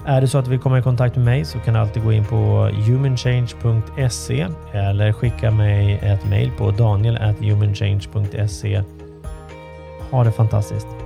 Är 0.05 0.21
det 0.21 0.27
så 0.27 0.37
att 0.37 0.45
du 0.45 0.51
vill 0.51 0.59
komma 0.59 0.79
i 0.79 0.81
kontakt 0.81 1.15
med 1.15 1.25
mig 1.25 1.45
så 1.45 1.59
kan 1.59 1.73
du 1.73 1.79
alltid 1.79 2.03
gå 2.03 2.13
in 2.13 2.25
på 2.25 2.69
humanchange.se 2.87 4.47
eller 4.73 5.13
skicka 5.13 5.51
mig 5.51 5.99
ett 6.01 6.25
mejl 6.25 6.51
på 6.57 6.71
daniel.humanchange.se 6.71 8.83
ha 10.11 10.23
det 10.23 10.31
fantastiskt. 10.31 11.00